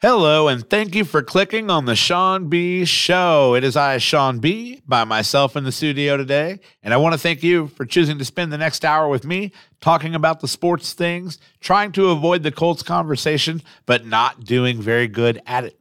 Hello, 0.00 0.46
and 0.46 0.70
thank 0.70 0.94
you 0.94 1.04
for 1.04 1.22
clicking 1.24 1.70
on 1.70 1.84
the 1.84 1.96
Sean 1.96 2.48
B 2.48 2.84
Show. 2.84 3.56
It 3.56 3.64
is 3.64 3.76
I, 3.76 3.98
Sean 3.98 4.38
B, 4.38 4.80
by 4.86 5.02
myself 5.02 5.56
in 5.56 5.64
the 5.64 5.72
studio 5.72 6.16
today. 6.16 6.60
And 6.84 6.94
I 6.94 6.98
want 6.98 7.14
to 7.14 7.18
thank 7.18 7.42
you 7.42 7.66
for 7.66 7.84
choosing 7.84 8.16
to 8.18 8.24
spend 8.24 8.52
the 8.52 8.58
next 8.58 8.84
hour 8.84 9.08
with 9.08 9.24
me 9.24 9.50
talking 9.80 10.14
about 10.14 10.38
the 10.38 10.46
sports 10.46 10.92
things, 10.92 11.40
trying 11.58 11.90
to 11.92 12.10
avoid 12.10 12.44
the 12.44 12.52
Colts 12.52 12.84
conversation, 12.84 13.60
but 13.86 14.06
not 14.06 14.44
doing 14.44 14.80
very 14.80 15.08
good 15.08 15.42
at 15.46 15.64
it. 15.64 15.80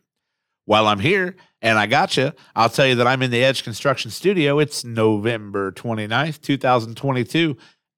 While 0.65 0.87
I'm 0.87 0.99
here 0.99 1.35
and 1.61 1.77
I 1.77 1.85
got 1.85 2.17
you, 2.17 2.31
I'll 2.55 2.69
tell 2.69 2.87
you 2.87 2.95
that 2.95 3.05
I'm 3.05 3.21
in 3.21 3.29
the 3.29 3.43
Edge 3.43 3.63
Construction 3.63 4.09
Studio. 4.09 4.57
It's 4.57 4.83
November 4.83 5.71
29th, 5.71 6.41
2022. 6.41 7.55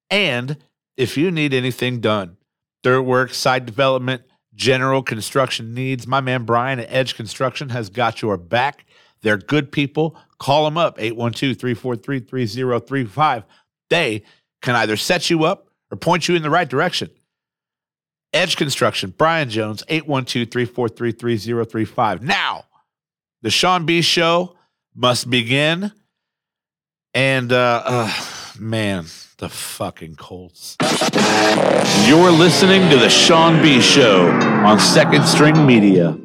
And 0.10 0.58
if 0.98 1.16
you 1.16 1.32
need 1.32 1.54
anything 1.54 2.02
done, 2.02 2.36
dirt 2.84 3.04
work, 3.04 3.34
site 3.34 3.66
development, 3.66 4.24
general 4.60 5.02
construction 5.02 5.74
needs, 5.74 6.06
my 6.06 6.20
man 6.20 6.44
Brian 6.44 6.80
at 6.80 6.92
Edge 6.92 7.16
Construction 7.16 7.70
has 7.70 7.90
got 7.90 8.22
your 8.22 8.36
back. 8.38 8.86
They're 9.22 9.38
good 9.38 9.72
people. 9.72 10.18
Call 10.38 10.66
them 10.66 10.78
up 10.78 11.00
812 11.00 11.58
343 11.58 12.20
3035. 12.20 13.44
They 13.90 14.24
can 14.62 14.76
either 14.76 14.98
set 14.98 15.30
you 15.30 15.46
up 15.46 15.70
or 15.90 15.98
point 15.98 16.28
you 16.28 16.36
in 16.36 16.44
the 16.44 16.50
right 16.50 16.70
direction. 16.70 17.10
Edge 18.34 18.58
Construction, 18.58 19.14
Brian 19.18 19.50
Jones, 19.50 19.82
812 19.88 20.52
343 20.52 21.12
3035. 21.14 22.22
Now, 22.22 22.66
the 23.42 23.50
Sean 23.50 23.86
B 23.86 24.02
Show 24.02 24.56
must 24.94 25.30
begin. 25.30 25.92
And, 27.14 27.52
uh, 27.52 27.82
uh 27.86 28.14
man, 28.60 29.06
the 29.40 29.48
fucking 29.48 30.16
Colts. 30.16 30.76
You're 32.06 32.30
listening 32.30 32.90
to 32.90 32.98
the 32.98 33.08
Sean 33.10 33.62
B 33.62 33.80
Show 33.80 34.30
on 34.30 34.78
Second 34.82 35.26
String 35.26 35.66
Media. 35.66 36.18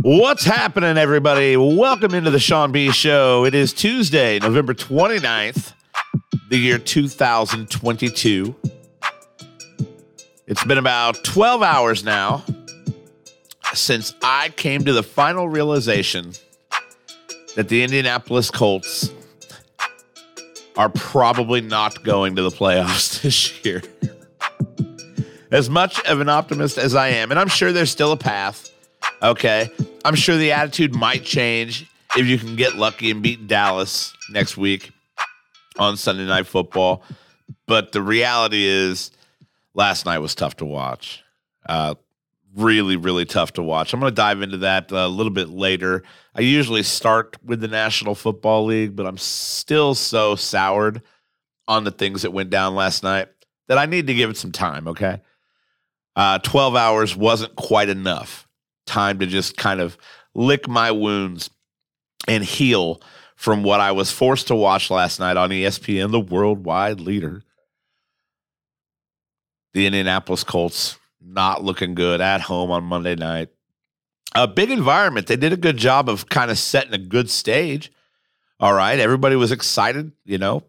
What's 0.00 0.44
happening, 0.44 0.98
everybody? 0.98 1.56
Welcome 1.56 2.12
into 2.12 2.32
the 2.32 2.40
Sean 2.40 2.72
B 2.72 2.90
Show. 2.90 3.44
It 3.44 3.54
is 3.54 3.72
Tuesday, 3.72 4.40
November 4.40 4.74
29th, 4.74 5.74
the 6.50 6.58
year 6.58 6.78
2022. 6.78 8.56
It's 10.48 10.64
been 10.64 10.78
about 10.78 11.22
12 11.22 11.62
hours 11.62 12.02
now 12.02 12.44
since 13.74 14.12
I 14.24 14.48
came 14.48 14.84
to 14.86 14.92
the 14.92 15.04
final 15.04 15.48
realization 15.48 16.32
that 17.54 17.68
the 17.68 17.84
Indianapolis 17.84 18.50
Colts 18.50 19.12
are 20.78 20.88
probably 20.88 21.60
not 21.60 22.04
going 22.04 22.36
to 22.36 22.42
the 22.42 22.50
playoffs 22.50 23.20
this 23.22 23.64
year. 23.64 23.82
as 25.50 25.68
much 25.68 26.00
of 26.06 26.20
an 26.20 26.28
optimist 26.28 26.78
as 26.78 26.94
I 26.94 27.08
am, 27.08 27.30
and 27.30 27.38
I'm 27.38 27.48
sure 27.48 27.72
there's 27.72 27.90
still 27.90 28.12
a 28.12 28.16
path, 28.16 28.70
okay? 29.20 29.70
I'm 30.04 30.14
sure 30.14 30.36
the 30.36 30.52
attitude 30.52 30.94
might 30.94 31.24
change 31.24 31.90
if 32.16 32.26
you 32.26 32.38
can 32.38 32.54
get 32.54 32.76
lucky 32.76 33.10
and 33.10 33.22
beat 33.22 33.48
Dallas 33.48 34.14
next 34.30 34.56
week 34.56 34.92
on 35.78 35.96
Sunday 35.96 36.26
Night 36.26 36.46
Football. 36.46 37.02
But 37.66 37.92
the 37.92 38.00
reality 38.00 38.64
is, 38.64 39.10
last 39.74 40.06
night 40.06 40.18
was 40.18 40.34
tough 40.34 40.56
to 40.58 40.64
watch. 40.64 41.22
Uh, 41.66 41.96
really, 42.56 42.96
really 42.96 43.24
tough 43.24 43.52
to 43.54 43.62
watch. 43.62 43.92
I'm 43.92 44.00
going 44.00 44.10
to 44.10 44.14
dive 44.14 44.42
into 44.42 44.58
that 44.58 44.90
a 44.90 45.08
little 45.08 45.32
bit 45.32 45.48
later. 45.48 46.02
I 46.34 46.40
usually 46.40 46.82
start 46.82 47.36
with 47.44 47.60
the 47.60 47.68
National 47.68 48.14
Football 48.14 48.66
League, 48.66 48.96
but 48.96 49.06
I'm 49.06 49.18
still 49.18 49.94
so 49.94 50.34
soured 50.34 51.02
on 51.66 51.84
the 51.84 51.90
things 51.90 52.22
that 52.22 52.32
went 52.32 52.50
down 52.50 52.74
last 52.74 53.02
night 53.02 53.28
that 53.68 53.78
I 53.78 53.86
need 53.86 54.06
to 54.06 54.14
give 54.14 54.30
it 54.30 54.36
some 54.36 54.52
time, 54.52 54.88
okay? 54.88 55.20
Uh, 56.16 56.38
12 56.38 56.74
hours 56.74 57.14
wasn't 57.14 57.54
quite 57.56 57.88
enough 57.88 58.48
time 58.86 59.18
to 59.18 59.26
just 59.26 59.56
kind 59.56 59.80
of 59.80 59.98
lick 60.34 60.66
my 60.66 60.90
wounds 60.90 61.50
and 62.26 62.42
heal 62.42 63.00
from 63.36 63.62
what 63.62 63.80
I 63.80 63.92
was 63.92 64.10
forced 64.10 64.48
to 64.48 64.56
watch 64.56 64.90
last 64.90 65.20
night 65.20 65.36
on 65.36 65.50
ESPN, 65.50 66.10
the 66.10 66.18
worldwide 66.18 66.98
leader. 66.98 67.42
The 69.74 69.86
Indianapolis 69.86 70.42
Colts 70.42 70.98
not 71.28 71.62
looking 71.62 71.94
good 71.94 72.20
at 72.20 72.40
home 72.40 72.70
on 72.70 72.84
Monday 72.84 73.14
night. 73.14 73.50
A 74.34 74.46
big 74.46 74.70
environment. 74.70 75.26
They 75.26 75.36
did 75.36 75.52
a 75.52 75.56
good 75.56 75.76
job 75.76 76.08
of 76.08 76.28
kind 76.28 76.50
of 76.50 76.58
setting 76.58 76.94
a 76.94 76.98
good 76.98 77.30
stage. 77.30 77.92
All 78.60 78.72
right. 78.72 78.98
Everybody 78.98 79.36
was 79.36 79.52
excited, 79.52 80.12
you 80.24 80.38
know. 80.38 80.64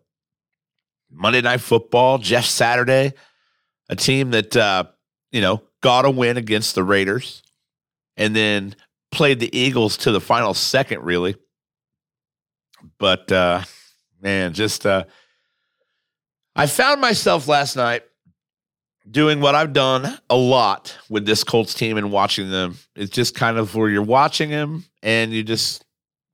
Monday 1.11 1.41
Night 1.41 1.61
Football, 1.61 2.19
Jeff 2.19 2.45
Saturday, 2.45 3.13
a 3.89 3.95
team 3.95 4.31
that, 4.31 4.55
uh, 4.55 4.83
you 5.31 5.41
know, 5.41 5.63
got 5.81 6.05
a 6.05 6.11
win 6.11 6.37
against 6.37 6.75
the 6.75 6.83
Raiders 6.83 7.41
and 8.15 8.35
then 8.35 8.75
played 9.11 9.39
the 9.39 9.57
Eagles 9.57 9.97
to 9.97 10.11
the 10.11 10.21
final 10.21 10.53
second, 10.53 11.03
really. 11.03 11.35
But, 12.99 13.31
uh, 13.31 13.63
man, 14.21 14.53
just, 14.53 14.85
uh, 14.85 15.05
I 16.55 16.67
found 16.67 17.01
myself 17.01 17.47
last 17.47 17.75
night 17.75 18.03
doing 19.09 19.39
what 19.41 19.55
I've 19.55 19.73
done 19.73 20.17
a 20.29 20.35
lot 20.35 20.97
with 21.09 21.25
this 21.25 21.43
Colts 21.43 21.73
team 21.73 21.97
and 21.97 22.11
watching 22.11 22.51
them. 22.51 22.77
It's 22.95 23.11
just 23.11 23.35
kind 23.35 23.57
of 23.57 23.75
where 23.75 23.89
you're 23.89 24.01
watching 24.01 24.49
them 24.49 24.85
and 25.01 25.31
you 25.31 25.43
just 25.43 25.85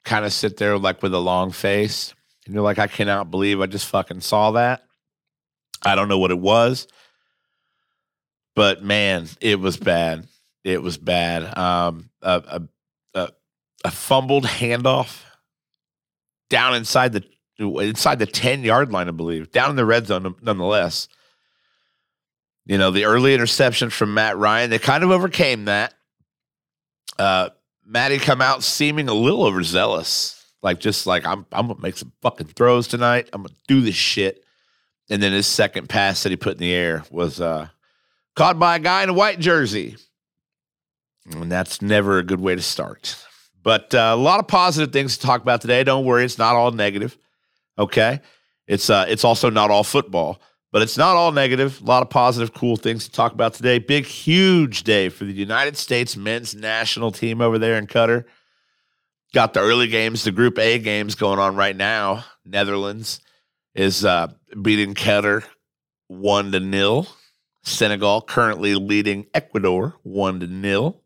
kind 0.03 0.25
of 0.25 0.33
sit 0.33 0.57
there 0.57 0.77
like 0.77 1.01
with 1.01 1.13
a 1.13 1.19
long 1.19 1.51
face 1.51 2.13
and 2.45 2.53
you're 2.53 2.63
like, 2.63 2.79
I 2.79 2.87
cannot 2.87 3.31
believe 3.31 3.61
I 3.61 3.65
just 3.65 3.87
fucking 3.87 4.21
saw 4.21 4.51
that. 4.51 4.83
I 5.83 5.95
don't 5.95 6.07
know 6.07 6.19
what 6.19 6.31
it 6.31 6.39
was, 6.39 6.87
but 8.55 8.83
man, 8.83 9.27
it 9.39 9.59
was 9.59 9.77
bad. 9.77 10.27
It 10.63 10.81
was 10.81 10.97
bad. 10.97 11.57
Um, 11.57 12.09
a, 12.21 12.41
a, 13.13 13.19
a, 13.19 13.29
a 13.85 13.91
fumbled 13.91 14.45
handoff 14.45 15.21
down 16.49 16.75
inside 16.75 17.13
the 17.13 17.23
inside 17.57 18.19
the 18.19 18.25
10 18.25 18.63
yard 18.63 18.91
line, 18.91 19.07
I 19.07 19.11
believe, 19.11 19.51
down 19.51 19.69
in 19.69 19.75
the 19.75 19.85
red 19.85 20.07
zone, 20.07 20.35
nonetheless. 20.41 21.07
You 22.65 22.77
know, 22.77 22.91
the 22.91 23.05
early 23.05 23.33
interception 23.33 23.89
from 23.89 24.13
Matt 24.13 24.37
Ryan, 24.37 24.69
they 24.69 24.79
kind 24.79 25.03
of 25.03 25.11
overcame 25.11 25.65
that. 25.65 25.93
Uh, 27.17 27.49
Matty 27.85 28.17
come 28.17 28.41
out 28.41 28.63
seeming 28.63 29.07
a 29.07 29.13
little 29.13 29.43
overzealous, 29.43 30.43
like 30.63 30.79
just 30.79 31.05
like 31.05 31.25
I'm 31.25 31.45
I'm 31.51 31.67
gonna 31.67 31.79
make 31.79 31.97
some 31.97 32.11
fucking 32.21 32.47
throws 32.47 32.87
tonight. 32.87 33.29
I'm 33.31 33.43
gonna 33.43 33.53
do 33.67 33.81
this 33.81 33.95
shit. 33.95 34.43
And 35.09 35.21
then 35.21 35.33
his 35.33 35.45
second 35.45 35.87
pass 35.87 36.23
that 36.23 36.31
he 36.31 36.35
put 36.35 36.53
in 36.53 36.57
the 36.57 36.73
air 36.73 37.03
was 37.11 37.39
uh, 37.39 37.67
caught 38.35 38.57
by 38.57 38.77
a 38.77 38.79
guy 38.79 39.03
in 39.03 39.09
a 39.09 39.13
white 39.13 39.39
jersey, 39.39 39.97
and 41.29 41.51
that's 41.51 41.83
never 41.83 42.17
a 42.17 42.23
good 42.23 42.41
way 42.41 42.55
to 42.55 42.61
start. 42.63 43.15
But 43.61 43.93
uh, 43.93 44.11
a 44.13 44.15
lot 44.15 44.39
of 44.39 44.47
positive 44.47 44.91
things 44.91 45.17
to 45.17 45.25
talk 45.25 45.43
about 45.43 45.61
today. 45.61 45.83
Don't 45.83 46.05
worry, 46.05 46.25
it's 46.25 46.39
not 46.39 46.55
all 46.55 46.71
negative. 46.71 47.15
Okay, 47.77 48.19
it's 48.65 48.89
uh, 48.89 49.05
it's 49.07 49.23
also 49.23 49.51
not 49.51 49.69
all 49.69 49.83
football. 49.83 50.41
But 50.75 50.81
it's 50.81 50.97
not 50.97 51.15
all 51.15 51.31
negative. 51.31 51.79
A 51.79 51.85
lot 51.85 52.03
of 52.03 52.09
positive, 52.09 52.53
cool 52.53 52.75
things 52.75 53.05
to 53.05 53.11
talk 53.13 53.31
about 53.31 53.53
today. 53.53 53.79
Big, 53.79 54.05
huge 54.05 54.83
day 54.83 55.07
for 55.07 55.23
the 55.23 55.31
United 55.31 55.77
States 55.77 56.17
men's 56.17 56.53
national 56.53 57.13
team 57.13 57.39
over 57.39 57.57
there 57.57 57.77
in 57.77 57.87
Qatar. 57.87 58.25
Got 59.33 59.53
the 59.53 59.61
early 59.61 59.87
games, 59.87 60.25
the 60.25 60.33
Group 60.33 60.59
A 60.59 60.77
games 60.79 61.15
going 61.15 61.39
on 61.39 61.55
right 61.55 61.77
now. 61.77 62.25
Netherlands 62.43 63.21
is 63.73 64.03
uh, 64.03 64.27
beating 64.61 64.95
Qatar 64.95 65.45
one 66.07 66.51
to 66.51 66.59
nil. 66.59 67.07
Senegal 67.63 68.21
currently 68.21 68.75
leading 68.75 69.27
Ecuador 69.33 69.95
one 70.03 70.41
to 70.41 70.47
nil. 70.47 71.01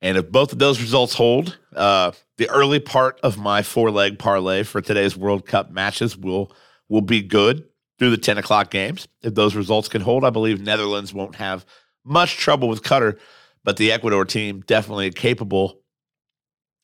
And 0.00 0.16
if 0.16 0.32
both 0.32 0.54
of 0.54 0.58
those 0.58 0.80
results 0.80 1.12
hold, 1.12 1.58
uh, 1.74 2.12
the 2.38 2.48
early 2.48 2.80
part 2.80 3.20
of 3.22 3.36
my 3.36 3.62
four 3.62 3.90
leg 3.90 4.18
parlay 4.18 4.62
for 4.62 4.80
today's 4.80 5.14
World 5.14 5.44
Cup 5.44 5.70
matches 5.70 6.16
will 6.16 6.50
will 6.88 7.02
be 7.02 7.20
good 7.20 7.66
through 7.98 8.10
the 8.10 8.18
10 8.18 8.38
o'clock 8.38 8.70
games. 8.70 9.08
If 9.22 9.34
those 9.34 9.54
results 9.54 9.88
can 9.88 10.02
hold, 10.02 10.24
I 10.24 10.30
believe 10.30 10.60
Netherlands 10.60 11.14
won't 11.14 11.36
have 11.36 11.64
much 12.04 12.36
trouble 12.36 12.68
with 12.68 12.82
Qatar, 12.82 13.18
but 13.64 13.76
the 13.76 13.92
Ecuador 13.92 14.24
team 14.24 14.62
definitely 14.66 15.10
capable 15.10 15.80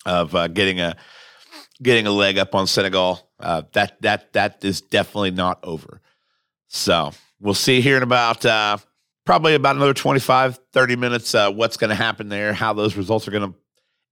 of 0.05 0.35
uh, 0.35 0.49
getting 0.49 0.81
a 0.81 0.97
getting 1.83 2.07
a 2.07 2.11
leg 2.11 2.39
up 2.39 2.55
on 2.55 2.67
Senegal. 2.67 3.29
Uh, 3.39 3.63
that 3.73 4.01
that 4.03 4.33
that 4.33 4.65
is 4.65 4.81
definitely 4.81 5.31
not 5.31 5.59
over. 5.63 6.01
So 6.69 7.13
we'll 7.41 7.55
see 7.55 7.81
here 7.81 7.97
in 7.97 8.03
about 8.03 8.45
uh, 8.45 8.79
probably 9.25 9.55
about 9.55 9.77
another 9.77 9.95
25, 9.95 10.59
30 10.73 10.97
minutes 10.97 11.35
uh, 11.35 11.51
what's 11.51 11.77
going 11.77 11.91
to 11.91 11.97
happen 11.97 12.29
there, 12.29 12.53
how 12.53 12.73
those 12.73 12.97
results 12.97 13.29
are 13.29 13.31
going 13.31 13.53
to 13.53 13.59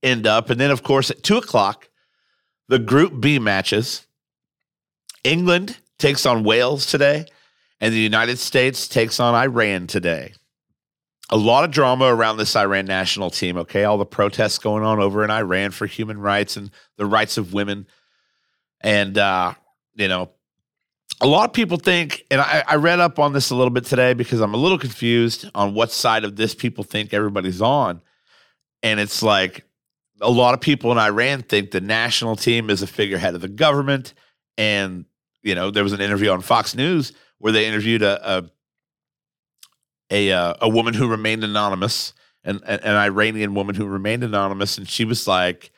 end 0.03 0.27
up. 0.27 0.51
And 0.51 0.61
then, 0.61 0.71
of 0.71 0.83
course, 0.83 1.11
at 1.11 1.23
2 1.23 1.39
o'clock, 1.39 1.89
the 2.69 2.79
Group 2.79 3.21
B 3.21 3.39
matches. 3.39 4.07
England 5.23 5.80
takes 6.01 6.27
on 6.27 6.43
Wales 6.43 6.87
today, 6.87 7.27
and 7.81 7.95
the 7.95 7.99
United 7.99 8.39
States 8.39 8.89
takes 8.89 9.21
on 9.21 9.35
Iran 9.35 9.87
today. 9.87 10.33
A 11.33 11.37
lot 11.37 11.63
of 11.63 11.71
drama 11.71 12.07
around 12.07 12.39
this 12.39 12.57
Iran 12.57 12.87
national 12.87 13.31
team, 13.31 13.57
okay? 13.59 13.85
All 13.85 13.99
the 13.99 14.05
protests 14.05 14.59
going 14.59 14.83
on 14.83 14.99
over 14.99 15.23
in 15.23 15.31
Iran 15.31 15.71
for 15.71 15.87
human 15.87 16.19
rights 16.19 16.57
and 16.57 16.71
the 16.97 17.07
rights 17.07 17.39
of 17.39 17.53
women. 17.53 17.87
And, 18.81 19.17
uh, 19.17 19.55
you 19.95 20.09
know, 20.09 20.31
a 21.21 21.27
lot 21.27 21.49
of 21.49 21.53
people 21.53 21.77
think, 21.77 22.25
and 22.31 22.41
I, 22.41 22.65
I 22.67 22.75
read 22.77 22.99
up 22.99 23.19
on 23.19 23.33
this 23.33 23.51
a 23.51 23.55
little 23.55 23.71
bit 23.71 23.85
today 23.85 24.15
because 24.15 24.41
I'm 24.41 24.55
a 24.55 24.57
little 24.57 24.79
confused 24.79 25.49
on 25.55 25.75
what 25.75 25.93
side 25.93 26.25
of 26.25 26.35
this 26.35 26.55
people 26.55 26.83
think 26.83 27.15
everybody's 27.15 27.63
on. 27.63 28.01
And 28.83 28.99
it's 28.99 29.23
like 29.23 29.65
a 30.21 30.31
lot 30.31 30.55
of 30.55 30.61
people 30.61 30.91
in 30.91 30.99
Iran 30.99 31.43
think 31.43 31.71
the 31.71 31.81
national 31.81 32.37
team 32.37 32.71
is 32.71 32.83
a 32.83 32.87
figurehead 32.87 33.35
of 33.35 33.41
the 33.41 33.49
government. 33.49 34.15
And, 34.59 35.05
you 35.43 35.55
know, 35.55 35.71
there 35.71 35.83
was 35.83 35.93
an 35.93 36.01
interview 36.01 36.31
on 36.31 36.41
Fox 36.41 36.75
News 36.75 37.13
where 37.39 37.53
they 37.53 37.67
interviewed 37.67 38.03
a, 38.03 38.39
a 38.39 38.51
a 40.11 40.33
uh, 40.33 40.55
a 40.61 40.69
woman 40.69 40.95
who 40.95 41.09
remained 41.09 41.45
anonymous, 41.45 42.13
an, 42.45 42.61
an 42.65 42.97
Iranian 42.97 43.55
woman 43.55 43.75
who 43.75 43.87
remained 43.87 44.25
anonymous, 44.25 44.77
and 44.77 44.89
she 44.89 45.05
was 45.05 45.27
like, 45.27 45.71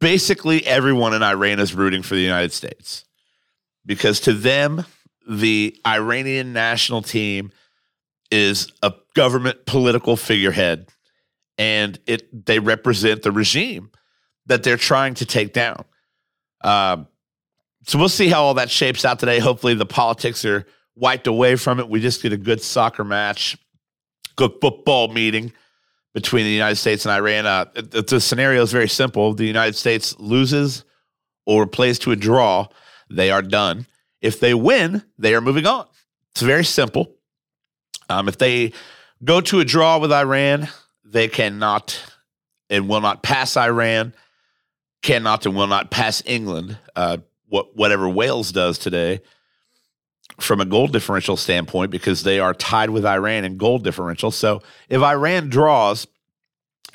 basically 0.00 0.66
everyone 0.66 1.14
in 1.14 1.22
Iran 1.22 1.60
is 1.60 1.74
rooting 1.74 2.02
for 2.02 2.14
the 2.14 2.20
United 2.20 2.52
States 2.52 3.04
because 3.84 4.20
to 4.20 4.32
them, 4.32 4.84
the 5.28 5.78
Iranian 5.86 6.52
national 6.52 7.02
team 7.02 7.52
is 8.30 8.72
a 8.82 8.92
government 9.14 9.66
political 9.66 10.16
figurehead 10.16 10.88
and 11.56 11.98
it 12.06 12.46
they 12.46 12.58
represent 12.58 13.22
the 13.22 13.32
regime 13.32 13.90
that 14.46 14.62
they're 14.62 14.76
trying 14.76 15.14
to 15.14 15.26
take 15.26 15.52
down. 15.52 15.84
Um, 16.62 17.06
so 17.86 17.98
we'll 17.98 18.08
see 18.08 18.28
how 18.28 18.42
all 18.42 18.54
that 18.54 18.70
shapes 18.70 19.04
out 19.04 19.18
today. 19.18 19.38
Hopefully, 19.38 19.74
the 19.74 19.86
politics 19.86 20.44
are 20.44 20.66
wiped 20.96 21.26
away 21.26 21.56
from 21.56 21.80
it. 21.80 21.88
We 21.88 22.00
just 22.00 22.22
get 22.22 22.32
a 22.32 22.36
good 22.36 22.62
soccer 22.62 23.04
match, 23.04 23.56
good 24.36 24.52
football 24.60 25.08
meeting 25.08 25.52
between 26.12 26.44
the 26.44 26.50
United 26.50 26.76
States 26.76 27.04
and 27.04 27.12
Iran. 27.12 27.46
Uh, 27.46 27.64
the 27.74 28.20
scenario 28.20 28.62
is 28.62 28.72
very 28.72 28.88
simple: 28.88 29.34
the 29.34 29.46
United 29.46 29.76
States 29.76 30.18
loses 30.18 30.84
or 31.46 31.66
plays 31.66 31.98
to 32.00 32.12
a 32.12 32.16
draw 32.16 32.68
they 33.10 33.30
are 33.30 33.42
done. 33.42 33.86
If 34.20 34.40
they 34.40 34.54
win, 34.54 35.02
they 35.18 35.34
are 35.34 35.40
moving 35.40 35.66
on. 35.66 35.86
It's 36.32 36.42
very 36.42 36.64
simple. 36.64 37.14
Um, 38.08 38.28
if 38.28 38.38
they 38.38 38.72
go 39.22 39.40
to 39.42 39.60
a 39.60 39.64
draw 39.64 39.98
with 39.98 40.12
Iran, 40.12 40.68
they 41.04 41.28
cannot 41.28 42.02
and 42.70 42.88
will 42.88 43.00
not 43.00 43.22
pass 43.22 43.56
Iran, 43.56 44.14
cannot 45.02 45.46
and 45.46 45.54
will 45.54 45.66
not 45.66 45.90
pass 45.90 46.22
England. 46.26 46.78
Uh, 46.96 47.18
what 47.54 47.76
whatever 47.76 48.08
Wales 48.08 48.50
does 48.50 48.78
today, 48.78 49.20
from 50.40 50.60
a 50.60 50.64
goal 50.64 50.88
differential 50.88 51.36
standpoint, 51.36 51.92
because 51.92 52.24
they 52.24 52.40
are 52.40 52.52
tied 52.52 52.90
with 52.90 53.06
Iran 53.06 53.44
in 53.44 53.58
goal 53.58 53.78
differential. 53.78 54.32
So 54.32 54.60
if 54.88 55.00
Iran 55.00 55.50
draws 55.50 56.08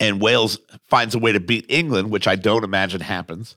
and 0.01 0.21
Wales 0.21 0.59
finds 0.89 1.15
a 1.15 1.19
way 1.19 1.31
to 1.31 1.39
beat 1.39 1.65
England, 1.69 2.11
which 2.11 2.27
I 2.27 2.35
don't 2.35 2.65
imagine 2.65 2.99
happens, 2.99 3.55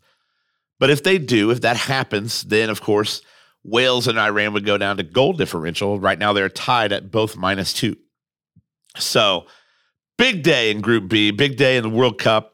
but 0.79 0.91
if 0.91 1.03
they 1.03 1.19
do, 1.19 1.51
if 1.51 1.63
that 1.63 1.77
happens, 1.77 2.43
then 2.43 2.71
of 2.71 2.81
course 2.81 3.21
Wales 3.65 4.07
and 4.07 4.17
Iran 4.17 4.53
would 4.53 4.65
go 4.65 4.79
down 4.79 4.97
to 4.99 5.03
goal 5.03 5.33
differential. 5.33 5.99
Right 5.99 6.21
now 6.21 6.33
they're 6.33 6.49
tied 6.49 6.93
at 6.93 7.11
both 7.11 7.37
minus 7.37 7.73
two. 7.73 7.97
So 8.97 9.47
big 10.19 10.45
day 10.45 10.71
in 10.71 10.81
Group 10.81 11.09
B, 11.09 11.33
big 11.33 11.57
day 11.57 11.77
in 11.77 11.83
the 11.83 11.91
World 11.91 12.21
Cup. 12.21 12.51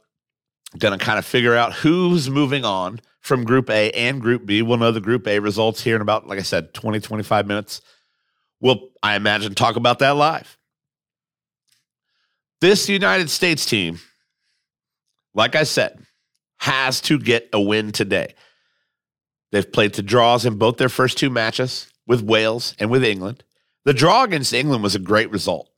Going 0.79 0.99
to 0.99 1.05
kind 1.05 1.19
of 1.19 1.27
figure 1.27 1.55
out 1.55 1.73
who's 1.73 2.31
moving 2.31 2.65
on 2.65 3.01
from 3.21 3.45
Group 3.45 3.71
A 3.71 3.91
and 3.93 4.21
Group 4.21 4.47
B. 4.47 4.63
We'll 4.63 4.79
know 4.79 4.93
the 4.93 5.01
Group 5.01 5.27
A 5.27 5.39
results 5.39 5.83
here 5.83 5.97
in 5.97 6.03
about, 6.03 6.27
like 6.27 6.39
I 6.39 6.43
said, 6.43 6.75
20, 6.75 7.01
25 7.01 7.47
minutes. 7.47 7.81
We'll, 8.61 8.91
I 9.03 9.17
imagine, 9.17 9.55
talk 9.55 9.77
about 9.77 9.99
that 10.01 10.17
live. 10.17 10.57
This 12.61 12.89
United 12.89 13.31
States 13.31 13.67
team, 13.67 14.01
like 15.35 15.55
I 15.55 15.63
said, 15.63 16.01
has 16.59 17.01
to 17.03 17.19
get 17.19 17.49
a 17.53 17.61
win 17.61 17.93
today. 17.93 18.35
They've 19.53 19.71
played 19.71 19.95
to 19.95 20.03
draws 20.03 20.45
in 20.45 20.59
both 20.59 20.77
their 20.77 20.89
first 20.89 21.19
two 21.19 21.31
matches 21.31 21.91
with 22.07 22.23
Wales 22.23 22.75
and 22.79 22.91
with 22.91 23.05
England. 23.05 23.45
The 23.85 23.95
draw 23.95 24.25
against 24.25 24.53
England 24.53 24.83
was 24.83 24.95
a 24.95 24.99
great 25.01 25.31
result. 25.31 25.71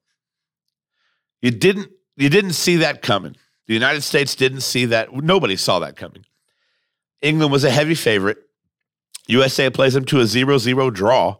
You 1.43 1.50
didn't 1.50 1.90
you 2.16 2.28
didn't 2.28 2.52
see 2.52 2.76
that 2.76 3.02
coming. 3.02 3.36
The 3.66 3.75
United 3.75 4.02
States 4.02 4.34
didn't 4.34 4.60
see 4.62 4.86
that. 4.86 5.12
Nobody 5.14 5.56
saw 5.56 5.78
that 5.78 5.96
coming. 5.96 6.25
England 7.22 7.52
was 7.52 7.64
a 7.64 7.70
heavy 7.70 7.94
favorite. 7.94 8.38
USA 9.26 9.70
plays 9.70 9.94
them 9.94 10.05
to 10.06 10.20
a 10.20 10.25
0-0 10.25 10.93
draw. 10.93 11.37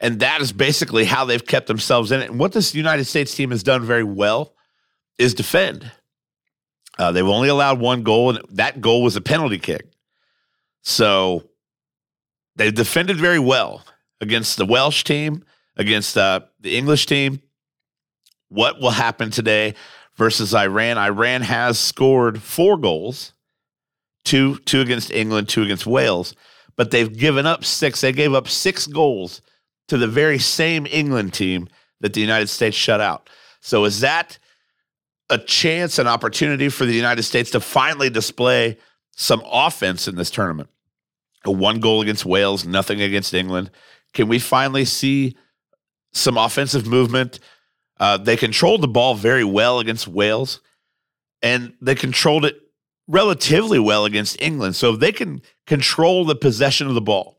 And 0.00 0.20
that 0.20 0.40
is 0.40 0.52
basically 0.52 1.04
how 1.04 1.24
they've 1.24 1.44
kept 1.44 1.66
themselves 1.66 2.10
in 2.10 2.20
it. 2.20 2.30
And 2.30 2.40
what 2.40 2.52
this 2.52 2.74
United 2.74 3.04
States 3.04 3.34
team 3.34 3.50
has 3.50 3.62
done 3.62 3.84
very 3.84 4.04
well 4.04 4.54
is 5.18 5.34
defend. 5.34 5.92
Uh, 6.98 7.12
they've 7.12 7.26
only 7.26 7.48
allowed 7.48 7.80
one 7.80 8.02
goal, 8.02 8.30
and 8.30 8.40
that 8.50 8.80
goal 8.80 9.02
was 9.02 9.16
a 9.16 9.20
penalty 9.20 9.58
kick. 9.58 9.86
So 10.82 11.50
they 12.56 12.70
defended 12.70 13.18
very 13.18 13.38
well 13.38 13.84
against 14.20 14.56
the 14.56 14.66
Welsh 14.66 15.04
team, 15.04 15.44
against 15.76 16.16
uh, 16.16 16.40
the 16.60 16.76
English 16.76 17.06
team. 17.06 17.40
What 18.48 18.80
will 18.80 18.90
happen 18.90 19.30
today 19.30 19.74
versus 20.16 20.54
Iran? 20.54 20.98
Iran 20.98 21.42
has 21.42 21.78
scored 21.78 22.42
four 22.42 22.76
goals, 22.76 23.34
two 24.24 24.58
two 24.58 24.80
against 24.80 25.10
England, 25.10 25.48
two 25.48 25.62
against 25.62 25.86
Wales, 25.86 26.34
but 26.76 26.90
they've 26.90 27.16
given 27.16 27.46
up 27.46 27.64
six. 27.64 28.00
They 28.00 28.12
gave 28.12 28.34
up 28.34 28.48
six 28.48 28.86
goals 28.86 29.42
to 29.88 29.98
the 29.98 30.08
very 30.08 30.38
same 30.38 30.86
England 30.86 31.34
team 31.34 31.68
that 32.00 32.14
the 32.14 32.20
United 32.20 32.48
States 32.48 32.76
shut 32.76 33.00
out. 33.00 33.28
So 33.60 33.84
is 33.84 34.00
that 34.00 34.38
a 35.30 35.38
chance, 35.38 35.98
an 35.98 36.06
opportunity 36.06 36.68
for 36.68 36.84
the 36.84 36.92
United 36.92 37.22
States 37.22 37.50
to 37.52 37.60
finally 37.60 38.10
display 38.10 38.76
some 39.16 39.42
offense 39.50 40.08
in 40.08 40.16
this 40.16 40.30
tournament. 40.30 40.68
A 41.44 41.50
one 41.50 41.80
goal 41.80 42.02
against 42.02 42.26
Wales, 42.26 42.66
nothing 42.66 43.00
against 43.00 43.32
England. 43.32 43.70
Can 44.12 44.28
we 44.28 44.38
finally 44.38 44.84
see 44.84 45.36
some 46.12 46.36
offensive 46.36 46.86
movement? 46.86 47.38
Uh, 47.98 48.16
they 48.16 48.36
controlled 48.36 48.82
the 48.82 48.88
ball 48.88 49.14
very 49.14 49.44
well 49.44 49.78
against 49.78 50.08
Wales, 50.08 50.60
and 51.42 51.74
they 51.80 51.94
controlled 51.94 52.44
it 52.44 52.56
relatively 53.10 53.78
well 53.78 54.04
against 54.04 54.40
England. 54.40 54.76
So 54.76 54.94
if 54.94 55.00
they 55.00 55.12
can 55.12 55.42
control 55.66 56.24
the 56.24 56.36
possession 56.36 56.86
of 56.86 56.94
the 56.94 57.00
ball, 57.00 57.36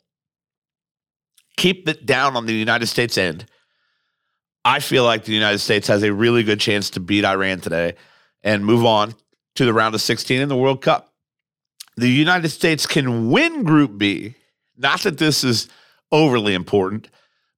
keep 1.58 1.88
it 1.88 2.06
down 2.06 2.36
on 2.36 2.46
the 2.46 2.54
United 2.54 2.88
States 2.88 3.18
end, 3.18 3.46
I 4.66 4.80
feel 4.80 5.06
like 5.06 5.24
the 5.24 5.34
United 5.34 5.60
States 5.60 5.88
has 5.88 6.04
a 6.04 6.14
really 6.14 6.44
good 6.44 6.60
chance 6.60 6.90
to 6.92 7.00
beat 7.00 7.26
Iran 7.26 7.62
today 7.62 7.96
and 8.44 8.66
move 8.66 8.86
on 8.86 9.16
to 9.56 9.66
the 9.66 9.74
round 9.74 9.96
of 9.96 10.02
16 10.02 10.42
in 10.42 10.50
the 10.50 10.58
World 10.58 10.82
Cup. 10.82 11.14
The 11.96 12.10
United 12.10 12.50
States 12.50 12.86
can 12.86 13.32
win 13.32 13.64
Group 13.64 13.98
B. 13.98 14.36
Not 14.78 15.02
that 15.02 15.18
this 15.18 15.44
is 15.44 15.68
overly 16.12 16.54
important, 16.54 17.10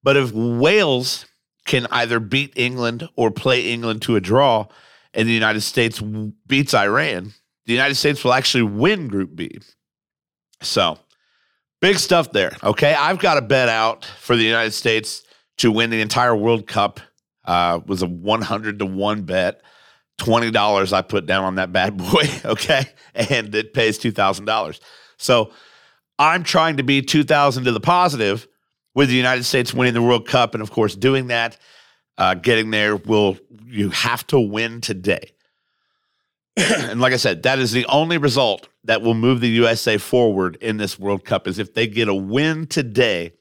but 0.01 0.17
if 0.17 0.31
Wales 0.31 1.25
can 1.65 1.87
either 1.91 2.19
beat 2.19 2.53
England 2.55 3.07
or 3.15 3.31
play 3.31 3.71
England 3.71 4.01
to 4.03 4.15
a 4.15 4.21
draw 4.21 4.67
and 5.13 5.27
the 5.27 5.33
United 5.33 5.61
States 5.61 6.01
beats 6.47 6.73
Iran, 6.73 7.33
the 7.65 7.73
United 7.73 7.95
States 7.95 8.23
will 8.23 8.33
actually 8.33 8.63
win 8.63 9.07
Group 9.07 9.35
B. 9.35 9.59
So, 10.61 10.97
big 11.81 11.97
stuff 11.97 12.31
there. 12.31 12.55
Okay. 12.63 12.93
I've 12.93 13.19
got 13.19 13.37
a 13.37 13.41
bet 13.41 13.69
out 13.69 14.05
for 14.05 14.35
the 14.35 14.43
United 14.43 14.71
States 14.71 15.23
to 15.57 15.71
win 15.71 15.89
the 15.89 16.01
entire 16.01 16.35
World 16.35 16.67
Cup. 16.67 16.99
Uh, 17.45 17.81
was 17.85 18.01
a 18.01 18.07
100 18.07 18.79
to 18.79 18.85
1 18.85 19.23
bet. 19.23 19.61
$20 20.19 20.93
I 20.93 21.01
put 21.01 21.25
down 21.25 21.43
on 21.43 21.55
that 21.55 21.71
bad 21.71 21.97
boy. 22.11 22.23
Okay. 22.45 22.85
And 23.13 23.53
it 23.53 23.73
pays 23.73 23.99
$2,000. 23.99 24.79
So 25.17 25.51
I'm 26.19 26.43
trying 26.43 26.77
to 26.77 26.83
be 26.83 27.01
2,000 27.01 27.65
to 27.65 27.71
the 27.71 27.79
positive 27.79 28.47
with 28.95 29.09
the 29.09 29.15
United 29.15 29.43
States 29.43 29.73
winning 29.73 29.93
the 29.93 30.01
World 30.01 30.27
Cup. 30.27 30.53
And 30.53 30.61
of 30.61 30.71
course, 30.71 30.95
doing 30.95 31.27
that, 31.27 31.57
uh, 32.17 32.35
getting 32.35 32.71
there 32.71 32.95
will, 32.95 33.37
you 33.65 33.89
have 33.89 34.25
to 34.27 34.39
win 34.39 34.81
today. 34.81 35.32
and 36.57 37.01
like 37.01 37.13
I 37.13 37.17
said, 37.17 37.43
that 37.43 37.59
is 37.59 37.71
the 37.71 37.85
only 37.87 38.17
result 38.17 38.67
that 38.83 39.01
will 39.01 39.13
move 39.13 39.41
the 39.41 39.49
USA 39.49 39.97
forward 39.97 40.57
in 40.57 40.77
this 40.77 40.99
World 40.99 41.25
Cup 41.25 41.47
is 41.47 41.57
if 41.57 41.73
they 41.73 41.87
get 41.87 42.07
a 42.07 42.13
win 42.13 42.67
today 42.67 43.33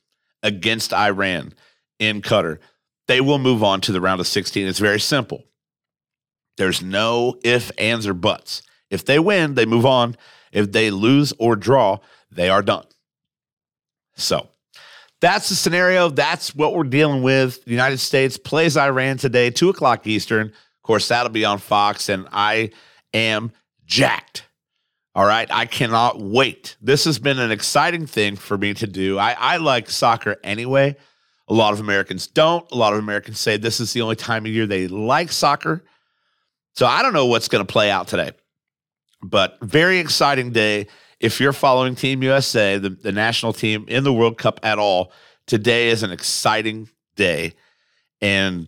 against 0.42 0.92
Iran 0.92 1.52
in 1.99 2.23
Qatar, 2.23 2.59
they 3.09 3.21
will 3.21 3.38
move 3.38 3.62
on 3.62 3.81
to 3.83 3.92
the 3.92 4.00
round 4.00 4.21
of 4.21 4.26
16. 4.26 4.66
It's 4.66 4.78
very 4.78 5.00
simple. 5.00 5.45
There's 6.57 6.83
no 6.83 7.38
if, 7.42 7.71
ands, 7.78 8.07
or 8.07 8.14
buts. 8.14 8.62
If 8.90 9.04
they 9.04 9.19
win, 9.19 9.54
they 9.54 9.66
move 9.66 9.87
on. 9.87 10.16
If 10.52 10.73
they 10.73 10.90
lose 10.90 11.33
or 11.38 11.57
draw, 11.57 11.99
they 12.31 12.49
are 12.49 12.62
done. 12.62 12.85
So 14.16 14.49
that's 15.21 15.49
the 15.49 15.54
scenario. 15.54 16.09
That's 16.09 16.54
what 16.54 16.75
we're 16.75 16.85
dealing 16.85 17.23
with. 17.23 17.64
The 17.64 17.71
United 17.71 17.99
States 17.99 18.37
plays 18.37 18.76
Iran 18.76 19.16
today, 19.16 19.50
2 19.50 19.71
o'clock 19.71 20.07
Eastern. 20.07 20.49
Of 20.49 20.83
course, 20.83 21.09
that'll 21.09 21.33
be 21.33 21.45
on 21.45 21.59
Fox, 21.59 22.09
and 22.09 22.26
I 22.33 22.71
am 23.12 23.52
jacked. 23.85 24.47
All 25.14 25.26
right. 25.26 25.49
I 25.50 25.66
cannot 25.66 26.21
wait. 26.21 26.76
This 26.81 27.04
has 27.04 27.19
been 27.19 27.38
an 27.38 27.50
exciting 27.50 28.07
thing 28.07 28.37
for 28.37 28.57
me 28.57 28.73
to 28.75 28.87
do. 28.87 29.19
I, 29.19 29.37
I 29.38 29.57
like 29.59 29.90
soccer 29.90 30.37
anyway. 30.42 30.97
A 31.49 31.54
lot 31.54 31.75
of 31.75 31.81
Americans 31.81 32.26
don't. 32.26 32.71
A 32.73 32.76
lot 32.76 32.95
of 32.95 32.99
Americans 32.99 33.38
say 33.38 33.57
this 33.57 33.81
is 33.81 33.92
the 33.92 34.00
only 34.00 34.16
time 34.16 34.47
of 34.47 34.52
year 34.52 34.66
they 34.66 34.88
like 34.88 35.31
soccer. 35.31 35.85
So 36.75 36.87
I 36.87 37.02
don't 37.02 37.12
know 37.12 37.26
what's 37.26 37.49
going 37.49 37.64
to 37.64 37.71
play 37.71 37.90
out 37.90 38.09
today, 38.09 38.31
but 39.23 39.59
very 39.61 39.99
exciting 39.99 40.52
day 40.52 40.87
if 41.23 41.40
you're 41.40 41.52
following 41.52 41.95
Team 41.95 42.23
USA, 42.23 42.78
the, 42.78 42.90
the 42.90 43.12
national 43.12 43.52
team 43.52 43.85
in 43.88 44.02
the 44.02 44.12
World 44.12 44.37
Cup 44.37 44.59
at 44.64 44.78
all, 44.78 45.12
today 45.47 45.88
is 45.88 46.02
an 46.02 46.11
exciting 46.11 46.88
day. 47.14 47.54
And 48.21 48.66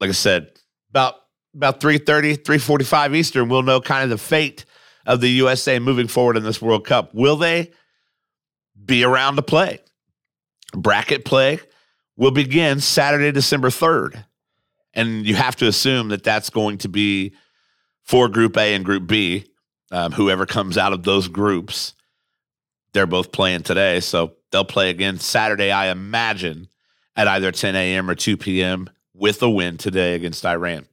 like 0.00 0.10
I 0.10 0.12
said, 0.12 0.50
about 0.90 1.14
about 1.54 1.80
3:30, 1.80 2.36
3:45 2.36 3.14
Eastern, 3.14 3.48
we'll 3.48 3.62
know 3.62 3.80
kind 3.80 4.04
of 4.04 4.10
the 4.10 4.18
fate 4.18 4.64
of 5.06 5.20
the 5.20 5.28
USA 5.28 5.78
moving 5.78 6.08
forward 6.08 6.36
in 6.36 6.44
this 6.44 6.62
World 6.62 6.86
Cup. 6.86 7.14
Will 7.14 7.36
they 7.36 7.72
be 8.84 9.04
around 9.04 9.36
to 9.36 9.42
play? 9.42 9.80
Bracket 10.74 11.24
play 11.24 11.60
will 12.16 12.30
begin 12.30 12.80
Saturday, 12.80 13.32
December 13.32 13.68
3rd. 13.68 14.24
And 14.94 15.26
you 15.26 15.34
have 15.34 15.56
to 15.56 15.66
assume 15.66 16.08
that 16.08 16.22
that's 16.22 16.50
going 16.50 16.78
to 16.78 16.88
be 16.88 17.34
for 18.02 18.28
Group 18.28 18.56
A 18.56 18.74
and 18.74 18.84
Group 18.84 19.06
B. 19.06 19.46
Um, 19.90 20.12
whoever 20.12 20.46
comes 20.46 20.78
out 20.78 20.92
of 20.92 21.02
those 21.02 21.28
groups, 21.28 21.94
they're 22.92 23.06
both 23.06 23.32
playing 23.32 23.62
today. 23.62 24.00
So 24.00 24.34
they'll 24.50 24.64
play 24.64 24.90
again 24.90 25.18
Saturday, 25.18 25.70
I 25.70 25.88
imagine, 25.88 26.68
at 27.16 27.28
either 27.28 27.52
10 27.52 27.76
a.m. 27.76 28.08
or 28.08 28.14
2 28.14 28.36
p.m. 28.36 28.88
with 29.14 29.42
a 29.42 29.50
win 29.50 29.76
today 29.76 30.14
against 30.14 30.46
Iran. 30.46 30.86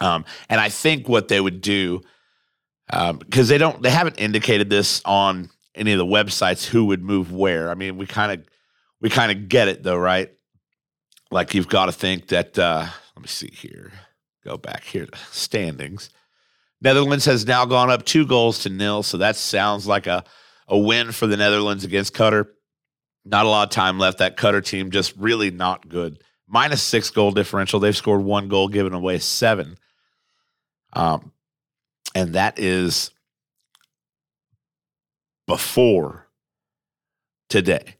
Um, 0.00 0.24
and 0.48 0.60
I 0.60 0.68
think 0.68 1.08
what 1.08 1.28
they 1.28 1.40
would 1.40 1.60
do, 1.60 2.02
because 2.88 3.10
um, 3.10 3.20
they 3.46 3.58
don't, 3.58 3.82
they 3.82 3.90
haven't 3.90 4.16
indicated 4.16 4.70
this 4.70 5.02
on 5.04 5.50
any 5.74 5.92
of 5.92 5.98
the 5.98 6.06
websites 6.06 6.66
who 6.66 6.86
would 6.86 7.02
move 7.02 7.32
where. 7.32 7.70
I 7.70 7.74
mean, 7.74 7.96
we 7.96 8.06
kind 8.06 8.32
of, 8.32 8.46
we 9.00 9.10
kind 9.10 9.32
of 9.32 9.48
get 9.48 9.68
it 9.68 9.82
though, 9.82 9.96
right? 9.96 10.30
Like 11.30 11.54
you've 11.54 11.68
got 11.68 11.86
to 11.86 11.92
think 11.92 12.28
that. 12.28 12.58
Uh, 12.58 12.86
let 13.16 13.22
me 13.22 13.28
see 13.28 13.50
here. 13.50 13.92
Go 14.44 14.56
back 14.58 14.84
here 14.84 15.06
to 15.06 15.18
standings. 15.32 16.10
Netherlands 16.82 17.24
has 17.24 17.46
now 17.46 17.64
gone 17.64 17.90
up 17.90 18.04
two 18.04 18.26
goals 18.26 18.60
to 18.60 18.68
nil, 18.68 19.02
so 19.02 19.16
that 19.16 19.36
sounds 19.36 19.86
like 19.86 20.06
a 20.06 20.22
a 20.68 20.78
win 20.78 21.12
for 21.12 21.26
the 21.26 21.36
Netherlands 21.36 21.84
against 21.84 22.14
Qatar. 22.14 22.48
Not 23.24 23.46
a 23.46 23.48
lot 23.48 23.68
of 23.68 23.70
time 23.70 23.98
left. 23.98 24.18
That 24.18 24.36
Qatar 24.36 24.64
team 24.64 24.90
just 24.90 25.16
really 25.16 25.50
not 25.50 25.88
good. 25.88 26.22
Minus 26.46 26.82
six 26.82 27.10
goal 27.10 27.32
differential. 27.32 27.80
They've 27.80 27.96
scored 27.96 28.22
one 28.22 28.48
goal, 28.48 28.68
given 28.68 28.92
away 28.92 29.18
seven. 29.18 29.78
Um, 30.96 31.30
and 32.14 32.34
that 32.34 32.58
is 32.58 33.10
before 35.46 36.26
today. 37.50 37.96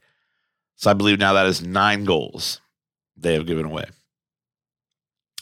So 0.76 0.90
I 0.90 0.94
believe 0.94 1.18
now 1.18 1.34
that 1.34 1.46
is 1.46 1.62
nine 1.62 2.04
goals 2.04 2.60
they 3.16 3.34
have 3.34 3.46
given 3.46 3.66
away. 3.66 3.84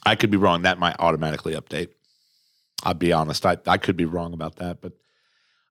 I 0.05 0.17
could 0.17 0.33
be 0.33 0.37
wrong. 0.37 0.63
That 0.63 0.79
might 0.79 0.97
automatically 0.99 1.55
update. 1.55 1.91
I'll 2.83 2.95
be 2.95 3.13
honest. 3.13 3.47
I, 3.47 3.57
I 3.67 3.79
could 3.79 3.97
be 3.97 4.05
wrong 4.05 4.35
about 4.35 4.57
that. 4.57 4.81
But 4.83 4.93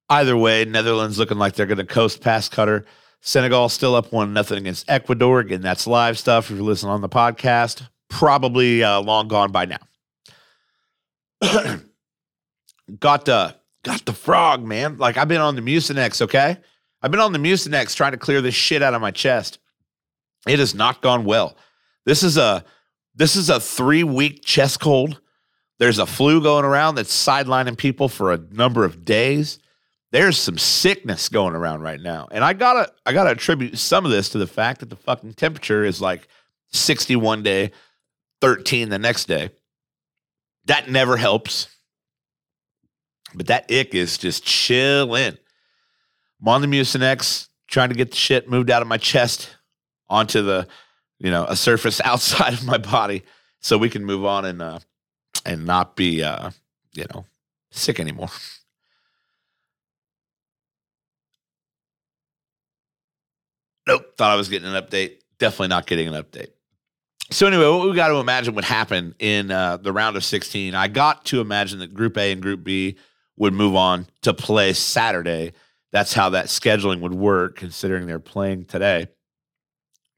either 0.10 0.38
way, 0.38 0.64
Netherlands 0.64 1.20
looking 1.20 1.38
like 1.38 1.54
they're 1.54 1.66
going 1.66 1.78
to 1.78 1.86
coast 1.86 2.22
past 2.22 2.54
Qatar. 2.54 2.86
Senegal 3.20 3.68
still 3.68 3.96
up 3.96 4.12
one 4.14 4.34
nothing 4.34 4.58
against 4.58 4.90
Ecuador. 4.90 5.42
Again, 5.42 5.62
that's 5.62 5.86
live 5.86 6.18
stuff. 6.18 6.50
If 6.50 6.56
you're 6.56 6.66
listening 6.66 6.92
on 6.92 7.02
the 7.02 7.10
podcast, 7.10 7.88
probably 8.10 8.84
uh, 8.84 9.02
long 9.02 9.28
gone 9.28 9.52
by 9.52 9.66
now. 9.66 9.80
got 13.00 13.26
the 13.26 13.56
got 13.84 14.06
the 14.06 14.14
frog, 14.14 14.64
man. 14.64 14.98
Like 14.98 15.18
I've 15.18 15.28
been 15.28 15.42
on 15.42 15.56
the 15.56 15.62
Mucinex, 15.62 16.22
okay? 16.22 16.58
I've 17.02 17.12
been 17.12 17.20
on 17.20 17.34
the 17.34 17.40
Mucinex 17.40 17.96
trying 17.96 18.14
to 18.14 18.18
clear 18.18 18.42
this 18.42 18.56
shit 18.56 18.82
out 18.82 18.94
of 18.94 19.02
my 19.02 19.12
chest. 19.12 19.60
It 20.48 20.60
has 20.60 20.74
not 20.74 21.02
gone 21.02 21.26
well. 21.26 21.58
This 22.06 22.24
is 22.24 22.38
a 22.38 22.64
this 23.16 23.36
is 23.36 23.50
a 23.50 23.60
three 23.60 24.04
week 24.04 24.44
chest 24.44 24.80
cold. 24.80 25.20
There's 25.80 26.00
a 26.00 26.06
flu 26.06 26.42
going 26.42 26.66
around 26.66 26.96
that's 26.96 27.14
sidelining 27.14 27.78
people 27.78 28.08
for 28.08 28.32
a 28.32 28.38
number 28.38 28.86
of 28.86 29.04
days. 29.04 29.60
There's 30.12 30.38
some 30.38 30.58
sickness 30.58 31.28
going 31.28 31.56
around 31.56 31.82
right 31.82 32.00
now. 32.00 32.28
And 32.32 32.44
I 32.44 32.54
gotta 32.54 32.92
I 33.06 33.14
gotta 33.14 33.32
attribute 33.32 33.78
some 33.78 34.06
of 34.06 34.12
this 34.12 34.30
to 34.30 34.38
the 34.38 34.48
fact 34.48 34.80
that 34.80 34.90
the 34.90 34.96
fucking 34.96 35.34
temperature 35.34 35.84
is 35.84 36.02
like 36.02 36.28
61 36.72 37.44
day, 37.44 37.72
13 38.42 38.90
the 38.90 39.00
next 39.00 39.26
day. 39.26 39.50
That 40.66 40.90
never 40.90 41.18
helps. 41.18 41.68
But 43.34 43.48
that 43.48 43.72
ick 43.72 43.96
is 43.96 44.18
just 44.18 44.44
chilling. 44.44 45.38
I'm 46.42 46.48
on 46.48 46.62
the 46.62 46.68
Mucinex, 46.68 47.48
trying 47.68 47.90
to 47.90 47.96
get 47.96 48.12
the 48.12 48.18
shit 48.18 48.50
moved 48.50 48.70
out 48.70 48.82
of 48.82 48.88
my 48.88 48.98
chest 48.98 49.56
onto 50.10 50.42
the, 50.42 50.68
you 51.20 51.32
know, 51.32 51.46
a 51.46 51.56
surface 51.56 52.00
outside 52.06 52.54
of 52.54 52.66
my 52.66 52.78
body 52.78 53.24
so 53.60 53.78
we 53.78 53.90
can 53.90 54.06
move 54.06 54.26
on 54.26 54.46
and 54.46 54.62
uh 54.62 54.80
and 55.46 55.66
not 55.66 55.96
be 55.96 56.24
uh, 56.24 56.52
you 56.94 57.06
know, 57.14 57.26
sick 57.72 58.00
anymore. 58.00 58.30
Nope. 63.88 64.16
Thought 64.18 64.32
I 64.32 64.36
was 64.36 64.50
getting 64.50 64.74
an 64.74 64.82
update. 64.82 65.18
Definitely 65.40 65.68
not 65.70 65.88
getting 65.88 66.08
an 66.08 66.22
update. 66.22 66.52
So 67.32 67.48
anyway, 67.48 67.68
what 67.68 67.90
we 67.90 67.96
got 67.96 68.10
to 68.10 68.18
imagine 68.18 68.54
would 68.56 68.66
happen 68.66 69.16
in 69.18 69.50
uh, 69.50 69.78
the 69.78 69.94
round 69.94 70.18
of 70.18 70.24
16. 70.24 70.76
I 70.76 70.88
got 70.88 71.26
to 71.26 71.42
imagine 71.42 71.80
that 71.80 71.94
Group 71.94 72.18
A 72.18 72.32
and 72.32 72.42
Group 72.42 72.64
B 72.64 72.98
would 73.38 73.54
move 73.54 73.76
on 73.76 74.08
to 74.22 74.34
play 74.34 74.74
Saturday. 74.74 75.54
That's 75.92 76.14
how 76.14 76.30
that 76.30 76.48
scheduling 76.48 77.00
would 77.02 77.14
work, 77.14 77.56
considering 77.56 78.06
they're 78.06 78.20
playing 78.20 78.66
today. 78.66 79.08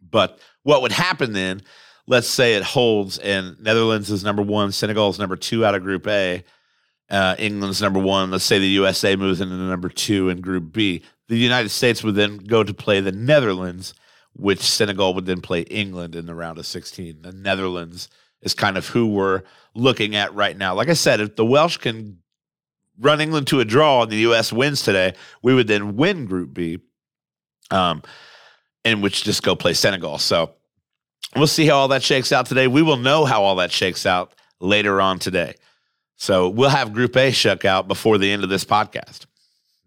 But 0.01 0.39
what 0.63 0.81
would 0.81 0.91
happen 0.91 1.33
then? 1.33 1.61
Let's 2.07 2.27
say 2.27 2.55
it 2.55 2.63
holds, 2.63 3.17
and 3.17 3.59
Netherlands 3.59 4.11
is 4.11 4.23
number 4.23 4.41
one, 4.41 4.71
Senegal 4.71 5.09
is 5.09 5.19
number 5.19 5.35
two 5.35 5.65
out 5.65 5.73
of 5.73 5.81
Group 5.81 6.07
A, 6.07 6.43
uh, 7.09 7.35
England's 7.39 7.81
number 7.81 7.99
one. 7.99 8.31
Let's 8.31 8.43
say 8.43 8.59
the 8.59 8.67
USA 8.67 9.15
moves 9.15 9.41
into 9.41 9.55
number 9.55 9.89
two 9.89 10.29
in 10.29 10.41
Group 10.41 10.71
B. 10.71 11.03
The 11.27 11.37
United 11.37 11.69
States 11.69 12.03
would 12.03 12.15
then 12.15 12.37
go 12.37 12.63
to 12.63 12.73
play 12.73 12.99
the 12.99 13.11
Netherlands, 13.11 13.93
which 14.35 14.61
Senegal 14.61 15.13
would 15.13 15.25
then 15.25 15.41
play 15.41 15.61
England 15.61 16.15
in 16.15 16.25
the 16.25 16.35
round 16.35 16.57
of 16.57 16.65
16. 16.65 17.21
The 17.21 17.31
Netherlands 17.31 18.09
is 18.41 18.53
kind 18.53 18.77
of 18.77 18.87
who 18.87 19.07
we're 19.07 19.43
looking 19.73 20.15
at 20.15 20.33
right 20.33 20.57
now. 20.57 20.75
Like 20.75 20.89
I 20.89 20.93
said, 20.93 21.19
if 21.19 21.35
the 21.35 21.45
Welsh 21.45 21.77
can 21.77 22.19
run 22.99 23.21
England 23.21 23.47
to 23.47 23.59
a 23.59 23.65
draw 23.65 24.03
and 24.03 24.11
the 24.11 24.17
U.S. 24.17 24.51
wins 24.51 24.81
today, 24.81 25.13
we 25.41 25.53
would 25.53 25.67
then 25.67 25.95
win 25.95 26.25
Group 26.25 26.53
B, 26.53 26.79
um, 27.71 28.03
in 28.83 29.01
which 29.01 29.23
just 29.23 29.41
go 29.43 29.55
play 29.55 29.73
Senegal. 29.73 30.17
So 30.17 30.53
we'll 31.35 31.47
see 31.47 31.65
how 31.65 31.77
all 31.77 31.87
that 31.89 32.03
shakes 32.03 32.31
out 32.31 32.45
today. 32.45 32.67
We 32.67 32.81
will 32.81 32.97
know 32.97 33.25
how 33.25 33.43
all 33.43 33.55
that 33.57 33.71
shakes 33.71 34.05
out 34.05 34.33
later 34.59 35.01
on 35.01 35.19
today. 35.19 35.55
So 36.17 36.49
we'll 36.49 36.69
have 36.69 36.93
Group 36.93 37.15
A 37.17 37.31
shook 37.31 37.65
out 37.65 37.87
before 37.87 38.17
the 38.17 38.31
end 38.31 38.43
of 38.43 38.49
this 38.49 38.63
podcast. 38.63 39.25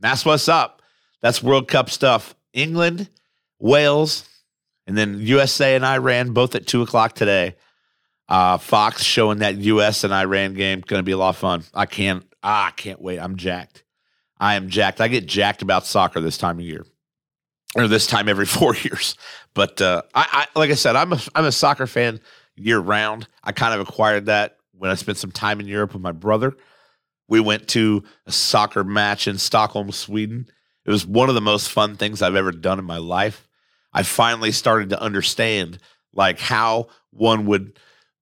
That's 0.01 0.25
what's 0.25 0.49
up. 0.49 0.83
That's 1.21 1.43
World 1.43 1.69
Cup 1.69 1.91
stuff. 1.91 2.35
England, 2.53 3.09
Wales, 3.59 4.28
and 4.89 4.99
then 4.99 5.21
USA 5.21 5.77
and 5.77 5.85
Iran 5.85 6.33
both 6.33 6.57
at 6.57 6.67
two 6.67 6.83
o'clock 6.83 7.15
today. 7.15 7.55
Uh, 8.29 8.59
Fox 8.59 9.05
showing 9.05 9.39
that 9.39 9.57
US 9.57 10.03
and 10.03 10.13
Iran 10.13 10.55
game 10.55 10.81
going 10.81 10.99
to 10.99 11.05
be 11.05 11.13
a 11.13 11.17
lot 11.17 11.31
of 11.31 11.37
fun. 11.37 11.63
I 11.73 11.87
can't 11.87 12.25
Ah, 12.43 12.69
I 12.69 12.71
can't 12.71 13.01
wait. 13.01 13.19
I'm 13.19 13.37
jacked. 13.37 13.85
I 14.39 14.55
am 14.55 14.69
jacked. 14.69 15.01
I 15.01 15.09
get 15.09 15.27
jacked 15.27 15.63
about 15.63 15.87
soccer 15.87 16.21
this 16.21 16.39
time 16.39 16.59
of 16.59 16.65
year, 16.65 16.87
or 17.75 17.89
this 17.89 18.07
time 18.07 18.29
every 18.29 18.47
four 18.57 18.75
years. 18.77 19.17
But 19.55 19.81
uh, 19.81 20.03
I, 20.15 20.47
I, 20.55 20.59
like 20.59 20.71
I 20.71 20.75
said, 20.75 20.97
I'm 20.97 21.13
a 21.13 21.21
I'm 21.35 21.45
a 21.45 21.53
soccer 21.53 21.87
fan 21.87 22.21
year 22.57 22.79
round. 22.79 23.27
I 23.43 23.53
kind 23.53 23.75
of 23.75 23.87
acquired 23.87 24.27
that 24.27 24.59
when 24.73 24.91
I 24.91 24.95
spent 24.95 25.19
some 25.19 25.33
time 25.33 25.61
in 25.61 25.67
Europe 25.67 25.93
with 25.93 26.03
my 26.03 26.13
brother. 26.13 26.57
We 27.31 27.41
went 27.41 27.69
to 27.69 28.05
a 28.27 28.33
soccer 28.33 28.85
match 28.85 29.29
in 29.29 29.37
Stockholm, 29.37 29.93
Sweden. 29.93 30.47
It 30.87 30.91
was 30.91 31.05
one 31.05 31.29
of 31.29 31.35
the 31.35 31.43
most 31.43 31.69
fun 31.69 31.97
things 31.97 32.23
I've 32.23 32.37
ever 32.37 32.53
done 32.53 32.79
in 32.79 32.87
my 32.87 32.97
life. 32.97 33.47
I 33.93 34.03
finally 34.03 34.53
started 34.53 34.91
to 34.91 35.01
understand 35.01 35.79
like 36.13 36.39
how 36.39 36.89
one 37.11 37.47
would 37.47 37.79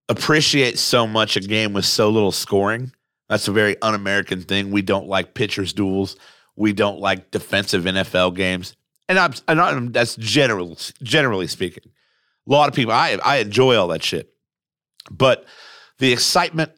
appreciate 0.09 0.79
so 0.79 1.07
much 1.07 1.37
a 1.37 1.41
game 1.41 1.73
with 1.73 1.85
so 1.85 2.09
little 2.09 2.33
scoring 2.33 2.93
that's 3.29 3.49
a 3.49 3.53
very 3.53 3.81
un 3.83 3.95
American 3.95 4.43
thing. 4.43 4.71
We 4.71 4.83
don't 4.83 5.09
like 5.09 5.35
pitchers' 5.35 5.73
duels. 5.73 6.17
We 6.55 6.73
don't 6.73 7.01
like 7.01 7.31
defensive 7.31 7.85
NFL 7.85 8.37
games. 8.37 8.77
And 9.09 9.19
I'm, 9.19 9.33
and 9.49 9.61
I'm 9.61 9.93
that's 9.93 10.17
general, 10.17 10.77
generally 11.03 11.47
speaking. 11.47 11.85
A 12.49 12.53
lot 12.53 12.69
of 12.69 12.75
people, 12.75 12.93
I, 12.93 13.19
I 13.25 13.37
enjoy 13.39 13.77
all 13.77 13.89
that 13.89 14.03
shit. 14.03 14.33
But 15.11 15.45
the 15.99 16.13
excitement 16.13 16.73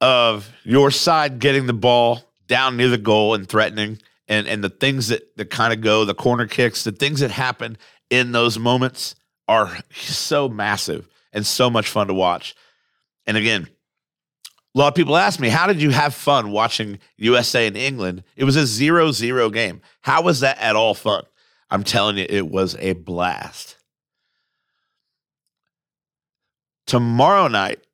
of 0.00 0.50
your 0.64 0.90
side 0.90 1.38
getting 1.38 1.66
the 1.66 1.72
ball 1.72 2.22
down 2.46 2.76
near 2.76 2.88
the 2.88 2.98
goal 2.98 3.34
and 3.34 3.48
threatening, 3.48 3.98
and, 4.28 4.46
and 4.46 4.62
the 4.62 4.70
things 4.70 5.08
that, 5.08 5.36
that 5.36 5.50
kind 5.50 5.72
of 5.72 5.80
go, 5.80 6.04
the 6.04 6.14
corner 6.14 6.46
kicks, 6.46 6.84
the 6.84 6.92
things 6.92 7.20
that 7.20 7.30
happen 7.30 7.76
in 8.10 8.32
those 8.32 8.58
moments 8.58 9.14
are 9.48 9.78
so 9.92 10.48
massive 10.48 11.08
and 11.32 11.46
so 11.46 11.70
much 11.70 11.88
fun 11.88 12.08
to 12.08 12.14
watch. 12.14 12.54
And 13.26 13.36
again, 13.36 13.68
a 14.74 14.78
lot 14.78 14.88
of 14.88 14.94
people 14.94 15.16
ask 15.16 15.40
me, 15.40 15.48
how 15.48 15.66
did 15.66 15.82
you 15.82 15.90
have 15.90 16.14
fun 16.14 16.52
watching 16.52 16.98
USA 17.16 17.66
and 17.66 17.76
England? 17.76 18.22
It 18.36 18.44
was 18.44 18.56
a 18.56 18.66
zero 18.66 19.10
zero 19.10 19.50
game. 19.50 19.80
How 20.02 20.22
was 20.22 20.40
that 20.40 20.58
at 20.58 20.76
all 20.76 20.94
fun? 20.94 21.24
I'm 21.70 21.84
telling 21.84 22.18
you, 22.18 22.26
it 22.28 22.48
was 22.48 22.76
a 22.78 22.92
blast. 22.92 23.76
Tomorrow 26.86 27.48
night, 27.48 27.84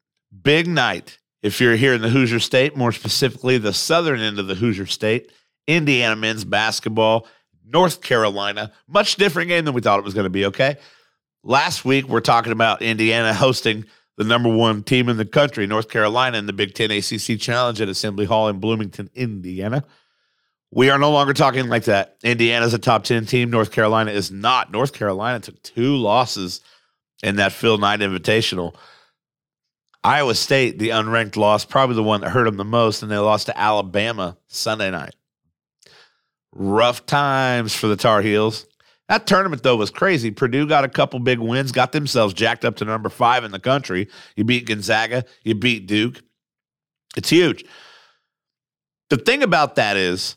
big 0.42 0.66
night. 0.66 1.18
If 1.42 1.60
you're 1.60 1.76
here 1.76 1.94
in 1.94 2.02
the 2.02 2.08
Hoosier 2.08 2.40
State, 2.40 2.76
more 2.76 2.92
specifically 2.92 3.58
the 3.58 3.72
southern 3.72 4.20
end 4.20 4.38
of 4.38 4.46
the 4.46 4.54
Hoosier 4.54 4.86
State, 4.86 5.30
Indiana 5.66 6.16
men's 6.16 6.44
basketball 6.44 7.26
North 7.66 8.00
Carolina. 8.00 8.72
Much 8.88 9.16
different 9.16 9.48
game 9.48 9.64
than 9.64 9.74
we 9.74 9.80
thought 9.80 9.98
it 9.98 10.04
was 10.04 10.14
going 10.14 10.24
to 10.24 10.30
be, 10.30 10.46
okay? 10.46 10.76
Last 11.42 11.84
week, 11.84 12.08
we're 12.08 12.20
talking 12.20 12.52
about 12.52 12.82
Indiana 12.82 13.32
hosting 13.34 13.84
the 14.16 14.24
number 14.24 14.48
one 14.48 14.82
team 14.82 15.08
in 15.08 15.16
the 15.16 15.24
country, 15.24 15.66
North 15.66 15.88
Carolina, 15.88 16.38
in 16.38 16.46
the 16.46 16.52
Big 16.52 16.74
Ten 16.74 16.90
ACC 16.90 17.38
Challenge 17.38 17.80
at 17.80 17.88
Assembly 17.88 18.24
Hall 18.24 18.48
in 18.48 18.58
Bloomington, 18.58 19.10
Indiana. 19.14 19.84
We 20.72 20.90
are 20.90 20.98
no 20.98 21.12
longer 21.12 21.32
talking 21.32 21.68
like 21.68 21.84
that. 21.84 22.16
Indiana's 22.24 22.74
a 22.74 22.78
top 22.78 23.04
10 23.04 23.26
team. 23.26 23.50
North 23.50 23.70
Carolina 23.70 24.10
is 24.10 24.30
not. 24.30 24.72
North 24.72 24.92
Carolina 24.92 25.40
took 25.40 25.62
two 25.62 25.96
losses 25.96 26.60
in 27.22 27.36
that 27.36 27.52
Phil 27.52 27.78
Knight 27.78 28.00
Invitational. 28.00 28.74
Iowa 30.02 30.34
State, 30.34 30.78
the 30.78 30.90
unranked 30.90 31.36
loss, 31.36 31.64
probably 31.64 31.96
the 31.96 32.02
one 32.02 32.20
that 32.20 32.30
hurt 32.30 32.44
them 32.44 32.56
the 32.56 32.64
most, 32.64 33.02
and 33.02 33.10
they 33.10 33.18
lost 33.18 33.46
to 33.46 33.58
Alabama 33.58 34.36
Sunday 34.46 34.90
night. 34.90 35.14
Rough 36.58 37.04
times 37.04 37.74
for 37.74 37.86
the 37.86 37.96
Tar 37.96 38.22
Heels. 38.22 38.66
That 39.08 39.26
tournament, 39.26 39.62
though, 39.62 39.76
was 39.76 39.90
crazy. 39.90 40.30
Purdue 40.30 40.66
got 40.66 40.84
a 40.84 40.88
couple 40.88 41.20
big 41.20 41.38
wins, 41.38 41.70
got 41.70 41.92
themselves 41.92 42.34
jacked 42.34 42.64
up 42.64 42.76
to 42.76 42.84
number 42.84 43.08
five 43.08 43.44
in 43.44 43.52
the 43.52 43.60
country. 43.60 44.08
You 44.36 44.44
beat 44.44 44.66
Gonzaga, 44.66 45.24
you 45.44 45.54
beat 45.54 45.86
Duke. 45.86 46.22
It's 47.16 47.28
huge. 47.28 47.64
The 49.10 49.16
thing 49.16 49.42
about 49.42 49.76
that 49.76 49.96
is, 49.96 50.36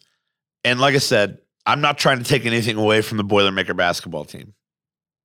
and 0.63 0.79
like 0.79 0.93
I 0.93 0.99
said, 0.99 1.39
I'm 1.65 1.81
not 1.81 1.97
trying 1.97 2.19
to 2.19 2.25
take 2.25 2.45
anything 2.45 2.77
away 2.77 3.01
from 3.01 3.17
the 3.17 3.23
Boilermaker 3.23 3.75
basketball 3.75 4.25
team. 4.25 4.53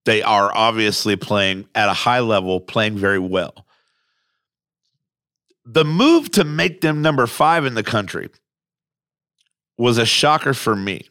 They 0.04 0.22
are 0.22 0.54
obviously 0.54 1.16
playing 1.16 1.66
at 1.74 1.88
a 1.88 1.94
high 1.94 2.20
level, 2.20 2.60
playing 2.60 2.96
very 2.98 3.18
well. 3.18 3.66
The 5.66 5.84
move 5.84 6.30
to 6.32 6.44
make 6.44 6.82
them 6.82 7.02
number 7.02 7.26
five 7.26 7.64
in 7.64 7.74
the 7.74 7.82
country 7.82 8.30
was 9.76 9.98
a 9.98 10.06
shocker 10.06 10.54
for 10.54 10.76
me. 10.76 11.08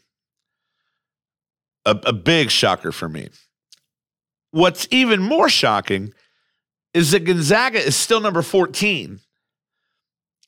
A, 1.86 2.00
a 2.06 2.14
big 2.14 2.50
shocker 2.50 2.92
for 2.92 3.10
me. 3.10 3.30
What's 4.52 4.88
even 4.92 5.22
more 5.22 5.50
shocking 5.50 6.14
is 6.94 7.12
that 7.12 7.22
Gonzaga 7.26 7.80
is 7.80 7.96
still 7.96 8.22
number 8.22 8.42
14. 8.42 9.20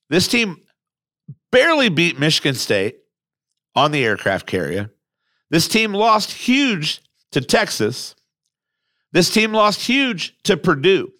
This 0.10 0.28
team 0.28 0.62
barely 1.52 1.90
beat 1.90 2.20
Michigan 2.20 2.56
State 2.56 2.98
on 3.76 3.92
the 3.92 4.06
aircraft 4.06 4.46
carrier. 4.46 4.92
This 5.50 5.68
team 5.68 5.94
lost 5.94 6.32
huge 6.32 7.02
to 7.32 7.42
Texas. 7.42 8.16
This 9.12 9.30
team 9.30 9.54
lost 9.54 9.82
huge 9.82 10.38
to 10.44 10.58
Purdue. 10.58 11.12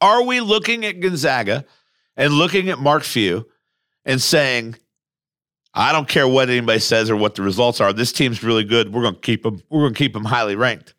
Are 0.00 0.24
we 0.24 0.40
looking 0.40 0.84
at 0.84 1.00
Gonzaga 1.00 1.64
and 2.16 2.32
looking 2.32 2.68
at 2.68 2.78
Mark 2.78 3.04
Few 3.04 3.46
and 4.04 4.20
saying, 4.20 4.76
I 5.74 5.92
don't 5.92 6.08
care 6.08 6.28
what 6.28 6.50
anybody 6.50 6.80
says 6.80 7.10
or 7.10 7.16
what 7.16 7.34
the 7.34 7.42
results 7.42 7.80
are. 7.80 7.92
This 7.92 8.12
team's 8.12 8.42
really 8.42 8.64
good. 8.64 8.92
We're 8.92 9.02
going 9.02 9.14
to 9.14 9.20
keep 9.20 9.42
them. 9.42 9.62
We're 9.70 9.82
going 9.82 9.94
to 9.94 9.98
keep 9.98 10.12
them 10.12 10.24
highly 10.24 10.56
ranked. 10.56 10.94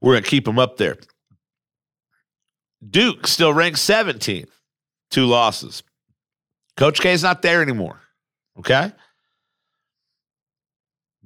We're 0.00 0.14
going 0.14 0.24
to 0.24 0.30
keep 0.30 0.44
them 0.44 0.58
up 0.58 0.76
there. 0.76 0.96
Duke 2.88 3.28
still 3.28 3.52
ranks 3.52 3.80
17th, 3.80 4.50
two 5.10 5.26
losses. 5.26 5.84
Coach 6.76 7.00
K 7.00 7.12
is 7.12 7.22
not 7.22 7.42
there 7.42 7.62
anymore. 7.62 8.00
Okay. 8.58 8.90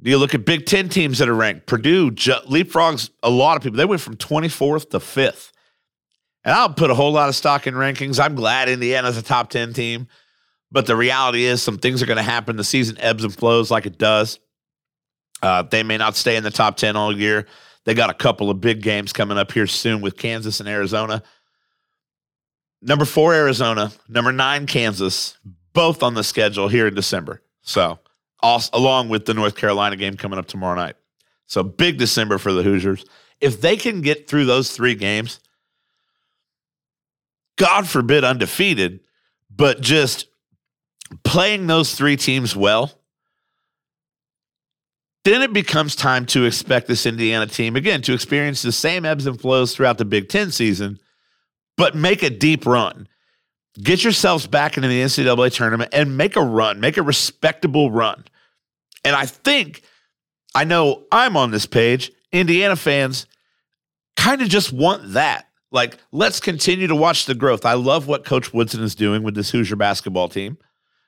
You 0.03 0.19
look 0.19 0.35
at 0.35 0.45
Big 0.45 0.67
Ten 0.67 0.91
teams 0.91 1.19
that 1.19 1.29
are 1.29 1.35
ranked. 1.35 1.67
Purdue 1.67 2.11
leapfrogs 2.11 3.09
a 3.23 3.31
lot 3.31 3.57
of 3.57 3.63
people. 3.63 3.79
They 3.79 3.87
went 3.87 4.03
from 4.03 4.17
24th 4.17 4.91
to 4.91 4.99
5th. 4.99 5.53
And 6.45 6.55
I'll 6.55 6.75
put 6.75 6.91
a 6.91 6.95
whole 6.95 7.13
lot 7.13 7.31
of 7.31 7.35
stock 7.35 7.67
in 7.67 7.75
rankings. 7.75 8.23
I'm 8.23 8.35
glad 8.35 8.69
Indiana's 8.69 9.17
a 9.17 9.23
top 9.23 9.49
10 9.49 9.73
team. 9.73 10.09
But 10.71 10.87
the 10.87 10.97
reality 10.97 11.45
is, 11.45 11.63
some 11.63 11.79
things 11.79 12.03
are 12.03 12.07
going 12.07 12.17
to 12.17 12.23
happen. 12.23 12.57
The 12.57 12.65
season 12.65 12.99
ebbs 12.99 13.25
and 13.25 13.33
flows 13.35 13.71
like 13.71 13.87
it 13.87 13.99
does. 13.99 14.41
Uh, 15.43 15.63
they 15.63 15.83
may 15.83 15.97
not 15.97 16.17
stay 16.17 16.37
in 16.37 16.43
the 16.43 16.51
top 16.51 16.77
10 16.77 16.97
all 16.97 17.17
year. 17.17 17.47
They 17.85 17.95
got 17.95 18.11
a 18.11 18.15
couple 18.15 18.51
of 18.51 18.61
big 18.61 18.83
games 18.83 19.13
coming 19.13 19.39
up 19.39 19.53
here 19.53 19.67
soon 19.67 20.01
with 20.01 20.17
Kansas 20.17 20.61
and 20.61 20.69
Arizona. 20.69 21.23
Number 22.83 23.05
four, 23.05 23.33
Arizona. 23.33 23.93
Number 24.09 24.33
nine, 24.33 24.67
Kansas 24.67 25.39
both 25.73 26.03
on 26.03 26.15
the 26.15 26.25
schedule 26.25 26.69
here 26.69 26.87
in 26.87 26.95
December. 26.95 27.43
So, 27.63 27.99
also, 28.41 28.71
along 28.77 29.09
with 29.09 29.27
the 29.27 29.35
North 29.35 29.57
Carolina 29.57 29.97
game 29.97 30.17
coming 30.17 30.39
up 30.39 30.47
tomorrow 30.47 30.75
night. 30.75 30.97
So, 31.47 31.63
big 31.63 31.99
December 31.99 32.39
for 32.39 32.53
the 32.53 32.63
Hoosiers. 32.63 33.05
If 33.41 33.61
they 33.61 33.77
can 33.77 34.01
get 34.01 34.29
through 34.29 34.47
those 34.47 34.71
three 34.71 34.95
games, 34.95 35.39
God 37.57 37.87
forbid 37.87 38.25
undefeated, 38.25 39.01
but 39.51 39.81
just 39.81 40.29
playing 41.25 41.67
those 41.67 41.95
three 41.95 42.17
teams 42.17 42.57
well, 42.57 42.93
then 45.25 45.43
it 45.43 45.53
becomes 45.53 45.97
time 45.97 46.27
to 46.27 46.45
expect 46.45 46.87
this 46.87 47.07
Indiana 47.07 47.47
team 47.47 47.77
again 47.77 48.03
to 48.03 48.13
experience 48.13 48.63
the 48.63 48.73
same 48.73 49.05
ebbs 49.05 49.27
and 49.27 49.41
flows 49.41 49.75
throughout 49.75 49.99
the 49.99 50.05
Big 50.05 50.29
Ten 50.29 50.51
season, 50.51 50.99
but 51.77 51.95
make 51.95 52.23
a 52.23 52.31
deep 52.31 52.65
run 52.65 53.09
get 53.83 54.03
yourselves 54.03 54.47
back 54.47 54.77
into 54.77 54.89
the 54.89 55.03
NCAA 55.03 55.55
tournament 55.55 55.91
and 55.93 56.17
make 56.17 56.37
a 56.37 56.43
run, 56.43 56.81
make 56.81 56.97
a 56.97 57.03
respectable 57.03 57.91
run. 57.91 58.25
And 59.05 59.15
I 59.15 59.27
think, 59.27 59.83
I 60.55 60.65
know 60.65 61.05
I'm 61.13 61.37
on 61.37 61.51
this 61.51 61.67
page, 61.67 62.13
Indiana 62.33 62.77
fans 62.77 63.27
kind 64.17 64.43
of 64.43 64.49
just 64.49 64.73
want 64.73 65.13
that. 65.13 65.49
Like, 65.71 65.99
let's 66.11 66.41
continue 66.41 66.87
to 66.87 66.95
watch 66.95 67.27
the 67.27 67.35
growth. 67.35 67.67
I 67.67 67.75
love 67.75 68.07
what 68.07 68.25
Coach 68.25 68.55
Woodson 68.55 68.83
is 68.83 68.95
doing 68.95 69.23
with 69.23 69.35
this 69.35 69.51
Hoosier 69.51 69.77
basketball 69.77 70.29
team. 70.29 70.59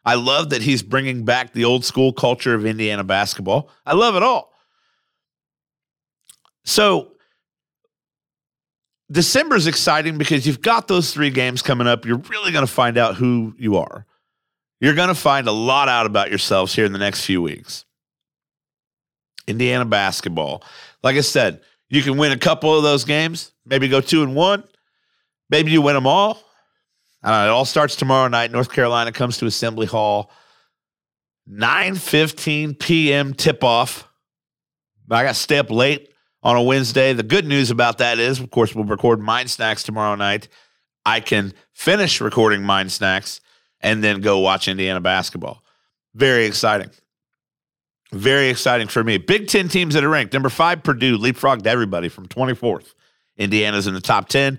I 0.09 0.15
love 0.15 0.49
that 0.51 0.63
he's 0.63 0.83
bringing 0.83 1.27
back 1.27 1.53
the 1.53 1.67
old 1.67 1.85
school 1.85 2.15
culture 2.15 2.55
of 2.55 2.65
Indiana 2.65 3.05
basketball. 3.05 3.69
I 3.85 3.93
love 3.93 4.17
it 4.17 4.23
all. 4.23 4.55
So, 6.65 7.13
December 9.13 9.55
is 9.55 9.67
exciting 9.67 10.17
because 10.17 10.47
you've 10.47 10.63
got 10.63 10.89
those 10.89 11.13
three 11.13 11.29
games 11.29 11.61
coming 11.61 11.87
up. 11.87 12.07
You're 12.07 12.17
really 12.17 12.53
going 12.53 12.67
to 12.67 12.73
find 12.73 12.97
out 12.97 13.17
who 13.17 13.55
you 13.59 13.77
are. 13.77 14.07
You're 14.81 14.95
going 14.95 15.09
to 15.09 15.15
find 15.15 15.47
a 15.47 15.53
lot 15.53 15.91
out 15.91 16.07
about 16.07 16.31
yourselves 16.31 16.75
here 16.75 16.87
in 16.87 16.93
the 16.93 16.99
next 16.99 17.27
few 17.27 17.43
weeks. 17.43 17.85
Indiana 19.47 19.85
basketball. 19.85 20.63
Like 21.03 21.17
I 21.17 21.21
said, 21.21 21.61
you 21.91 22.03
can 22.03 22.17
win 22.17 22.33
a 22.33 22.39
couple 22.39 22.75
of 22.75 22.83
those 22.83 23.05
games, 23.05 23.53
maybe 23.67 23.89
go 23.89 24.01
two 24.01 24.23
and 24.23 24.35
one. 24.35 24.65
Maybe 25.51 25.71
you 25.71 25.83
win 25.83 25.97
them 25.97 26.07
all. 26.07 26.43
It 27.25 27.29
all 27.29 27.65
starts 27.65 27.97
tomorrow 27.97 28.29
night. 28.29 28.53
North 28.53 28.71
Carolina 28.71 29.13
comes 29.13 29.39
to 29.39 29.47
Assembly 29.47 29.87
Hall. 29.87 30.31
9:15 31.51 32.79
p.m. 32.79 33.35
tip 33.35 33.65
off. 33.65 34.09
I 35.11 35.23
got 35.23 35.35
to 35.35 35.41
stay 35.41 35.59
up 35.59 35.71
late 35.71 36.13
on 36.43 36.57
a 36.57 36.63
Wednesday. 36.63 37.13
The 37.15 37.23
good 37.23 37.47
news 37.47 37.71
about 37.71 37.99
that 37.99 38.19
is, 38.19 38.41
of 38.41 38.51
course, 38.51 38.75
we'll 38.75 38.85
record 38.85 39.21
Mind 39.21 39.51
Snacks 39.51 39.83
tomorrow 39.83 40.15
night. 40.15 40.49
I 41.07 41.21
can 41.21 41.55
finish 41.73 42.21
recording 42.21 42.63
Mind 42.63 42.93
Snacks 42.93 43.41
and 43.81 44.05
then 44.05 44.21
go 44.21 44.39
watch 44.39 44.69
Indiana 44.69 45.01
basketball. 45.01 45.63
Very 46.15 46.45
exciting. 46.45 46.91
Very 48.13 48.49
exciting 48.49 48.89
for 48.89 49.05
me. 49.05 49.19
Big 49.19 49.49
Ten 49.49 49.69
teams 49.69 49.95
that 49.95 50.05
are 50.05 50.09
ranked. 50.09 50.33
Number 50.33 50.49
five, 50.49 50.83
Purdue 50.83 51.19
leapfrogged 51.19 51.67
everybody 51.67 52.09
from 52.09 52.27
24th. 52.27 52.95
Indiana's 53.37 53.87
in 53.87 53.95
the 53.95 54.01
top 54.01 54.29
10. 54.29 54.59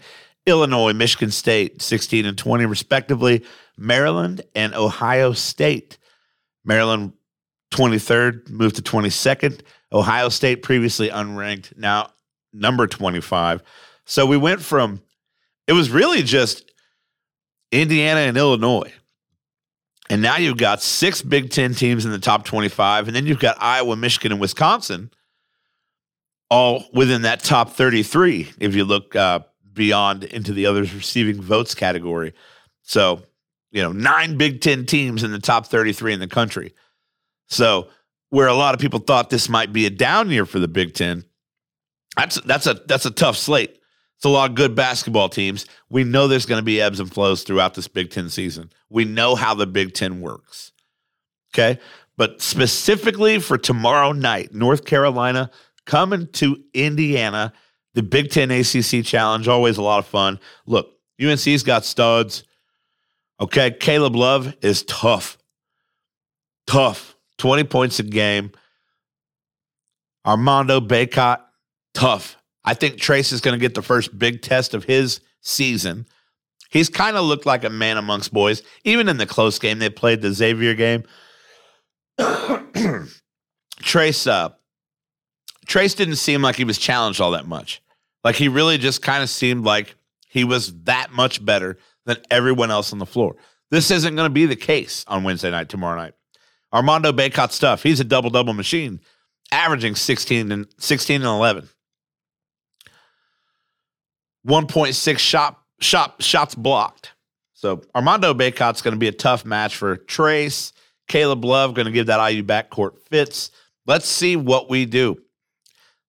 Illinois, 0.50 0.94
Michigan 0.94 1.32
State, 1.32 1.82
16 1.82 2.26
and 2.26 2.38
20, 2.38 2.66
respectively. 2.66 3.46
Maryland 3.78 4.42
and 4.56 4.74
Ohio 4.76 5.34
State. 5.34 5.98
Maryland, 6.66 7.14
23rd, 7.72 8.50
moved 8.50 8.76
to 8.76 8.82
22nd. 8.82 9.62
Ohio 9.92 10.30
State 10.30 10.62
previously 10.62 11.10
unranked, 11.10 11.78
now 11.78 12.12
number 12.54 12.88
25. 12.88 13.64
So 14.06 14.26
we 14.26 14.38
went 14.38 14.62
from, 14.62 15.02
it 15.68 15.74
was 15.74 15.90
really 15.90 16.24
just 16.24 16.72
Indiana 17.72 18.22
and 18.22 18.38
Illinois. 18.38 18.92
And 20.10 20.22
now 20.22 20.38
you've 20.38 20.58
got 20.58 20.82
six 20.82 21.22
Big 21.22 21.52
Ten 21.52 21.76
teams 21.76 22.06
in 22.06 22.12
the 22.12 22.20
top 22.20 22.44
25. 22.44 23.08
And 23.08 23.16
then 23.16 23.28
you've 23.28 23.40
got 23.40 23.62
Iowa, 23.62 23.96
Michigan, 23.96 24.32
and 24.32 24.42
Wisconsin 24.42 25.12
all 26.50 26.84
within 26.94 27.22
that 27.24 27.44
top 27.44 27.74
33 27.74 28.50
if 28.60 28.76
you 28.76 28.84
look 28.84 29.16
uh, 29.16 29.40
beyond 29.74 30.24
into 30.24 30.54
the 30.54 30.66
others 30.66 30.94
receiving 30.94 31.42
votes 31.42 31.76
category. 31.76 32.34
So, 32.84 33.22
you 33.72 33.82
know, 33.82 33.92
nine 33.92 34.38
Big 34.38 34.62
Ten 34.62 34.86
teams 34.86 35.24
in 35.24 35.32
the 35.32 35.40
top 35.40 35.68
33 35.68 36.14
in 36.14 36.20
the 36.20 36.28
country. 36.28 36.74
So 37.48 37.90
where 38.30 38.48
a 38.48 38.54
lot 38.54 38.74
of 38.74 38.80
people 38.80 39.00
thought 39.00 39.30
this 39.30 39.50
might 39.50 39.74
be 39.74 39.86
a 39.86 39.90
down 39.90 40.30
year 40.30 40.46
for 40.46 40.60
the 40.60 40.68
Big 40.68 40.94
Ten. 40.94 41.26
That's 42.16 42.40
that's 42.42 42.68
a 42.68 42.76
that's 42.86 43.06
a 43.06 43.12
tough 43.12 43.38
slate. 43.38 43.80
It's 44.18 44.26
a 44.26 44.30
lot 44.30 44.50
of 44.50 44.56
good 44.56 44.76
basketball 44.76 45.30
teams. 45.30 45.66
We 45.90 46.04
know 46.04 46.28
there's 46.28 46.46
going 46.46 46.60
to 46.60 46.66
be 46.66 46.82
ebbs 46.82 47.00
and 47.00 47.12
flows 47.12 47.44
throughout 47.44 47.76
this 47.76 47.88
Big 47.88 48.12
Ten 48.12 48.30
season. 48.30 48.72
We 48.90 49.06
know 49.06 49.36
how 49.36 49.54
the 49.54 49.68
Big 49.68 49.94
Ten 49.94 50.20
works. 50.20 50.74
Okay. 51.54 51.80
But 52.18 52.42
specifically 52.42 53.40
for 53.40 53.58
tomorrow 53.58 54.12
night, 54.12 54.54
North 54.54 54.84
Carolina 54.84 55.50
coming 55.86 56.28
to 56.34 56.62
Indiana, 56.74 57.54
the 57.94 58.04
Big 58.04 58.32
Ten 58.32 58.52
ACC 58.52 59.04
Challenge, 59.04 59.48
always 59.48 59.78
a 59.78 59.82
lot 59.82 60.00
of 60.00 60.06
fun. 60.06 60.40
Look, 60.66 60.92
UNC's 61.22 61.64
got 61.64 61.86
studs. 61.86 62.44
Okay. 63.40 63.72
Caleb 63.72 64.16
Love 64.16 64.56
is 64.62 64.84
tough. 64.84 65.38
Tough 66.68 67.16
20 67.40 67.64
points 67.64 68.00
a 68.00 68.04
game. 68.04 68.52
Armando 70.26 70.80
Bacot, 70.80 71.40
tough. 71.94 72.38
I 72.64 72.74
think 72.76 72.98
Trayce 72.98 73.34
is 73.34 73.42
going 73.42 73.58
to 73.58 73.60
get 73.60 73.74
the 73.74 73.82
first 73.82 74.20
big 74.20 74.42
test 74.42 74.74
of 74.74 74.84
his 74.84 75.22
season. 75.42 76.06
He's 76.70 76.90
kind 76.90 77.18
of 77.18 77.26
looked 77.26 77.48
like 77.48 77.64
a 77.64 77.70
man 77.70 77.98
amongst 77.98 78.32
boys, 78.32 78.62
even 78.84 79.10
in 79.10 79.18
the 79.18 79.26
close 79.26 79.58
game 79.58 79.80
they 79.80 79.90
played, 79.90 80.22
the 80.22 80.32
Xavier 80.32 80.76
game. 80.76 81.04
Trayce, 83.82 84.28
uh, 84.30 84.50
Trayce 85.70 85.96
didn't 85.96 86.16
seem 86.16 86.42
like 86.42 86.56
he 86.56 86.64
was 86.64 86.80
challenged 86.80 87.22
all 87.22 87.32
that 87.32 87.46
much. 87.48 87.82
Like 88.24 88.36
he 88.36 88.48
really 88.48 88.80
just 88.80 89.04
kind 89.04 89.22
of 89.22 89.30
seemed 89.30 89.64
like 89.64 89.96
he 90.28 90.44
was 90.44 90.74
that 90.84 91.12
much 91.12 91.46
better 91.46 91.78
than 92.06 92.18
everyone 92.32 92.72
else 92.72 92.92
on 92.92 92.98
the 92.98 93.06
floor. 93.06 93.36
This 93.70 93.92
isn't 93.92 94.16
going 94.16 94.26
to 94.26 94.34
be 94.34 94.48
the 94.48 94.56
case 94.56 95.06
on 95.08 95.24
Wednesday 95.24 95.52
night, 95.52 95.70
tomorrow 95.70 95.96
night. 95.96 96.14
Armando 96.74 97.12
Bacot 97.12 97.52
stuff. 97.52 97.84
He's 97.84 98.00
a 98.00 98.04
double 98.04 98.32
double 98.32 98.54
machine, 98.54 99.00
averaging 99.52 99.94
16 99.94 100.52
and 100.52 100.66
16 100.80 101.18
and 101.18 101.26
11. 101.26 101.70
1.6 104.48 105.18
shot 105.20 105.62
shot 105.80 106.22
shots 106.22 106.56
blocked. 106.56 107.14
So 107.54 107.84
Armando 107.94 108.34
Bacot's 108.34 108.82
going 108.82 108.94
to 108.94 109.00
be 109.00 109.08
a 109.08 109.12
tough 109.12 109.46
match 109.46 109.76
for 109.76 109.98
Trayce. 109.98 110.72
Caleb 111.08 111.46
Love 111.46 111.76
going 111.76 111.86
to 111.86 111.92
give 111.92 112.08
that 112.08 112.26
IU 112.28 112.44
backcourt 112.44 113.00
fits. 113.08 113.52
Let's 113.86 114.08
see 114.08 114.36
what 114.36 114.70
we 114.70 114.86
do. 114.86 115.20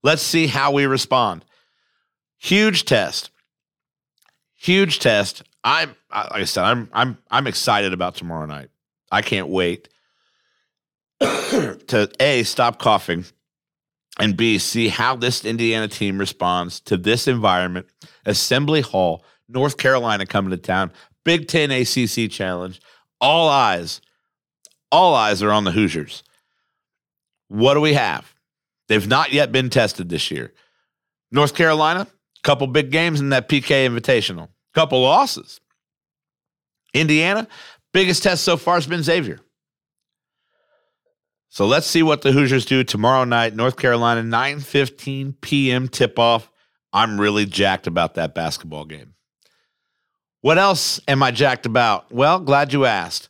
Let's 0.03 0.23
see 0.23 0.47
how 0.47 0.73
we 0.73 0.87
respond. 0.87 1.45
Huge 2.39 2.85
test. 2.85 3.31
Huge 4.57 4.99
test. 4.99 5.43
I'm 5.63 5.91
like 6.15 6.33
I 6.33 6.45
said, 6.45 6.65
I'm 6.65 6.89
I'm 6.93 7.19
I'm 7.31 7.47
excited 7.47 7.93
about 7.93 8.15
tomorrow 8.15 8.47
night. 8.47 8.71
I 9.13 9.23
can't 9.23 9.49
wait 9.49 9.89
to 11.21 12.11
A 12.21 12.43
stop 12.45 12.79
coughing 12.79 13.25
and 14.19 14.37
B 14.37 14.59
see 14.59 14.89
how 14.89 15.17
this 15.17 15.45
Indiana 15.45 15.89
team 15.89 16.19
responds 16.19 16.81
to 16.81 16.97
this 16.97 17.29
environment. 17.29 17.87
Assembly 18.25 18.81
Hall, 18.81 19.25
North 19.49 19.77
Carolina 19.77 20.27
coming 20.27 20.51
to 20.51 20.57
town, 20.57 20.93
Big 21.25 21.49
10 21.49 21.71
ACC 21.71 22.31
challenge. 22.31 22.81
All 23.21 23.49
eyes 23.49 24.01
all 24.93 25.15
eyes 25.15 25.43
are 25.43 25.53
on 25.53 25.65
the 25.65 25.73
Hoosiers. 25.73 26.23
What 27.49 27.75
do 27.75 27.81
we 27.81 27.95
have? 27.95 28.35
They've 28.91 29.07
not 29.07 29.33
yet 29.33 29.53
been 29.53 29.71
tested 29.71 30.09
this 30.09 30.33
year. 30.33 30.53
North 31.31 31.55
Carolina, 31.55 32.09
couple 32.43 32.67
big 32.67 32.91
games 32.91 33.21
in 33.21 33.29
that 33.29 33.49
PK 33.49 33.87
Invitational, 33.87 34.49
couple 34.75 35.01
losses. 35.01 35.61
Indiana, 36.93 37.47
biggest 37.93 38.25
test 38.25 38.43
so 38.43 38.57
far 38.57 38.75
has 38.75 38.89
been 38.89 39.05
Xavier. 39.05 39.39
So 41.51 41.67
let's 41.67 41.87
see 41.87 42.03
what 42.03 42.23
the 42.23 42.33
Hoosiers 42.33 42.65
do 42.65 42.83
tomorrow 42.83 43.23
night, 43.23 43.55
North 43.55 43.77
Carolina, 43.77 44.23
9:15 44.23 45.41
p.m. 45.41 45.87
tip-off. 45.87 46.51
I'm 46.93 47.21
really 47.21 47.47
jacked 47.47 47.87
about 47.87 48.15
that 48.15 48.35
basketball 48.35 48.87
game. 48.87 49.15
What 50.41 50.59
else 50.59 51.01
am 51.07 51.23
I 51.23 51.31
jacked 51.31 51.65
about? 51.65 52.11
Well, 52.11 52.41
glad 52.41 52.73
you 52.73 52.87
asked. 52.87 53.29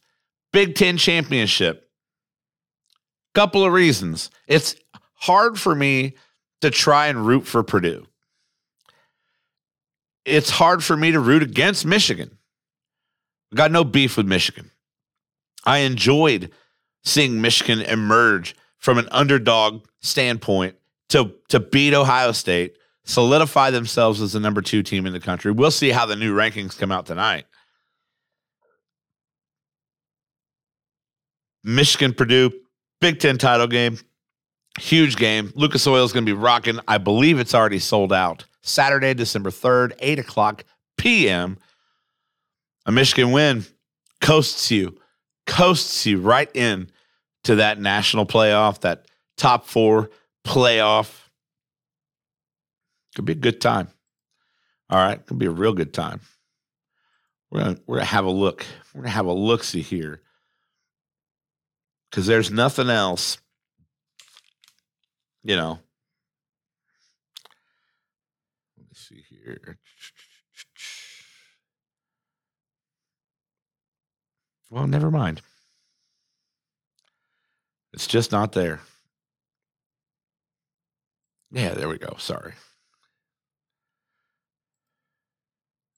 Big 0.55 0.75
10 0.75 0.97
championship. 0.97 1.87
Couple 3.35 3.63
of 3.63 3.75
reasons. 3.75 4.31
It's 4.47 4.75
hard 5.21 5.59
for 5.59 5.75
me 5.75 6.15
to 6.61 6.71
try 6.71 7.07
and 7.07 7.27
root 7.27 7.47
for 7.47 7.63
Purdue. 7.63 8.07
It's 10.25 10.51
hard 10.51 10.85
for 10.85 10.97
me 10.97 11.13
to 11.13 11.21
root 11.21 11.43
against 11.43 11.87
Michigan. 11.87 12.37
I 13.53 13.57
got 13.57 13.71
no 13.71 13.85
beef 13.85 14.17
with 14.17 14.27
Michigan. 14.27 14.71
I 15.65 15.79
enjoyed 15.79 16.51
seeing 17.05 17.41
Michigan 17.41 17.81
emerge 17.81 18.55
from 18.79 18.99
an 18.99 19.09
underdog 19.11 19.85
standpoint 20.01 20.77
to, 21.11 21.35
to 21.49 21.61
beat 21.61 21.95
Ohio 21.95 22.33
State, 22.33 22.77
solidify 23.05 23.71
themselves 23.71 24.21
as 24.21 24.33
the 24.33 24.41
number 24.41 24.63
two 24.63 24.83
team 24.83 25.07
in 25.07 25.13
the 25.13 25.21
country. 25.21 25.51
We'll 25.51 25.71
see 25.71 25.91
how 25.91 26.07
the 26.07 26.17
new 26.17 26.35
rankings 26.35 26.79
come 26.79 26.93
out 26.93 27.07
tonight. 27.07 27.47
Michigan, 31.63 32.15
Purdue, 32.15 32.53
Big 33.01 33.19
Ten 33.19 33.37
title 33.37 33.67
game. 33.67 33.99
Huge 34.79 35.17
game. 35.17 35.53
Lucas 35.55 35.87
Oil 35.87 36.05
is 36.05 36.13
going 36.13 36.25
to 36.25 36.33
be 36.33 36.39
rocking. 36.39 36.79
I 36.87 36.99
believe 36.99 37.39
it's 37.39 37.55
already 37.55 37.79
sold 37.79 38.13
out. 38.13 38.45
Saturday, 38.63 39.15
December 39.15 39.51
3rd, 39.51 39.93
8 39.99 40.19
o'clock 40.21 40.65
p.m. 40.97 41.59
A 42.87 42.93
Michigan 42.93 43.33
win 43.33 43.65
coasts 44.21 44.71
you, 44.71 44.97
coasts 45.47 46.07
you 46.07 46.21
right 46.21 46.51
in 46.55 46.91
to 47.45 47.57
that 47.57 47.81
national 47.81 48.27
playoff, 48.27 48.81
that 48.81 49.07
top 49.37 49.67
four 49.67 50.11
playoff. 50.47 51.29
Could 53.17 53.25
be 53.25 53.33
a 53.33 53.37
good 53.37 53.61
time. 53.61 53.89
All 54.89 54.99
right, 54.99 55.25
could 55.25 55.39
be 55.39 55.47
a 55.47 55.51
real 55.51 55.73
good 55.73 55.93
time. 55.93 56.21
We're 57.51 57.61
gonna 57.61 57.77
we're 57.87 57.97
gonna 57.97 58.07
have 58.07 58.25
a 58.25 58.31
look. 58.31 58.65
We're 58.95 59.03
gonna 59.03 59.13
have 59.13 59.27
a 59.27 59.33
look 59.33 59.65
see 59.65 59.83
here 59.83 60.21
because 62.11 62.27
there's 62.27 62.51
nothing 62.51 62.91
else, 62.91 63.39
you 65.43 65.57
know. 65.57 65.79
Let 68.77 68.87
me 68.89 68.95
see 68.95 69.25
here. 69.29 69.79
Well, 74.71 74.87
never 74.87 75.11
mind. 75.11 75.43
It's 77.93 78.07
just 78.07 78.31
not 78.31 78.53
there. 78.53 78.81
Yeah, 81.51 81.75
there 81.75 81.89
we 81.89 81.99
go. 81.99 82.15
Sorry. 82.19 82.53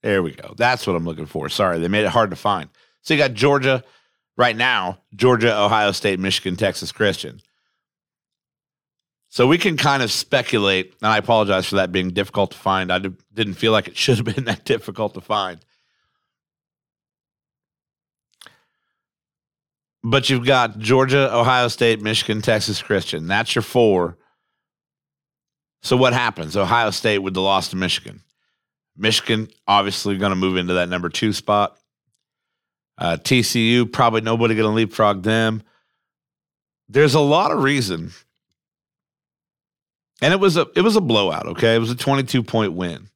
There 0.02 0.22
we 0.22 0.32
go. 0.32 0.54
That's 0.56 0.86
what 0.86 0.96
I'm 0.96 1.04
looking 1.04 1.26
for. 1.26 1.48
Sorry, 1.48 1.78
they 1.78 1.88
made 1.88 2.04
it 2.04 2.10
hard 2.10 2.30
to 2.30 2.36
find. 2.36 2.70
So 3.02 3.14
you 3.14 3.18
got 3.18 3.34
Georgia, 3.34 3.84
right 4.36 4.56
now 4.56 4.98
Georgia, 5.14 5.56
Ohio 5.56 5.92
State, 5.92 6.18
Michigan, 6.18 6.56
Texas 6.56 6.90
Christian. 6.92 7.40
So 9.32 9.46
we 9.46 9.56
can 9.56 9.78
kind 9.78 10.02
of 10.02 10.12
speculate, 10.12 10.94
and 11.00 11.10
I 11.10 11.16
apologize 11.16 11.64
for 11.64 11.76
that 11.76 11.90
being 11.90 12.10
difficult 12.10 12.50
to 12.50 12.58
find. 12.58 12.92
I 12.92 12.98
didn't 12.98 13.54
feel 13.54 13.72
like 13.72 13.88
it 13.88 13.96
should 13.96 14.18
have 14.18 14.26
been 14.26 14.44
that 14.44 14.66
difficult 14.66 15.14
to 15.14 15.22
find. 15.22 15.58
But 20.04 20.28
you've 20.28 20.44
got 20.44 20.78
Georgia, 20.78 21.34
Ohio 21.34 21.68
State, 21.68 22.02
Michigan, 22.02 22.42
Texas 22.42 22.82
Christian. 22.82 23.26
That's 23.26 23.54
your 23.54 23.62
four. 23.62 24.18
So 25.80 25.96
what 25.96 26.12
happens? 26.12 26.54
Ohio 26.54 26.90
State 26.90 27.20
with 27.20 27.32
the 27.32 27.40
loss 27.40 27.68
to 27.68 27.76
Michigan. 27.76 28.20
Michigan 28.98 29.48
obviously 29.66 30.18
going 30.18 30.32
to 30.32 30.36
move 30.36 30.58
into 30.58 30.74
that 30.74 30.90
number 30.90 31.08
two 31.08 31.32
spot. 31.32 31.78
Uh, 32.98 33.16
TCU, 33.16 33.90
probably 33.90 34.20
nobody 34.20 34.54
going 34.54 34.68
to 34.68 34.74
leapfrog 34.74 35.22
them. 35.22 35.62
There's 36.90 37.14
a 37.14 37.20
lot 37.20 37.50
of 37.50 37.62
reason. 37.62 38.12
And 40.22 40.32
it 40.32 40.40
was 40.40 40.56
a 40.56 40.68
it 40.74 40.82
was 40.82 40.96
a 40.96 41.00
blowout, 41.00 41.46
okay? 41.48 41.74
It 41.74 41.80
was 41.80 41.90
a 41.90 41.96
22 41.96 42.42
point 42.44 42.72
win. 42.72 43.08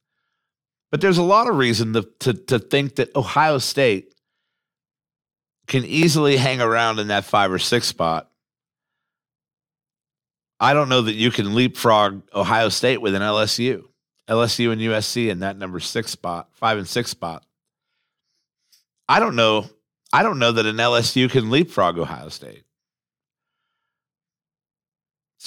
But 0.91 1.01
there's 1.01 1.17
a 1.17 1.23
lot 1.23 1.49
of 1.49 1.57
reason 1.57 1.93
to, 1.93 2.07
to, 2.19 2.33
to 2.33 2.59
think 2.59 2.95
that 2.95 3.15
Ohio 3.15 3.57
State 3.57 4.13
can 5.67 5.83
easily 5.83 6.37
hang 6.37 6.61
around 6.61 6.99
in 6.99 7.07
that 7.07 7.25
five 7.25 7.51
or 7.51 7.59
six 7.59 7.87
spot. 7.87 8.29
I 10.59 10.73
don't 10.73 10.89
know 10.89 11.01
that 11.01 11.13
you 11.13 11.29
can 11.29 11.55
leapfrog 11.55 12.23
Ohio 12.33 12.69
State 12.69 13.01
with 13.01 13.15
an 13.15 13.21
LSU, 13.21 13.83
LSU 14.29 14.71
and 14.71 14.81
USC 14.81 15.29
in 15.29 15.39
that 15.39 15.57
number 15.57 15.79
six 15.79 16.11
spot, 16.11 16.49
five 16.53 16.77
and 16.77 16.87
six 16.87 17.09
spot. 17.09 17.45
I 19.09 19.19
don't 19.19 19.35
know 19.35 19.69
I 20.11 20.23
don't 20.23 20.39
know 20.39 20.51
that 20.51 20.65
an 20.65 20.77
LSU 20.77 21.29
can 21.29 21.49
leapfrog 21.49 21.97
Ohio 21.99 22.29
State. 22.29 22.63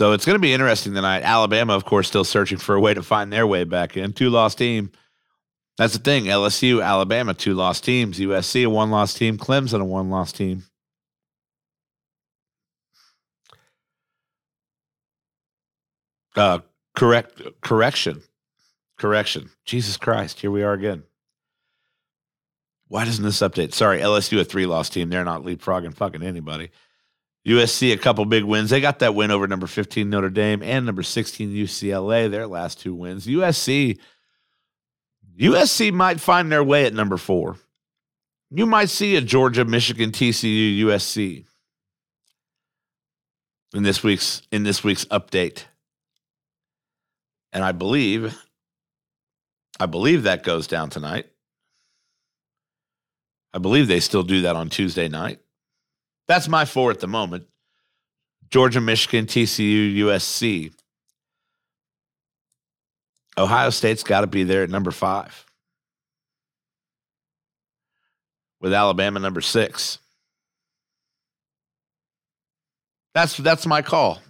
So 0.01 0.13
it's 0.13 0.25
going 0.25 0.37
to 0.37 0.41
be 0.41 0.55
interesting 0.55 0.95
tonight. 0.95 1.25
Alabama, 1.25 1.75
of 1.75 1.85
course, 1.85 2.09
still 2.09 2.25
searching 2.25 2.57
for 2.57 2.75
a 2.75 2.81
way 2.81 2.95
to 2.95 3.03
find 3.03 3.31
their 3.31 3.47
way 3.47 3.65
back 3.65 3.99
in. 3.99 4.15
Two 4.15 4.31
lost 4.31 4.57
team. 4.57 4.93
That's 5.77 5.93
the 5.93 5.99
thing. 5.99 6.25
LSU, 6.25 6.83
Alabama, 6.83 7.35
two 7.35 7.53
lost 7.53 7.85
teams. 7.85 8.19
USC, 8.19 8.65
a 8.65 8.71
one 8.71 8.91
lost 8.91 9.19
team. 9.19 9.37
Clemson, 9.37 9.83
a 9.83 9.85
one 9.85 10.09
lost 10.09 10.37
team. 10.37 10.65
Uh, 16.35 16.61
correct. 16.97 17.43
Correction. 17.61 18.23
Correction. 18.97 19.51
Jesus 19.67 19.99
Christ. 19.99 20.41
Here 20.41 20.51
we 20.51 20.63
are 20.63 20.73
again. 20.73 21.03
Why 22.89 23.05
doesn't 23.05 23.23
this 23.23 23.41
update? 23.41 23.75
Sorry, 23.75 24.01
LSU 24.01 24.41
a 24.41 24.45
three 24.47 24.65
loss 24.65 24.89
team. 24.89 25.11
They're 25.11 25.27
not 25.27 25.43
leapfrogging 25.43 25.95
fucking 25.95 26.23
anybody. 26.23 26.71
USC 27.47 27.93
a 27.93 27.97
couple 27.97 28.25
big 28.27 28.45
wins. 28.45 28.71
They 28.71 28.81
got 28.81 28.99
that 28.99 29.15
win 29.15 29.31
over 29.31 29.47
number 29.49 29.67
15 29.67 30.09
Notre 30.09 30.31
Dame 30.31 30.63
and 30.63 30.85
number 30.85 31.03
16 31.03 31.51
UCLA. 31.51 32.31
Their 32.31 32.47
last 32.47 32.81
two 32.81 32.95
wins. 32.95 33.27
USC 33.27 33.99
USC 35.39 35.91
might 35.93 36.21
find 36.21 36.53
their 36.53 36.63
way 36.63 36.85
at 36.85 36.93
number 36.93 37.17
4. 37.17 37.57
You 38.51 38.67
might 38.67 38.91
see 38.91 39.17
a 39.17 39.23
Georgia, 39.23 39.65
Michigan, 39.65 40.11
TCU, 40.11 40.81
USC. 40.81 41.47
in 43.73 43.85
this 43.85 44.03
week's 44.03 44.43
in 44.51 44.65
this 44.65 44.85
week's 44.85 45.05
update. 45.07 45.65
And 47.53 47.65
I 47.65 47.73
believe 47.73 48.37
I 49.79 49.87
believe 49.87 50.25
that 50.25 50.43
goes 50.43 50.67
down 50.67 50.91
tonight. 50.91 51.27
I 53.55 53.59
believe 53.59 53.89
they 53.89 54.01
still 54.01 54.23
do 54.23 54.43
that 54.43 54.57
on 54.57 54.69
Tuesday 54.69 55.09
night. 55.09 55.41
That's 56.31 56.47
my 56.47 56.65
four 56.65 56.93
at 56.93 57.01
the 57.01 57.09
moment. 57.09 57.49
Georgia, 58.51 58.81
Michigan, 58.81 59.27
TCU, 59.27 59.97
USC. 59.97 60.73
Ohio 63.37 63.71
State's 63.71 64.05
got 64.05 64.21
to 64.21 64.29
be 64.29 64.45
there 64.45 64.63
at 64.63 64.71
number 64.71 64.93
five, 64.93 65.45
with 68.61 68.73
Alabama 68.73 69.19
number 69.19 69.41
six. 69.41 69.99
That's 73.13 73.37
that's 73.37 73.67
my 73.67 73.83
call. 73.83 74.23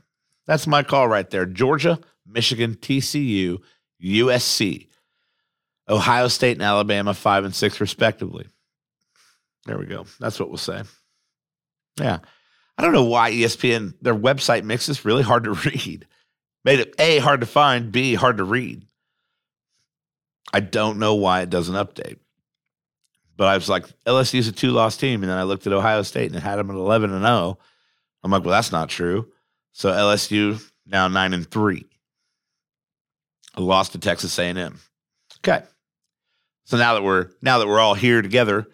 That's 0.46 0.66
my 0.66 0.82
call 0.82 1.06
right 1.06 1.28
there. 1.28 1.44
Georgia, 1.44 1.98
Michigan, 2.26 2.76
TCU, 2.76 3.58
USC, 4.02 4.86
Ohio 5.86 6.28
State, 6.28 6.56
and 6.56 6.62
Alabama, 6.62 7.12
five 7.12 7.44
and 7.44 7.54
six 7.54 7.78
respectively. 7.78 8.46
There 9.66 9.76
we 9.76 9.84
go. 9.84 10.06
That's 10.18 10.40
what 10.40 10.48
we'll 10.48 10.56
say. 10.56 10.84
Yeah. 12.00 12.18
I 12.78 12.82
don't 12.82 12.92
know 12.92 13.04
why 13.04 13.30
ESPN, 13.30 13.94
their 14.00 14.14
website 14.14 14.64
makes 14.64 14.86
this 14.86 15.04
really 15.04 15.22
hard 15.22 15.44
to 15.44 15.52
read. 15.66 16.06
Made 16.64 16.80
it 16.80 16.94
A, 16.98 17.18
hard 17.18 17.40
to 17.40 17.46
find, 17.46 17.92
B, 17.92 18.14
hard 18.14 18.38
to 18.38 18.44
read. 18.44 18.82
I 20.52 20.60
don't 20.60 20.98
know 20.98 21.14
why 21.14 21.42
it 21.42 21.50
doesn't 21.50 21.74
update. 21.74 22.18
But 23.36 23.48
I 23.48 23.54
was 23.54 23.68
like, 23.68 23.86
LSU's 24.06 24.48
a 24.48 24.52
two 24.52 24.70
loss 24.70 24.96
team. 24.96 25.22
And 25.22 25.30
then 25.30 25.38
I 25.38 25.44
looked 25.44 25.66
at 25.66 25.72
Ohio 25.72 26.02
State 26.02 26.26
and 26.26 26.36
it 26.36 26.42
had 26.42 26.56
them 26.56 26.70
at 26.70 26.76
11 26.76 27.12
and 27.12 27.24
0. 27.24 27.58
I'm 28.22 28.30
like, 28.30 28.44
well, 28.44 28.52
that's 28.52 28.72
not 28.72 28.90
true. 28.90 29.28
So 29.72 29.90
LSU 29.90 30.62
now 30.86 31.08
9 31.08 31.32
and 31.32 31.50
3. 31.50 31.86
A 33.54 33.60
loss 33.60 33.88
to 33.90 33.98
Texas 33.98 34.38
A&M. 34.38 34.78
Okay. 35.38 35.64
So 36.64 36.76
now 36.76 36.94
that 36.94 37.02
we're 37.02 37.30
now 37.42 37.58
that 37.58 37.66
we're 37.66 37.80
all 37.80 37.94
here 37.94 38.22
together, 38.22 38.68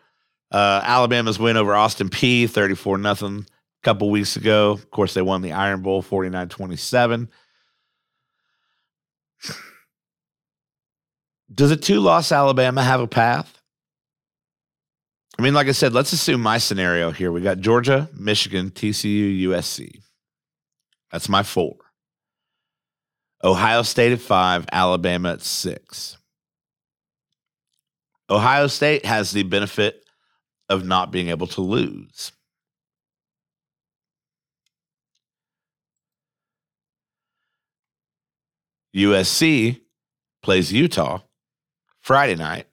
uh, 0.50 0.80
Alabama's 0.84 1.38
win 1.38 1.56
over 1.56 1.74
Austin 1.74 2.08
Peay 2.08 2.48
34 2.48 2.98
nothing 2.98 3.46
a 3.48 3.84
couple 3.84 4.10
weeks 4.10 4.36
ago. 4.36 4.72
Of 4.72 4.90
course, 4.90 5.14
they 5.14 5.22
won 5.22 5.42
the 5.42 5.52
Iron 5.52 5.82
Bowl 5.82 6.02
49 6.02 6.48
27. 6.48 7.28
Does 11.54 11.70
a 11.70 11.76
two 11.76 12.00
loss 12.00 12.32
Alabama 12.32 12.82
have 12.82 13.00
a 13.00 13.06
path? 13.06 13.60
I 15.38 15.42
mean, 15.42 15.54
like 15.54 15.68
I 15.68 15.72
said, 15.72 15.92
let's 15.92 16.12
assume 16.12 16.40
my 16.40 16.58
scenario 16.58 17.10
here. 17.10 17.30
We 17.30 17.42
got 17.42 17.58
Georgia, 17.58 18.08
Michigan, 18.14 18.70
TCU, 18.70 19.42
USC. 19.42 20.00
That's 21.12 21.28
my 21.28 21.42
four. 21.42 21.76
Ohio 23.44 23.82
State 23.82 24.12
at 24.12 24.20
five, 24.20 24.66
Alabama 24.72 25.32
at 25.32 25.42
six. 25.42 26.16
Ohio 28.30 28.66
State 28.66 29.04
has 29.04 29.30
the 29.30 29.42
benefit 29.42 30.05
of 30.68 30.84
not 30.84 31.10
being 31.10 31.28
able 31.28 31.46
to 31.48 31.60
lose. 31.60 32.32
USC 38.94 39.80
plays 40.42 40.72
Utah 40.72 41.20
Friday 42.00 42.34
night. 42.34 42.66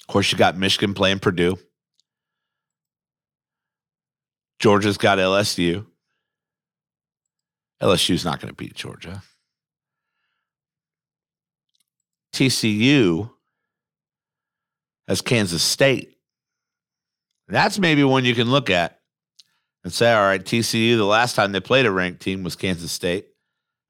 Of 0.00 0.06
course, 0.12 0.30
you 0.30 0.38
got 0.38 0.56
Michigan 0.58 0.94
playing 0.94 1.20
Purdue. 1.20 1.58
Georgia's 4.58 4.98
got 4.98 5.18
LSU. 5.18 5.86
LSU's 7.82 8.24
not 8.24 8.40
going 8.40 8.48
to 8.48 8.54
beat 8.54 8.74
Georgia. 8.74 9.22
TCU 12.32 13.30
has 15.08 15.20
Kansas 15.20 15.62
State. 15.62 16.16
That's 17.48 17.78
maybe 17.78 18.02
one 18.02 18.24
you 18.24 18.34
can 18.34 18.50
look 18.50 18.70
at 18.70 19.00
and 19.84 19.92
say, 19.92 20.12
all 20.12 20.22
right, 20.22 20.42
TCU, 20.42 20.96
the 20.96 21.04
last 21.04 21.36
time 21.36 21.52
they 21.52 21.60
played 21.60 21.86
a 21.86 21.90
ranked 21.92 22.20
team 22.20 22.42
was 22.42 22.56
Kansas 22.56 22.90
State. 22.90 23.26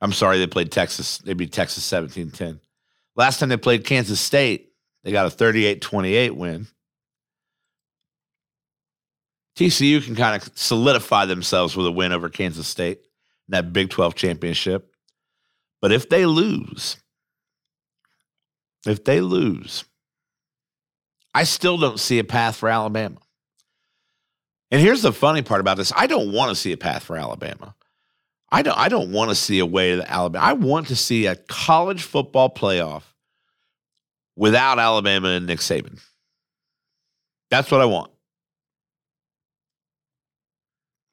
I'm 0.00 0.12
sorry, 0.12 0.38
they 0.38 0.46
played 0.46 0.70
Texas. 0.70 1.18
They 1.18 1.32
beat 1.32 1.52
Texas 1.52 1.84
17 1.84 2.30
10. 2.30 2.60
Last 3.16 3.40
time 3.40 3.48
they 3.48 3.56
played 3.56 3.86
Kansas 3.86 4.20
State, 4.20 4.72
they 5.04 5.12
got 5.12 5.26
a 5.26 5.30
38 5.30 5.80
28 5.80 6.36
win. 6.36 6.66
TCU 9.56 10.04
can 10.04 10.14
kind 10.14 10.40
of 10.40 10.50
solidify 10.54 11.24
themselves 11.24 11.74
with 11.74 11.86
a 11.86 11.90
win 11.90 12.12
over 12.12 12.28
Kansas 12.28 12.68
State 12.68 12.98
in 12.98 13.52
that 13.52 13.72
Big 13.72 13.88
12 13.88 14.14
championship. 14.14 14.94
But 15.80 15.92
if 15.92 16.10
they 16.10 16.26
lose, 16.26 16.98
if 18.86 19.02
they 19.04 19.22
lose, 19.22 19.84
I 21.36 21.44
still 21.44 21.76
don't 21.76 22.00
see 22.00 22.18
a 22.18 22.24
path 22.24 22.56
for 22.56 22.70
Alabama. 22.70 23.18
And 24.70 24.80
here's 24.80 25.02
the 25.02 25.12
funny 25.12 25.42
part 25.42 25.60
about 25.60 25.76
this 25.76 25.92
I 25.94 26.06
don't 26.06 26.32
want 26.32 26.48
to 26.48 26.54
see 26.54 26.72
a 26.72 26.78
path 26.78 27.02
for 27.02 27.14
Alabama. 27.14 27.74
I 28.50 28.62
don't, 28.62 28.78
I 28.78 28.88
don't 28.88 29.12
want 29.12 29.28
to 29.28 29.34
see 29.34 29.58
a 29.58 29.66
way 29.66 29.96
to 29.96 30.10
Alabama. 30.10 30.42
I 30.42 30.54
want 30.54 30.86
to 30.86 30.96
see 30.96 31.26
a 31.26 31.36
college 31.36 32.04
football 32.04 32.48
playoff 32.48 33.02
without 34.34 34.78
Alabama 34.78 35.28
and 35.28 35.46
Nick 35.46 35.58
Saban. 35.58 36.00
That's 37.50 37.70
what 37.70 37.82
I 37.82 37.84
want. 37.84 38.10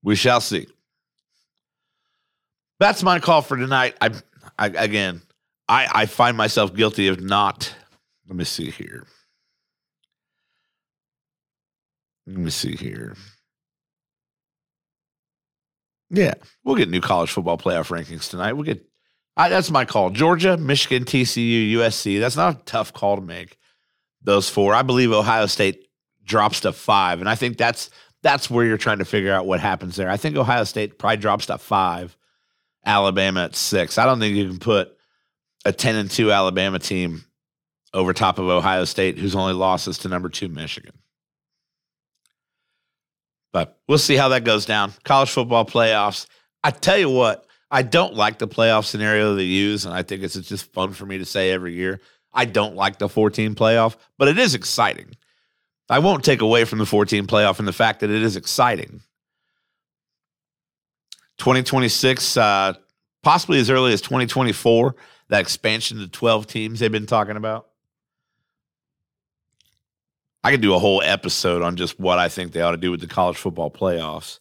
We 0.04 0.16
shall 0.16 0.40
see. 0.40 0.68
That's 2.80 3.04
my 3.04 3.20
call 3.20 3.42
for 3.42 3.58
tonight. 3.58 3.96
I, 4.00 4.12
I 4.58 4.68
again, 4.68 5.22
I, 5.68 5.90
I 5.92 6.06
find 6.06 6.38
myself 6.38 6.74
guilty 6.74 7.10
of 7.10 7.20
not. 7.20 7.76
Let 8.30 8.38
me 8.38 8.46
see 8.46 8.70
here. 8.70 9.06
Let 12.28 12.38
me 12.38 12.50
see 12.50 12.76
here. 12.76 13.16
Yeah, 16.10 16.34
we'll 16.64 16.76
get 16.76 16.90
new 16.90 17.02
college 17.02 17.32
football 17.32 17.58
playoff 17.58 17.90
rankings 17.90 18.30
tonight. 18.30 18.54
We'll 18.54 18.64
get 18.64 18.86
I, 19.36 19.50
that's 19.50 19.72
my 19.72 19.86
call. 19.86 20.12
Georgia, 20.12 20.58
Michigan, 20.58 21.06
TCU, 21.06 21.72
USC. 21.72 22.20
That's 22.20 22.36
not 22.36 22.56
a 22.56 22.64
tough 22.66 22.94
call 22.94 23.16
to 23.16 23.22
make. 23.22 23.58
Those 24.22 24.50
four. 24.50 24.74
I 24.74 24.84
believe 24.84 25.12
Ohio 25.12 25.48
State 25.48 25.88
drops 26.24 26.62
to 26.62 26.72
five, 26.72 27.20
and 27.20 27.28
I 27.28 27.36
think 27.36 27.58
that's 27.58 27.90
that's 28.22 28.50
where 28.50 28.66
you're 28.66 28.78
trying 28.78 29.00
to 29.00 29.06
figure 29.06 29.34
out 29.34 29.46
what 29.46 29.60
happens 29.60 29.96
there. 29.96 30.10
I 30.10 30.18
think 30.18 30.38
Ohio 30.38 30.64
State 30.64 30.98
probably 30.98 31.18
drops 31.18 31.48
to 31.48 31.58
five, 31.58 32.16
Alabama 32.86 33.46
at 33.46 33.56
six. 33.56 33.98
I 33.98 34.06
don't 34.06 34.20
think 34.20 34.36
you 34.36 34.48
can 34.48 34.60
put 34.60 34.96
a 35.66 35.74
ten 35.74 35.96
and 35.96 36.10
two 36.10 36.32
Alabama 36.32 36.80
team 36.80 37.26
over 37.94 38.14
top 38.14 38.40
of 38.40 38.48
Ohio 38.48 38.86
State, 38.86 39.18
whose 39.18 39.36
only 39.36 39.54
losses 39.54 39.98
to 40.00 40.10
number 40.10 40.30
two 40.30 40.48
Michigan. 40.48 40.94
But 43.54 43.80
we'll 43.88 43.98
see 44.00 44.18
how 44.18 44.30
that 44.30 44.44
goes 44.44 44.66
down. 44.66 44.92
College 45.06 45.32
football 45.32 45.64
playoffs. 45.64 46.26
I 46.64 46.72
tell 46.72 46.98
you 46.98 47.10
what, 47.10 47.46
I 47.72 47.84
don't 47.84 48.16
like 48.16 48.40
the 48.40 48.48
playoff 48.48 48.86
scenario 48.86 49.36
they 49.36 49.44
use, 49.44 49.86
and 49.86 49.94
I 49.94 50.04
think 50.04 50.24
it's 50.24 50.36
just 50.36 50.72
fun 50.74 50.92
for 50.92 51.06
me 51.06 51.20
to 51.20 51.26
say 51.26 51.52
every 51.52 51.74
year. 51.74 52.02
I 52.34 52.46
don't 52.46 52.76
like 52.76 52.98
the 52.98 53.08
14 53.08 53.56
playoff, 53.56 53.96
but 54.18 54.28
it 54.28 54.38
is 54.38 54.56
exciting. 54.56 55.16
I 55.90 56.00
won't 56.00 56.24
take 56.24 56.42
away 56.42 56.66
from 56.66 56.80
the 56.80 56.86
14 56.86 57.28
playoff 57.28 57.60
and 57.60 57.68
the 57.68 57.74
fact 57.74 58.00
that 58.00 58.10
it 58.10 58.24
is 58.24 58.36
exciting. 58.36 59.02
2026, 61.38 62.38
uh, 62.38 62.74
possibly 63.22 63.60
as 63.60 63.70
early 63.70 63.94
as 63.94 64.02
2024, 64.02 64.96
that 65.30 65.42
expansion 65.42 66.00
to 66.00 66.08
12 66.08 66.48
teams 66.48 66.80
they've 66.80 66.92
been 66.92 67.06
talking 67.06 67.38
about. 67.38 67.68
I 70.44 70.52
could 70.52 70.62
do 70.62 70.74
a 70.74 70.80
whole 70.80 71.02
episode 71.02 71.62
on 71.62 71.78
just 71.78 72.00
what 72.00 72.20
I 72.20 72.28
think 72.28 72.52
they 72.52 72.62
ought 72.62 72.72
to 72.72 72.78
do 72.78 72.92
with 72.92 73.00
the 73.00 73.08
college 73.08 73.38
football 73.38 73.72
playoffs. 73.72 74.40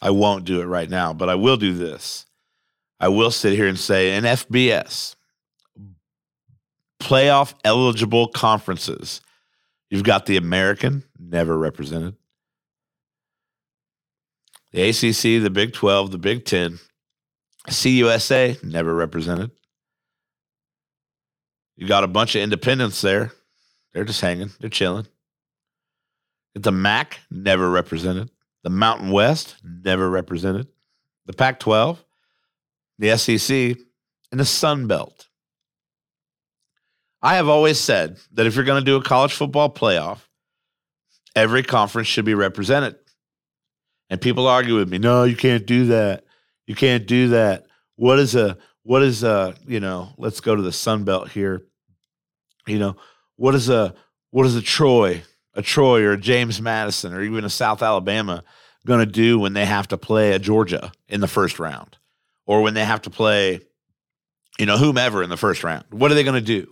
I 0.00 0.10
won't 0.10 0.44
do 0.44 0.60
it 0.60 0.66
right 0.66 0.88
now, 0.88 1.12
but 1.12 1.28
I 1.28 1.34
will 1.34 1.56
do 1.56 1.74
this. 1.74 2.24
I 2.98 3.08
will 3.08 3.30
sit 3.30 3.52
here 3.52 3.66
and 3.66 3.78
say 3.78 4.16
in 4.16 4.24
FBS, 4.24 5.16
playoff 7.00 7.54
eligible 7.64 8.28
conferences, 8.28 9.20
you've 9.90 10.04
got 10.04 10.24
the 10.24 10.38
American, 10.38 11.04
never 11.18 11.58
represented, 11.58 12.16
the 14.72 14.88
ACC, 14.88 15.42
the 15.42 15.50
Big 15.50 15.74
12, 15.74 16.10
the 16.10 16.18
Big 16.18 16.44
10, 16.46 16.78
CUSA, 17.68 18.62
never 18.64 18.94
represented. 18.94 19.50
You 21.76 21.86
got 21.86 22.04
a 22.04 22.08
bunch 22.08 22.34
of 22.34 22.42
independents 22.42 23.00
there 23.02 23.32
they're 23.94 24.04
just 24.04 24.20
hanging. 24.20 24.50
They're 24.60 24.68
chilling. 24.68 25.06
The 26.54 26.72
MAC 26.72 27.18
never 27.30 27.70
represented. 27.70 28.30
The 28.62 28.70
Mountain 28.70 29.10
West 29.10 29.56
never 29.64 30.10
represented. 30.10 30.68
The 31.26 31.32
Pac 31.32 31.58
12, 31.60 32.04
the 32.98 33.16
SEC, 33.16 33.78
and 34.30 34.38
the 34.40 34.44
Sun 34.44 34.86
Belt. 34.86 35.28
I 37.22 37.36
have 37.36 37.48
always 37.48 37.80
said 37.80 38.18
that 38.34 38.46
if 38.46 38.54
you're 38.54 38.66
going 38.66 38.80
to 38.80 38.84
do 38.84 38.96
a 38.96 39.02
college 39.02 39.32
football 39.32 39.72
playoff, 39.72 40.20
Every 41.34 41.64
conference 41.64 42.06
should 42.08 42.24
be 42.24 42.34
represented. 42.34 42.96
And 44.08 44.20
people 44.20 44.46
argue 44.46 44.76
with 44.76 44.88
me, 44.88 44.98
no, 44.98 45.24
you 45.24 45.36
can't 45.36 45.66
do 45.66 45.86
that. 45.86 46.24
You 46.66 46.74
can't 46.74 47.06
do 47.06 47.30
that. 47.30 47.66
What 47.96 48.18
is 48.18 48.34
a 48.34 48.56
what 48.84 49.02
is 49.02 49.24
a, 49.24 49.54
you 49.66 49.80
know, 49.80 50.10
let's 50.18 50.40
go 50.40 50.54
to 50.54 50.62
the 50.62 50.72
Sun 50.72 51.04
Belt 51.04 51.30
here. 51.30 51.62
You 52.66 52.78
know, 52.78 52.96
what 53.36 53.54
is 53.54 53.68
a 53.68 53.94
what 54.30 54.46
is 54.46 54.56
a 54.56 54.62
Troy, 54.62 55.22
a 55.54 55.62
Troy 55.62 56.02
or 56.02 56.12
a 56.12 56.20
James 56.20 56.60
Madison 56.60 57.12
or 57.12 57.22
even 57.22 57.44
a 57.44 57.50
South 57.50 57.82
Alabama 57.82 58.42
going 58.86 59.00
to 59.00 59.06
do 59.06 59.38
when 59.38 59.52
they 59.52 59.64
have 59.64 59.88
to 59.88 59.96
play 59.96 60.32
a 60.32 60.38
Georgia 60.38 60.92
in 61.08 61.20
the 61.20 61.28
first 61.28 61.58
round 61.58 61.96
or 62.46 62.62
when 62.62 62.74
they 62.74 62.84
have 62.84 63.02
to 63.02 63.10
play, 63.10 63.60
you 64.58 64.66
know, 64.66 64.76
whomever 64.76 65.22
in 65.22 65.30
the 65.30 65.36
first 65.36 65.64
round? 65.64 65.84
What 65.90 66.10
are 66.10 66.14
they 66.14 66.24
going 66.24 66.34
to 66.34 66.40
do? 66.40 66.70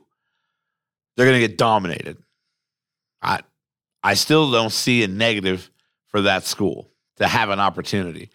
They're 1.16 1.26
going 1.26 1.40
to 1.40 1.46
get 1.46 1.58
dominated. 1.58 2.18
I 3.20 3.40
I 4.02 4.14
still 4.14 4.50
don't 4.50 4.72
see 4.72 5.04
a 5.04 5.08
negative 5.08 5.70
for 6.08 6.22
that 6.22 6.44
school 6.44 6.90
to 7.16 7.28
have 7.28 7.50
an 7.50 7.60
opportunity. 7.60 8.30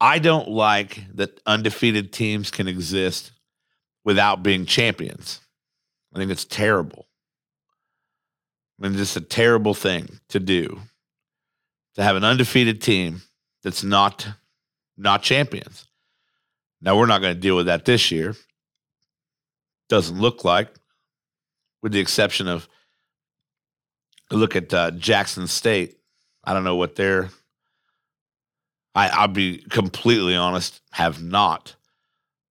I 0.00 0.18
don't 0.18 0.48
like 0.48 1.04
that 1.14 1.40
undefeated 1.46 2.12
teams 2.12 2.50
can 2.50 2.68
exist 2.68 3.32
without 4.04 4.42
being 4.42 4.66
champions. 4.66 5.40
I 6.14 6.18
think 6.18 6.30
it's 6.30 6.44
terrible. 6.44 7.05
Mean, 8.78 8.94
just 8.94 9.16
a 9.16 9.22
terrible 9.22 9.74
thing 9.74 10.20
to 10.28 10.38
do 10.38 10.80
to 11.94 12.02
have 12.02 12.16
an 12.16 12.24
undefeated 12.24 12.82
team 12.82 13.22
that's 13.62 13.82
not 13.82 14.28
not 14.98 15.22
champions. 15.22 15.86
Now 16.80 16.98
we're 16.98 17.06
not 17.06 17.20
going 17.20 17.34
to 17.34 17.40
deal 17.40 17.56
with 17.56 17.66
that 17.66 17.84
this 17.84 18.10
year. 18.10 18.34
Doesn't 19.88 20.20
look 20.20 20.44
like, 20.44 20.68
with 21.82 21.92
the 21.92 22.00
exception 22.00 22.48
of 22.48 22.68
look 24.30 24.56
at 24.56 24.72
uh, 24.74 24.90
Jackson 24.92 25.46
State. 25.46 25.98
I 26.44 26.52
don't 26.52 26.64
know 26.64 26.76
what 26.76 26.96
they're. 26.96 27.30
I, 28.94 29.08
I'll 29.08 29.28
be 29.28 29.58
completely 29.70 30.36
honest. 30.36 30.80
Have 30.92 31.22
not 31.22 31.76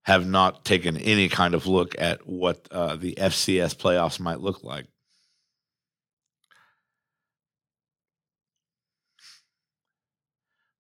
have 0.04 0.26
not 0.26 0.64
taken 0.64 0.96
any 0.96 1.28
kind 1.28 1.52
of 1.52 1.66
look 1.66 1.96
at 1.98 2.26
what 2.28 2.68
uh, 2.70 2.94
the 2.94 3.14
FCS 3.14 3.74
playoffs 3.74 4.20
might 4.20 4.40
look 4.40 4.62
like. 4.62 4.86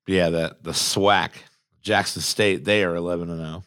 Yeah, 0.07 0.29
the 0.29 0.57
the 0.61 0.71
SWAC, 0.71 1.31
Jackson 1.81 2.21
State, 2.21 2.65
they 2.65 2.83
are 2.83 2.95
eleven 2.95 3.29
and 3.29 3.39
zero. 3.39 3.51
Oh. 3.57 3.63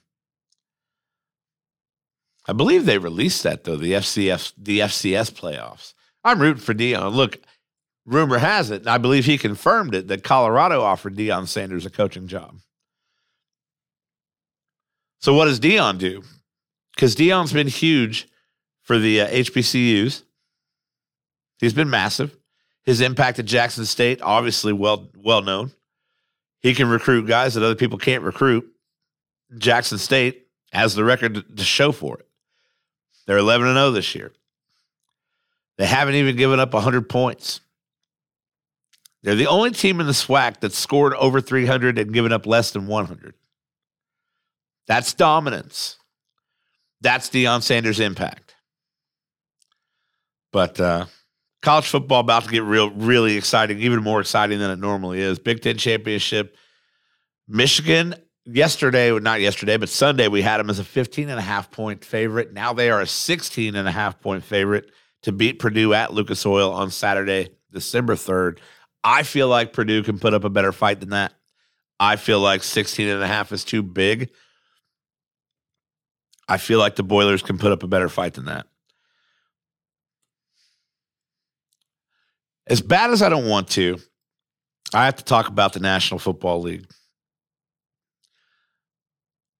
I 2.46 2.54
believe 2.54 2.86
they 2.86 2.98
released 2.98 3.42
that 3.42 3.64
though 3.64 3.76
the 3.76 3.92
FCS 3.92 4.52
the 4.56 4.80
FCS 4.80 5.32
playoffs. 5.32 5.94
I'm 6.24 6.40
rooting 6.40 6.62
for 6.62 6.74
Deion. 6.74 7.14
Look, 7.14 7.38
rumor 8.06 8.38
has 8.38 8.70
it, 8.70 8.82
and 8.82 8.90
I 8.90 8.98
believe 8.98 9.26
he 9.26 9.38
confirmed 9.38 9.94
it 9.94 10.08
that 10.08 10.24
Colorado 10.24 10.82
offered 10.82 11.16
Deion 11.16 11.46
Sanders 11.46 11.86
a 11.86 11.90
coaching 11.90 12.26
job. 12.26 12.58
So 15.20 15.34
what 15.34 15.46
does 15.46 15.60
Deion 15.60 15.98
do? 15.98 16.22
Because 16.94 17.14
Deion's 17.14 17.52
been 17.52 17.68
huge 17.68 18.28
for 18.82 18.98
the 18.98 19.20
uh, 19.20 19.28
HBCUs. 19.28 20.22
He's 21.58 21.74
been 21.74 21.90
massive. 21.90 22.36
His 22.84 23.00
impact 23.00 23.38
at 23.38 23.44
Jackson 23.44 23.84
State, 23.84 24.22
obviously 24.22 24.72
well 24.72 25.10
well 25.16 25.42
known. 25.42 25.72
He 26.60 26.74
can 26.74 26.88
recruit 26.88 27.26
guys 27.26 27.54
that 27.54 27.62
other 27.62 27.74
people 27.74 27.98
can't 27.98 28.22
recruit. 28.22 28.66
Jackson 29.56 29.98
State 29.98 30.46
has 30.72 30.94
the 30.94 31.04
record 31.04 31.56
to 31.56 31.64
show 31.64 31.92
for 31.92 32.18
it. 32.18 32.28
They're 33.26 33.38
11 33.38 33.66
and 33.68 33.76
0 33.76 33.90
this 33.92 34.14
year. 34.14 34.32
They 35.76 35.86
haven't 35.86 36.16
even 36.16 36.36
given 36.36 36.58
up 36.60 36.74
100 36.74 37.08
points. 37.08 37.60
They're 39.22 39.34
the 39.34 39.46
only 39.46 39.70
team 39.70 40.00
in 40.00 40.06
the 40.06 40.12
SWAC 40.12 40.60
that 40.60 40.72
scored 40.72 41.14
over 41.14 41.40
300 41.40 41.98
and 41.98 42.12
given 42.12 42.32
up 42.32 42.46
less 42.46 42.70
than 42.70 42.86
100. 42.86 43.34
That's 44.86 45.12
dominance. 45.14 45.96
That's 47.00 47.28
Deion 47.28 47.62
Sanders' 47.62 48.00
impact. 48.00 48.54
But 50.52 50.80
uh, 50.80 51.06
college 51.62 51.88
football 51.88 52.20
about 52.20 52.44
to 52.44 52.50
get 52.50 52.62
real, 52.62 52.90
really 52.90 53.36
exciting, 53.36 53.78
even 53.80 54.02
more 54.02 54.20
exciting 54.20 54.58
than 54.58 54.70
it 54.70 54.78
normally 54.78 55.20
is. 55.20 55.38
Big 55.38 55.62
Ten 55.62 55.76
championship. 55.76 56.56
Michigan, 57.48 58.14
yesterday, 58.44 59.16
not 59.18 59.40
yesterday, 59.40 59.76
but 59.76 59.88
Sunday, 59.88 60.28
we 60.28 60.42
had 60.42 60.58
them 60.58 60.70
as 60.70 60.78
a 60.78 60.84
15 60.84 61.28
and 61.28 61.38
a 61.38 61.42
half 61.42 61.70
point 61.70 62.04
favorite. 62.04 62.52
Now 62.52 62.72
they 62.72 62.90
are 62.90 63.00
a 63.00 63.06
16 63.06 63.74
and 63.74 63.88
a 63.88 63.92
half 63.92 64.20
point 64.20 64.44
favorite 64.44 64.90
to 65.22 65.32
beat 65.32 65.58
Purdue 65.58 65.94
at 65.94 66.12
Lucas 66.12 66.44
Oil 66.46 66.72
on 66.72 66.90
Saturday, 66.90 67.50
December 67.72 68.14
3rd. 68.14 68.58
I 69.02 69.22
feel 69.22 69.48
like 69.48 69.72
Purdue 69.72 70.02
can 70.02 70.18
put 70.18 70.34
up 70.34 70.44
a 70.44 70.50
better 70.50 70.72
fight 70.72 71.00
than 71.00 71.10
that. 71.10 71.32
I 72.00 72.16
feel 72.16 72.40
like 72.40 72.62
16 72.62 73.08
and 73.08 73.22
a 73.22 73.26
half 73.26 73.52
is 73.52 73.64
too 73.64 73.82
big. 73.82 74.30
I 76.48 76.56
feel 76.56 76.78
like 76.78 76.96
the 76.96 77.02
Boilers 77.02 77.42
can 77.42 77.58
put 77.58 77.72
up 77.72 77.82
a 77.82 77.88
better 77.88 78.08
fight 78.08 78.34
than 78.34 78.46
that. 78.46 78.66
As 82.68 82.82
bad 82.82 83.10
as 83.10 83.22
I 83.22 83.28
don't 83.28 83.48
want 83.48 83.68
to, 83.70 83.98
I 84.92 85.06
have 85.06 85.16
to 85.16 85.24
talk 85.24 85.48
about 85.48 85.72
the 85.72 85.80
National 85.80 86.18
Football 86.18 86.60
League. 86.60 86.86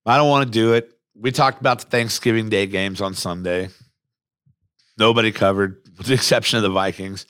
I 0.04 0.16
don't 0.16 0.28
want 0.28 0.46
to 0.46 0.50
do 0.50 0.74
it. 0.74 0.90
We 1.14 1.32
talked 1.32 1.60
about 1.60 1.80
the 1.80 1.86
Thanksgiving 1.86 2.48
Day 2.48 2.66
games 2.66 3.00
on 3.00 3.14
Sunday. 3.14 3.70
Nobody 4.98 5.32
covered, 5.32 5.82
with 5.96 6.06
the 6.06 6.14
exception 6.14 6.58
of 6.58 6.62
the 6.62 6.70
Vikings. 6.70 7.26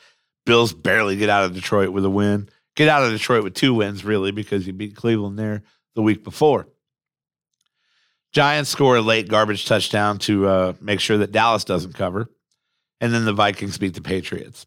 Bills 0.46 0.72
barely 0.72 1.16
get 1.16 1.28
out 1.28 1.44
of 1.44 1.54
Detroit 1.54 1.90
with 1.90 2.04
a 2.04 2.10
win. 2.10 2.48
Get 2.76 2.88
out 2.88 3.02
of 3.02 3.10
Detroit 3.10 3.44
with 3.44 3.54
two 3.54 3.74
wins, 3.74 4.04
really, 4.04 4.30
because 4.30 4.66
you 4.66 4.72
beat 4.72 4.96
Cleveland 4.96 5.38
there 5.38 5.62
the 5.94 6.02
week 6.02 6.24
before. 6.24 6.68
Giants 8.32 8.70
score 8.70 8.96
a 8.96 9.00
late 9.00 9.28
garbage 9.28 9.66
touchdown 9.66 10.18
to 10.20 10.46
uh, 10.46 10.72
make 10.80 11.00
sure 11.00 11.18
that 11.18 11.32
Dallas 11.32 11.64
doesn't 11.64 11.94
cover. 11.94 12.30
And 13.00 13.12
then 13.12 13.24
the 13.24 13.32
Vikings 13.32 13.78
beat 13.78 13.94
the 13.94 14.00
Patriots. 14.00 14.66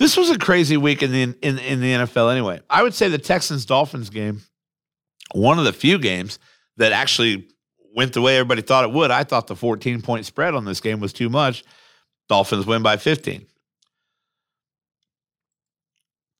This 0.00 0.16
was 0.16 0.30
a 0.30 0.38
crazy 0.38 0.78
week 0.78 1.02
in 1.02 1.12
the 1.12 1.22
in, 1.22 1.58
in 1.58 1.80
the 1.82 1.92
NFL 1.92 2.32
anyway. 2.32 2.60
I 2.70 2.82
would 2.82 2.94
say 2.94 3.10
the 3.10 3.18
Texans 3.18 3.66
Dolphins 3.66 4.08
game, 4.08 4.40
one 5.32 5.58
of 5.58 5.66
the 5.66 5.74
few 5.74 5.98
games 5.98 6.38
that 6.78 6.92
actually 6.92 7.48
went 7.94 8.14
the 8.14 8.22
way 8.22 8.38
everybody 8.38 8.62
thought 8.62 8.84
it 8.84 8.92
would. 8.92 9.10
I 9.10 9.24
thought 9.24 9.46
the 9.46 9.54
14 9.54 10.00
point 10.00 10.24
spread 10.24 10.54
on 10.54 10.64
this 10.64 10.80
game 10.80 11.00
was 11.00 11.12
too 11.12 11.28
much. 11.28 11.64
Dolphins 12.30 12.64
win 12.64 12.82
by 12.82 12.96
15. 12.96 13.44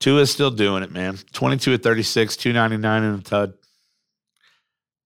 Tua 0.00 0.22
is 0.22 0.30
still 0.30 0.50
doing 0.50 0.82
it, 0.82 0.90
man. 0.90 1.18
22 1.34 1.74
at 1.74 1.82
36, 1.82 2.38
299 2.38 3.02
in 3.02 3.16
the 3.16 3.22
TUD. 3.22 3.52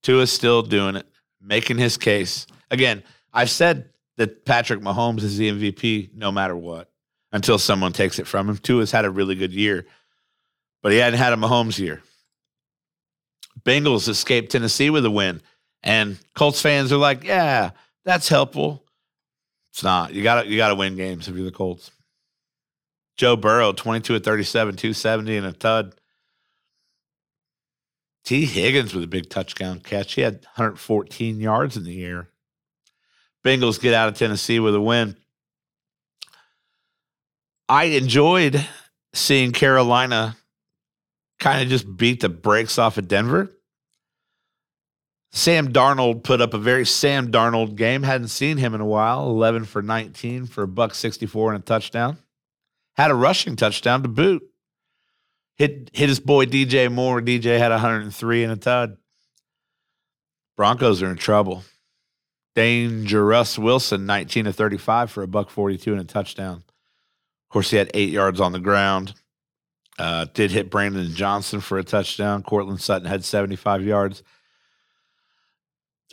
Tua 0.05 0.23
is 0.23 0.31
still 0.31 0.63
doing 0.63 0.95
it, 0.95 1.07
making 1.41 1.79
his 1.79 1.97
case. 1.97 2.47
Again, 2.71 3.03
I've 3.33 3.51
said 3.51 3.91
that 4.17 4.45
Patrick 4.45 4.79
Mahomes 4.79 5.25
is 5.25 5.39
the 5.39 5.51
MVP 5.51 6.15
no 6.15 6.31
matter 6.31 6.55
what 6.55 6.94
until 7.35 7.59
someone 7.59 7.93
takes 7.93 8.21
it 8.21 8.29
from 8.29 8.49
him. 8.49 8.57
Tua's 8.57 8.93
had 8.93 9.05
a 9.05 9.11
really 9.11 9.35
good 9.35 9.53
year, 9.53 9.87
but 10.83 10.93
he 10.93 10.99
hadn't 10.99 11.19
had 11.19 11.33
a 11.33 11.37
Mahomes 11.37 11.79
year. 11.79 12.01
Bengals 13.65 14.09
escaped 14.09 14.53
Tennessee 14.53 14.89
with 14.89 15.05
a 15.05 15.11
win, 15.11 15.43
and 15.83 16.17
Colts 16.35 16.63
fans 16.63 16.93
are 16.93 16.97
like, 16.97 17.25
"Yeah, 17.25 17.73
that's 18.05 18.29
helpful." 18.29 18.87
It's 19.73 19.83
not. 19.83 20.15
You 20.15 20.23
got 20.23 20.43
to 20.43 20.49
you 20.49 20.57
got 20.57 20.69
to 20.69 20.77
win 20.77 20.97
games 20.97 21.27
if 21.27 21.35
you're 21.35 21.45
the 21.45 21.51
Colts. 21.51 21.91
Joe 23.17 23.37
Burrow, 23.37 23.73
22 23.73 24.15
at 24.15 24.25
37, 24.25 24.77
270 24.77 25.37
and 25.37 25.47
a 25.47 25.53
tud. 25.53 25.95
Tee 28.25 28.47
Higgins 28.47 28.95
with 28.95 29.05
a 29.05 29.09
big 29.09 29.29
touchdown 29.29 29.81
catch. 29.81 30.15
He 30.15 30.21
had 30.21 30.35
114 30.35 31.41
yards 31.41 31.77
in 31.77 31.85
the 31.85 32.05
air. 32.05 32.29
Bengals 33.45 33.81
get 33.81 33.93
out 33.93 34.09
of 34.09 34.17
Tennessee 34.17 34.61
with 34.61 34.75
a 34.75 34.81
win. 34.81 35.17
I 37.69 37.85
enjoyed 37.85 38.67
seeing 39.15 39.53
Carolina 39.53 40.37
kind 41.39 41.63
of 41.63 41.69
just 41.69 41.97
beat 41.97 42.21
the 42.21 42.29
brakes 42.29 42.79
off 42.79 42.99
of 42.99 43.09
Denver. 43.09 43.51
Sam 45.33 45.73
Darnold 45.73 46.23
put 46.23 46.41
up 46.41 46.55
a 46.55 46.59
very 46.59 46.87
Sam 46.87 47.33
Darnold 47.33 47.75
game. 47.75 48.03
Hadn't 48.03 48.29
seen 48.29 48.59
him 48.59 48.75
in 48.75 48.81
a 48.81 48.87
while. 48.87 49.29
11 49.31 49.65
for 49.65 49.83
19 49.83 50.47
for 50.47 50.63
a 50.63 50.69
buck 50.69 50.95
64 50.95 51.55
and 51.55 51.63
a 51.63 51.65
touchdown. 51.65 52.19
Had 52.97 53.11
a 53.11 53.15
rushing 53.15 53.57
touchdown 53.57 54.03
to 54.03 54.09
boot. 54.09 54.43
Hit 55.57 55.91
hit 55.93 56.09
his 56.09 56.21
boy 56.21 56.47
DJ 56.47 56.93
Moore. 56.93 57.21
DJ 57.21 57.59
had 57.59 57.73
103 57.73 58.45
and 58.45 58.53
a 58.53 58.57
tud. 58.57 58.97
Broncos 60.57 61.03
are 61.03 61.11
in 61.11 61.17
trouble. 61.17 61.65
Dangerous 62.55 63.59
Wilson, 63.59 64.07
19 64.07 64.45
to 64.45 64.53
35 64.53 65.11
for 65.11 65.25
a 65.25 65.27
buck 65.27 65.51
42 65.51 65.91
and 65.91 66.01
a 66.01 66.05
touchdown 66.05 66.63
course, 67.55 67.71
he 67.71 67.77
had 67.77 67.91
eight 67.95 68.11
yards 68.11 68.41
on 68.41 68.53
the 68.53 68.59
ground. 68.59 69.15
Uh, 69.97 70.27
did 70.35 70.51
hit 70.51 70.71
Brandon 70.71 71.09
Johnson 71.15 71.61
for 71.61 71.79
a 71.79 71.85
touchdown. 71.85 72.43
Courtland 72.43 72.81
Sutton 72.81 73.07
had 73.07 73.25
75 73.25 73.85
yards. 73.85 74.25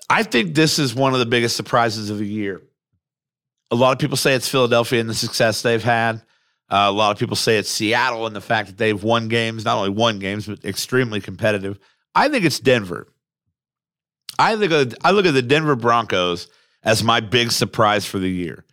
I 0.08 0.22
think 0.22 0.54
this 0.54 0.78
is 0.78 0.94
one 0.94 1.14
of 1.14 1.20
the 1.20 1.26
biggest 1.26 1.56
surprises 1.56 2.12
of 2.12 2.20
the 2.20 2.28
year. 2.28 2.62
a 3.72 3.76
lot 3.76 3.92
of 3.92 4.00
people 4.00 4.18
say 4.18 4.36
it's 4.36 4.50
Philadelphia 4.50 5.00
and 5.00 5.10
the 5.10 5.16
success 5.16 5.62
they've 5.62 5.84
had. 5.84 6.18
Uh, 6.70 6.88
a 6.88 6.92
lot 6.92 7.12
of 7.12 7.18
people 7.18 7.36
say 7.36 7.58
it's 7.58 7.70
Seattle 7.70 8.28
and 8.28 8.36
the 8.36 8.42
fact 8.42 8.68
that 8.68 8.78
they've 8.78 9.02
won 9.04 9.28
games, 9.28 9.66
not 9.66 9.78
only 9.78 9.90
won 9.90 10.20
games, 10.20 10.46
but 10.46 10.64
extremely 10.64 11.20
competitive. 11.20 11.80
I 12.14 12.30
think 12.30 12.46
it's 12.46 12.60
Denver. 12.60 13.08
I 14.38 14.58
think 14.58 14.72
of, 14.72 14.94
I 15.04 15.12
look 15.12 15.26
at 15.26 15.34
the 15.34 15.42
Denver 15.42 15.76
Broncos 15.76 16.48
as 16.84 17.04
my 17.04 17.20
big 17.20 17.52
surprise 17.52 18.06
for 18.06 18.20
the 18.20 18.30
year. 18.30 18.66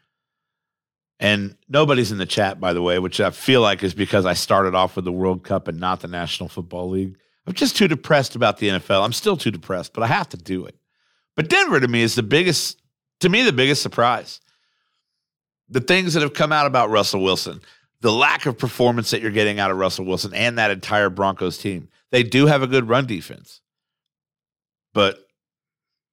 And 1.20 1.56
nobody's 1.68 2.12
in 2.12 2.18
the 2.18 2.26
chat, 2.26 2.60
by 2.60 2.72
the 2.72 2.82
way, 2.82 2.98
which 2.98 3.20
I 3.20 3.30
feel 3.30 3.60
like 3.60 3.82
is 3.82 3.94
because 3.94 4.24
I 4.24 4.34
started 4.34 4.74
off 4.74 4.94
with 4.94 5.04
the 5.04 5.12
World 5.12 5.42
Cup 5.42 5.66
and 5.66 5.80
not 5.80 6.00
the 6.00 6.08
National 6.08 6.48
Football 6.48 6.90
League. 6.90 7.16
I'm 7.46 7.54
just 7.54 7.76
too 7.76 7.88
depressed 7.88 8.36
about 8.36 8.58
the 8.58 8.68
NFL. 8.68 9.04
I'm 9.04 9.12
still 9.12 9.36
too 9.36 9.50
depressed, 9.50 9.94
but 9.94 10.04
I 10.04 10.06
have 10.06 10.28
to 10.30 10.36
do 10.36 10.66
it. 10.66 10.76
But 11.34 11.48
Denver 11.48 11.80
to 11.80 11.88
me 11.88 12.02
is 12.02 12.14
the 12.14 12.22
biggest, 12.22 12.80
to 13.20 13.28
me, 13.28 13.42
the 13.42 13.52
biggest 13.52 13.82
surprise. 13.82 14.40
The 15.68 15.80
things 15.80 16.14
that 16.14 16.22
have 16.22 16.34
come 16.34 16.52
out 16.52 16.66
about 16.66 16.90
Russell 16.90 17.22
Wilson, 17.22 17.60
the 18.00 18.12
lack 18.12 18.46
of 18.46 18.58
performance 18.58 19.10
that 19.10 19.20
you're 19.20 19.30
getting 19.30 19.58
out 19.58 19.70
of 19.70 19.76
Russell 19.76 20.04
Wilson 20.04 20.32
and 20.34 20.58
that 20.58 20.70
entire 20.70 21.10
Broncos 21.10 21.58
team. 21.58 21.88
They 22.10 22.22
do 22.22 22.46
have 22.46 22.62
a 22.62 22.66
good 22.66 22.88
run 22.88 23.06
defense. 23.06 23.60
But 24.94 25.18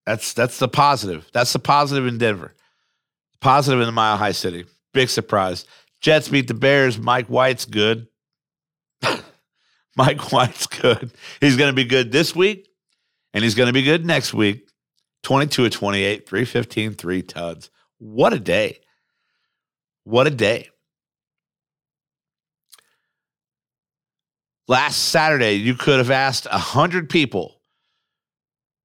that's 0.05 0.33
that's 0.33 0.59
the 0.59 0.67
positive. 0.67 1.27
That's 1.33 1.53
the 1.53 1.59
positive 1.59 2.05
in 2.05 2.17
Denver. 2.17 2.53
Positive 3.39 3.79
in 3.79 3.85
the 3.85 3.91
Mile 3.91 4.17
High 4.17 4.31
City. 4.31 4.65
Big 4.95 5.09
surprise. 5.09 5.65
Jets 5.99 6.29
beat 6.29 6.47
the 6.47 6.53
Bears. 6.53 6.97
Mike 6.97 7.27
White's 7.27 7.65
good. 7.65 8.07
Mike 9.97 10.31
White's 10.31 10.67
good. 10.67 11.11
He's 11.41 11.57
going 11.57 11.69
to 11.69 11.75
be 11.75 11.83
good 11.83 12.13
this 12.13 12.33
week, 12.33 12.69
and 13.33 13.43
he's 13.43 13.55
going 13.55 13.67
to 13.67 13.73
be 13.73 13.83
good 13.83 14.05
next 14.05 14.33
week. 14.33 14.69
22 15.23 15.65
of 15.65 15.71
28, 15.71 16.29
315, 16.29 16.93
three 16.93 17.21
tuds. 17.21 17.69
What 17.97 18.31
a 18.31 18.39
day. 18.39 18.79
What 20.05 20.27
a 20.27 20.31
day. 20.31 20.69
Last 24.69 24.95
Saturday, 24.95 25.55
you 25.55 25.75
could 25.75 25.97
have 25.97 26.09
asked 26.09 26.47
100 26.49 27.09
people 27.09 27.59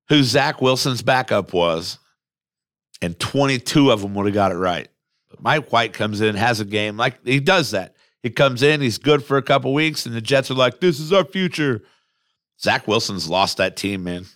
who 0.09 0.25
Zach 0.25 0.61
Wilson's 0.61 1.03
backup 1.03 1.53
was, 1.53 1.99
and 3.01 3.17
22 3.17 3.93
of 3.93 4.03
them 4.03 4.15
would 4.15 4.27
have 4.27 4.35
got 4.35 4.51
it 4.51 4.57
right. 4.57 4.89
Mike 5.39 5.73
White 5.73 5.93
comes 5.93 6.21
in, 6.21 6.35
has 6.35 6.61
a 6.61 6.65
game 6.65 6.97
like 6.97 7.25
he 7.25 7.41
does 7.41 7.71
that. 7.71 7.95
He 8.23 8.31
comes 8.31 8.63
in, 8.63 8.81
he's 8.81 8.99
good 8.99 9.25
for 9.25 9.37
a 9.37 9.43
couple 9.43 9.73
weeks, 9.73 10.05
and 10.05 10.15
the 10.15 10.21
Jets 10.21 10.51
are 10.51 10.55
like, 10.55 10.81
"This 10.81 11.01
is 11.01 11.13
our 11.13 11.25
future." 11.25 11.83
Zach 12.61 12.87
Wilson's 12.87 13.29
lost 13.29 13.57
that 13.57 13.77
team, 13.77 14.05
man. 14.05 14.27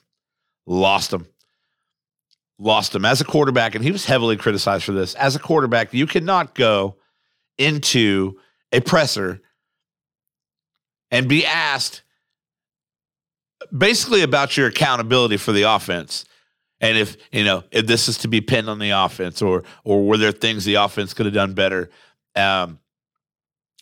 Lost 0.67 1.13
him. 1.13 1.27
Lost 2.59 2.95
him 2.95 3.05
as 3.05 3.21
a 3.21 3.25
quarterback, 3.25 3.75
and 3.75 3.85
he 3.85 3.91
was 3.91 4.07
heavily 4.07 4.37
criticized 4.37 4.85
for 4.85 4.93
this. 4.93 5.15
As 5.15 5.37
a 5.37 5.41
quarterback, 5.41 5.93
you 5.93 6.07
cannot 6.07 6.55
go 6.55 6.97
into 7.59 8.39
a 8.73 8.81
presser 8.81 9.43
and 11.11 11.29
be 11.29 11.45
asked 11.45 12.03
basically 13.77 14.23
about 14.23 14.57
your 14.57 14.69
accountability 14.69 15.37
for 15.37 15.53
the 15.53 15.63
offense 15.63 16.25
and 16.81 16.99
if 16.99 17.17
you 17.33 17.45
know 17.45 17.65
if 17.71 17.87
this 17.87 18.09
is 18.09 18.19
to 18.19 18.29
be 18.29 18.41
pinned 18.41 18.69
on 18.69 18.79
the 18.79 18.91
offense 18.91 19.43
or 19.43 19.65
or 19.85 20.07
were 20.07 20.17
there 20.17 20.33
things 20.33 20.65
the 20.65 20.75
offense 20.75 21.15
could 21.15 21.27
have 21.27 21.35
done 21.35 21.55
better 21.55 21.91
um, 22.37 22.79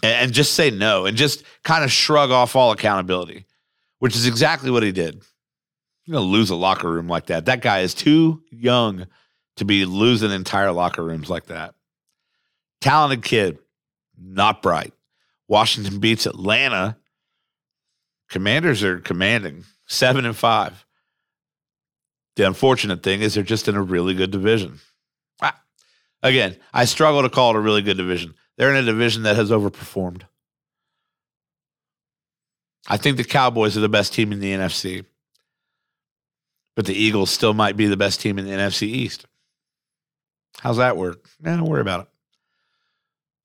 and, 0.02 0.14
and 0.14 0.32
just 0.32 0.54
say 0.54 0.70
no 0.70 1.06
and 1.06 1.16
just 1.16 1.44
kind 1.62 1.84
of 1.84 1.90
shrug 1.90 2.30
off 2.30 2.56
all 2.56 2.72
accountability 2.72 3.46
which 4.02 4.16
is 4.16 4.26
exactly 4.26 4.68
what 4.68 4.82
he 4.82 4.90
did. 4.90 5.22
You're 6.04 6.14
gonna 6.14 6.26
lose 6.26 6.50
a 6.50 6.56
locker 6.56 6.90
room 6.90 7.06
like 7.06 7.26
that. 7.26 7.44
That 7.44 7.62
guy 7.62 7.82
is 7.82 7.94
too 7.94 8.42
young 8.50 9.06
to 9.58 9.64
be 9.64 9.84
losing 9.84 10.32
entire 10.32 10.72
locker 10.72 11.04
rooms 11.04 11.30
like 11.30 11.46
that. 11.46 11.76
Talented 12.80 13.22
kid 13.22 13.58
not 14.18 14.60
bright. 14.60 14.92
Washington 15.46 16.00
beats 16.00 16.26
atlanta. 16.26 16.96
Commanders 18.28 18.82
are 18.82 18.98
commanding 18.98 19.62
seven 19.86 20.24
and 20.24 20.36
five 20.36 20.84
the 22.36 22.46
unfortunate 22.46 23.02
thing 23.02 23.20
is 23.20 23.34
they're 23.34 23.42
just 23.42 23.68
in 23.68 23.76
a 23.76 23.82
really 23.82 24.14
good 24.14 24.30
division. 24.30 24.80
Ah, 25.40 25.60
again, 26.22 26.56
I 26.72 26.84
struggle 26.84 27.22
to 27.22 27.30
call 27.30 27.50
it 27.50 27.56
a 27.56 27.60
really 27.60 27.82
good 27.82 27.96
division. 27.96 28.34
They're 28.56 28.70
in 28.70 28.82
a 28.82 28.86
division 28.86 29.22
that 29.24 29.36
has 29.36 29.50
overperformed. 29.50 30.22
I 32.88 32.96
think 32.96 33.16
the 33.16 33.24
Cowboys 33.24 33.76
are 33.76 33.80
the 33.80 33.88
best 33.88 34.12
team 34.12 34.32
in 34.32 34.40
the 34.40 34.52
NFC, 34.52 35.04
but 36.74 36.86
the 36.86 36.94
Eagles 36.94 37.30
still 37.30 37.54
might 37.54 37.76
be 37.76 37.86
the 37.86 37.96
best 37.96 38.20
team 38.20 38.38
in 38.38 38.44
the 38.44 38.52
NFC 38.52 38.82
East. 38.88 39.26
How's 40.58 40.78
that 40.78 40.96
work? 40.96 41.28
Nah, 41.40 41.56
don't 41.56 41.68
worry 41.68 41.80
about 41.80 42.02
it. 42.02 42.08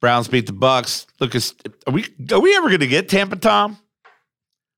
Browns 0.01 0.27
beat 0.27 0.45
the 0.45 0.53
Bucks. 0.53 1.07
Look, 1.19 1.35
are 1.35 1.91
we 1.91 2.05
are 2.31 2.39
we 2.39 2.55
ever 2.55 2.67
going 2.67 2.81
to 2.81 2.88
get 2.88 3.09
Tampa 3.09 3.35
Tom? 3.35 3.77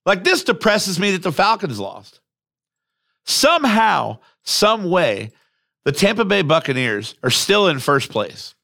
Like 0.05 0.24
this 0.24 0.43
depresses 0.43 0.99
me 0.99 1.12
that 1.12 1.24
the 1.24 1.32
Falcons 1.32 1.80
lost. 1.80 2.18
Somehow, 3.30 4.17
some 4.41 4.89
way, 4.89 5.32
the 5.86 5.91
Tampa 5.91 6.25
Bay 6.25 6.41
Buccaneers 6.41 7.13
are 7.21 7.30
still 7.30 7.67
in 7.67 7.77
first 7.77 8.09
place. 8.09 8.55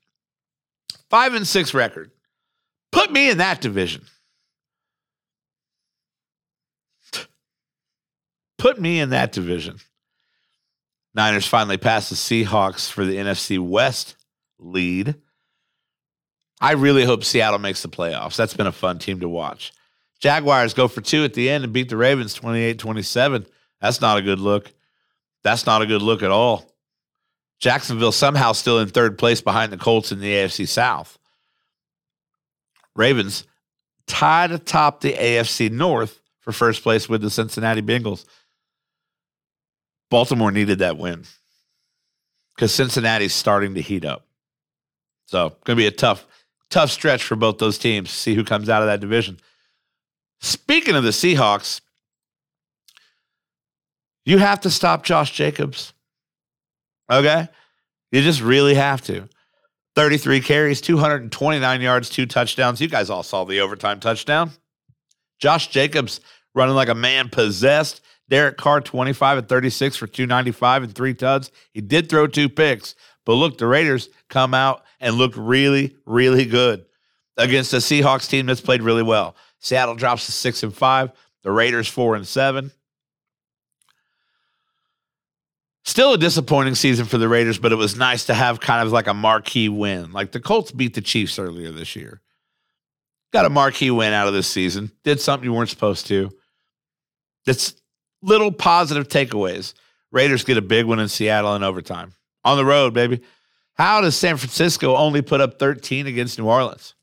Five 1.08 1.36
and 1.36 1.48
six 1.48 1.76
record. 1.76 2.10
Put 2.92 3.12
me 3.12 3.30
in 3.30 3.38
that 3.38 3.62
division. 3.62 4.06
Put 8.58 8.82
me 8.82 9.00
in 9.00 9.12
that 9.12 9.32
division. 9.32 9.78
Niners 11.14 11.46
finally 11.46 11.78
passed 11.78 12.10
the 12.10 12.16
Seahawks 12.16 12.92
for 12.92 13.06
the 13.06 13.18
NFC 13.18 13.60
West 13.60 14.16
lead. 14.58 15.14
I 16.60 16.72
really 16.72 17.06
hope 17.06 17.24
Seattle 17.24 17.60
makes 17.60 17.84
the 17.84 17.88
playoffs. 17.88 18.36
That's 18.36 18.56
been 18.56 18.66
a 18.66 18.72
fun 18.72 18.98
team 18.98 19.20
to 19.20 19.30
watch. 19.30 19.72
Jaguars 20.20 20.74
go 20.74 20.88
for 20.88 21.02
two 21.02 21.24
at 21.24 21.36
the 21.36 21.52
end 21.52 21.64
and 21.64 21.72
beat 21.72 21.90
the 21.90 21.98
Ravens 21.98 22.34
28 22.34 22.80
27. 22.80 23.46
That's 23.86 24.02
not 24.02 24.18
a 24.18 24.24
good 24.24 24.40
look. 24.40 24.74
That's 25.44 25.68
not 25.68 25.84
a 25.84 25.86
good 25.86 26.02
look 26.02 26.24
at 26.24 26.32
all. 26.32 26.66
Jacksonville 27.60 28.12
somehow 28.12 28.52
still 28.54 28.80
in 28.80 28.88
third 28.88 29.16
place 29.16 29.42
behind 29.42 29.72
the 29.72 29.78
Colts 29.78 30.12
in 30.12 30.20
the 30.20 30.34
AFC 30.34 30.68
South. 30.68 31.20
Ravens 32.96 33.46
tied 34.08 34.52
atop 34.52 35.02
the 35.02 35.14
AFC 35.14 35.72
North 35.72 36.20
for 36.40 36.52
first 36.52 36.82
place 36.82 37.08
with 37.08 37.22
the 37.22 37.30
Cincinnati 37.30 37.84
Bengals. 37.84 38.26
Baltimore 40.10 40.52
needed 40.52 40.80
that 40.80 40.98
win 40.98 41.26
because 42.56 42.74
Cincinnati's 42.74 43.36
starting 43.36 43.76
to 43.76 43.82
heat 43.82 44.04
up. 44.04 44.26
So, 45.28 45.50
going 45.64 45.78
to 45.78 45.84
be 45.84 45.86
a 45.86 45.92
tough, 45.92 46.26
tough 46.72 46.90
stretch 46.90 47.22
for 47.22 47.36
both 47.36 47.60
those 47.60 47.78
teams. 47.78 48.10
See 48.10 48.34
who 48.34 48.44
comes 48.44 48.68
out 48.68 48.82
of 48.82 48.88
that 48.88 49.00
division. 49.00 49.40
Speaking 50.42 50.96
of 50.96 51.04
the 51.04 51.12
Seahawks, 51.12 51.82
you 54.26 54.38
have 54.40 54.62
to 54.62 54.70
stop 54.70 55.04
Josh 55.04 55.32
Jacobs. 55.32 55.94
Okay? 57.10 57.48
You 58.12 58.22
just 58.22 58.42
really 58.42 58.76
have 58.76 59.02
to. 59.04 59.30
33 59.96 60.42
carries, 60.42 60.82
229 60.82 61.82
yards, 61.82 62.10
two 62.10 62.26
touchdowns. 62.26 62.82
You 62.82 62.90
guys 62.90 63.10
all 63.10 63.24
saw 63.24 63.46
the 63.46 63.62
overtime 63.62 64.00
touchdown. 64.00 64.52
Josh 65.40 65.68
Jacobs 65.68 66.20
running 66.54 66.76
like 66.76 66.90
a 66.90 66.96
man 66.96 67.30
possessed. 67.30 68.02
Derek 68.28 68.58
Carr, 68.58 68.82
25 68.82 69.38
and 69.38 69.48
36 69.48 69.96
for 69.96 70.08
295 70.08 70.84
and 70.84 70.96
three 70.96 71.14
tuds. 71.14 71.52
He 71.72 71.82
did 71.82 72.10
throw 72.10 72.28
two 72.28 72.50
picks, 72.50 72.96
but 73.26 73.34
look, 73.34 73.58
the 73.58 73.68
Raiders 73.68 74.10
come 74.30 74.54
out 74.54 74.84
and 75.00 75.16
look 75.16 75.34
really, 75.36 75.96
really 76.06 76.46
good 76.46 76.86
against 77.38 77.74
a 77.74 77.78
Seahawks 77.78 78.28
team 78.28 78.48
that's 78.48 78.62
played 78.62 78.82
really 78.82 79.04
well. 79.04 79.36
Seattle 79.60 79.96
drops 79.96 80.26
to 80.26 80.32
six 80.32 80.64
and 80.64 80.74
five. 80.74 81.12
The 81.44 81.52
Raiders 81.52 81.88
four 81.88 82.16
and 82.16 82.28
seven. 82.28 82.72
Still 85.86 86.14
a 86.14 86.18
disappointing 86.18 86.74
season 86.74 87.06
for 87.06 87.20
the 87.20 87.30
Raiders, 87.30 87.60
but 87.60 87.72
it 87.72 87.76
was 87.76 87.96
nice 87.96 88.26
to 88.26 88.34
have 88.34 88.60
kind 88.60 88.86
of 88.86 88.92
like 88.92 89.06
a 89.08 89.14
marquee 89.14 89.70
win. 89.70 90.12
Like 90.12 90.32
the 90.32 90.40
Colts 90.40 90.72
beat 90.72 90.96
the 90.96 91.02
Chiefs 91.02 91.38
earlier 91.38 91.72
this 91.72 91.96
year. 91.96 92.22
Got 93.32 93.46
a 93.46 93.50
marquee 93.50 93.92
win 93.92 94.12
out 94.12 94.28
of 94.28 94.34
this 94.34 94.48
season. 94.48 94.92
Did 95.04 95.20
something 95.20 95.48
you 95.48 95.54
weren't 95.54 95.70
supposed 95.70 96.08
to. 96.08 96.32
It's 97.46 97.76
little 98.24 98.52
positive 98.52 99.08
takeaways. 99.08 99.76
Raiders 100.12 100.44
get 100.44 100.58
a 100.58 100.62
big 100.62 100.86
one 100.86 101.00
in 101.00 101.08
Seattle 101.08 101.56
in 101.56 101.64
overtime. 101.64 102.14
On 102.44 102.58
the 102.58 102.66
road, 102.66 102.94
baby. 102.94 103.22
How 103.76 104.02
does 104.02 104.16
San 104.16 104.38
Francisco 104.38 104.96
only 104.96 105.22
put 105.22 105.42
up 105.42 105.60
13 105.60 106.08
against 106.08 106.40
New 106.40 106.48
Orleans? 106.48 106.96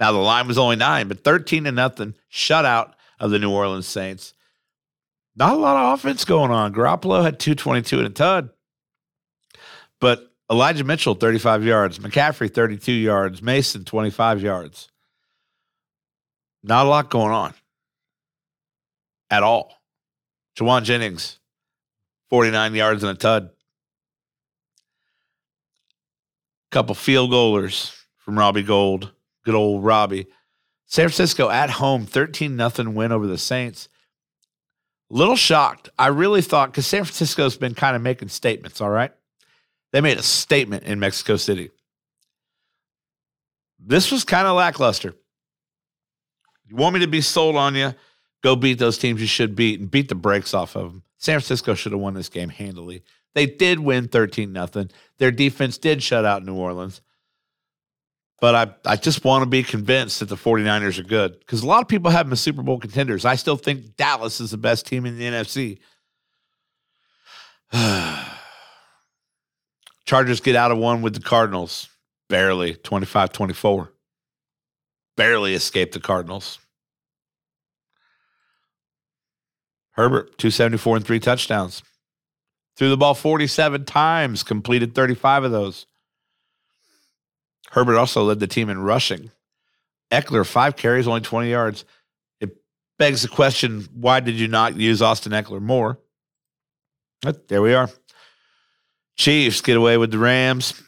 Now 0.00 0.12
the 0.12 0.18
line 0.18 0.46
was 0.46 0.58
only 0.58 0.76
nine, 0.76 1.08
but 1.08 1.24
13 1.24 1.64
to 1.64 1.72
nothing 1.72 2.14
shutout 2.30 2.92
of 3.18 3.30
the 3.30 3.38
New 3.38 3.50
Orleans 3.50 3.86
Saints. 3.86 4.34
Not 5.38 5.54
a 5.54 5.58
lot 5.58 5.76
of 5.76 5.98
offense 5.98 6.24
going 6.24 6.50
on. 6.50 6.74
Garoppolo 6.74 7.22
had 7.22 7.38
222 7.38 7.98
and 7.98 8.06
a 8.08 8.10
tud. 8.10 8.50
But 10.00 10.32
Elijah 10.50 10.82
Mitchell, 10.82 11.14
35 11.14 11.64
yards. 11.64 12.00
McCaffrey, 12.00 12.52
32 12.52 12.90
yards. 12.90 13.40
Mason, 13.40 13.84
25 13.84 14.42
yards. 14.42 14.88
Not 16.64 16.86
a 16.86 16.88
lot 16.88 17.08
going 17.08 17.32
on 17.32 17.54
at 19.30 19.44
all. 19.44 19.74
Jauan 20.58 20.82
Jennings, 20.82 21.38
49 22.30 22.74
yards 22.74 23.04
and 23.04 23.12
a 23.12 23.14
tud. 23.14 23.50
Couple 26.72 26.96
field 26.96 27.30
goalers 27.30 27.94
from 28.16 28.36
Robbie 28.36 28.64
Gould. 28.64 29.12
Good 29.44 29.54
old 29.54 29.84
Robbie. 29.84 30.26
San 30.86 31.04
Francisco 31.04 31.48
at 31.48 31.70
home, 31.70 32.06
13 32.06 32.56
nothing 32.56 32.94
win 32.94 33.12
over 33.12 33.26
the 33.26 33.38
Saints. 33.38 33.88
Little 35.10 35.36
shocked. 35.36 35.88
I 35.98 36.08
really 36.08 36.42
thought 36.42 36.70
because 36.70 36.86
San 36.86 37.04
Francisco's 37.04 37.56
been 37.56 37.74
kind 37.74 37.96
of 37.96 38.02
making 38.02 38.28
statements, 38.28 38.80
all 38.80 38.90
right? 38.90 39.12
They 39.92 40.00
made 40.00 40.18
a 40.18 40.22
statement 40.22 40.84
in 40.84 41.00
Mexico 41.00 41.36
City. 41.36 41.70
This 43.78 44.12
was 44.12 44.24
kind 44.24 44.46
of 44.46 44.56
lackluster. 44.56 45.14
You 46.66 46.76
want 46.76 46.94
me 46.94 47.00
to 47.00 47.06
be 47.06 47.22
sold 47.22 47.56
on 47.56 47.74
you? 47.74 47.94
Go 48.42 48.54
beat 48.54 48.78
those 48.78 48.98
teams 48.98 49.20
you 49.20 49.26
should 49.26 49.56
beat 49.56 49.80
and 49.80 49.90
beat 49.90 50.08
the 50.08 50.14
brakes 50.14 50.52
off 50.52 50.76
of 50.76 50.92
them. 50.92 51.02
San 51.16 51.34
Francisco 51.40 51.74
should 51.74 51.92
have 51.92 52.00
won 52.00 52.14
this 52.14 52.28
game 52.28 52.50
handily. 52.50 53.02
They 53.34 53.46
did 53.46 53.80
win 53.80 54.08
13 54.08 54.52
nothing. 54.52 54.90
Their 55.18 55.30
defense 55.30 55.78
did 55.78 56.02
shut 56.02 56.24
out 56.24 56.44
New 56.44 56.54
Orleans. 56.54 57.00
But 58.40 58.54
I, 58.54 58.92
I 58.92 58.96
just 58.96 59.24
want 59.24 59.42
to 59.42 59.46
be 59.46 59.62
convinced 59.64 60.20
that 60.20 60.28
the 60.28 60.36
49ers 60.36 60.98
are 60.98 61.02
good 61.04 61.38
because 61.40 61.62
a 61.62 61.66
lot 61.66 61.82
of 61.82 61.88
people 61.88 62.10
have 62.10 62.26
them 62.26 62.32
as 62.32 62.40
Super 62.40 62.62
Bowl 62.62 62.78
contenders. 62.78 63.24
I 63.24 63.34
still 63.34 63.56
think 63.56 63.96
Dallas 63.96 64.40
is 64.40 64.52
the 64.52 64.56
best 64.56 64.86
team 64.86 65.06
in 65.06 65.18
the 65.18 65.24
NFC. 65.24 65.80
Chargers 70.04 70.40
get 70.40 70.54
out 70.54 70.70
of 70.70 70.78
one 70.78 71.02
with 71.02 71.14
the 71.14 71.20
Cardinals. 71.20 71.88
Barely 72.28 72.74
25 72.74 73.32
24. 73.32 73.92
Barely 75.16 75.54
escaped 75.54 75.94
the 75.94 76.00
Cardinals. 76.00 76.60
Herbert, 79.92 80.38
274 80.38 80.96
and 80.96 81.04
three 81.04 81.18
touchdowns. 81.18 81.82
Threw 82.76 82.88
the 82.88 82.96
ball 82.96 83.14
47 83.14 83.84
times, 83.84 84.44
completed 84.44 84.94
35 84.94 85.42
of 85.42 85.50
those. 85.50 85.87
Herbert 87.70 87.96
also 87.96 88.24
led 88.24 88.40
the 88.40 88.46
team 88.46 88.70
in 88.70 88.78
rushing. 88.78 89.30
Ekeler, 90.10 90.46
five 90.46 90.76
carries, 90.76 91.06
only 91.06 91.20
20 91.20 91.50
yards. 91.50 91.84
It 92.40 92.56
begs 92.98 93.22
the 93.22 93.28
question 93.28 93.88
why 93.94 94.20
did 94.20 94.36
you 94.36 94.48
not 94.48 94.76
use 94.76 95.02
Austin 95.02 95.32
Ekeler 95.32 95.60
more? 95.60 95.98
But 97.22 97.48
there 97.48 97.62
we 97.62 97.74
are. 97.74 97.90
Chiefs 99.16 99.60
get 99.60 99.76
away 99.76 99.96
with 99.96 100.12
the 100.12 100.18
Rams. 100.18 100.80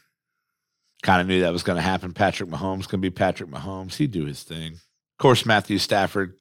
Kind 1.03 1.21
of 1.21 1.27
knew 1.27 1.41
that 1.41 1.53
was 1.53 1.63
going 1.63 1.77
to 1.77 1.83
happen. 1.83 2.13
Patrick 2.13 2.49
Mahomes 2.49 2.87
going 2.87 2.91
to 2.91 2.99
be 2.99 3.11
Patrick 3.11 3.51
Mahomes. 3.51 3.95
He'd 3.95 4.13
do 4.13 4.27
his 4.27 4.43
thing. 4.43 4.75
Of 4.75 5.19
course, 5.19 5.45
Matthew 5.45 5.79
Stafford 5.79 6.35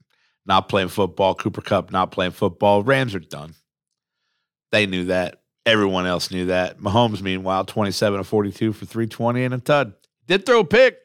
not 0.46 0.70
playing 0.70 0.90
football. 0.90 1.34
Cooper 1.34 1.62
Kupp 1.62 1.92
not 1.92 2.12
playing 2.12 2.32
football. 2.32 2.84
Rams 2.84 3.16
are 3.16 3.20
done. 3.20 3.56
They 4.72 4.86
knew 4.86 5.06
that. 5.06 5.42
Everyone 5.66 6.06
else 6.06 6.32
knew 6.32 6.48
that. 6.48 6.80
Mahomes, 6.80 7.22
meanwhile, 7.22 7.66
27 7.66 8.20
of 8.20 8.28
42 8.28 8.74
for 8.74 8.86
320 8.86 9.44
and 9.44 9.54
a 9.54 9.60
tud. 9.60 9.94
Did 10.30 10.46
throw 10.46 10.60
a 10.60 10.66
pick. 10.66 11.00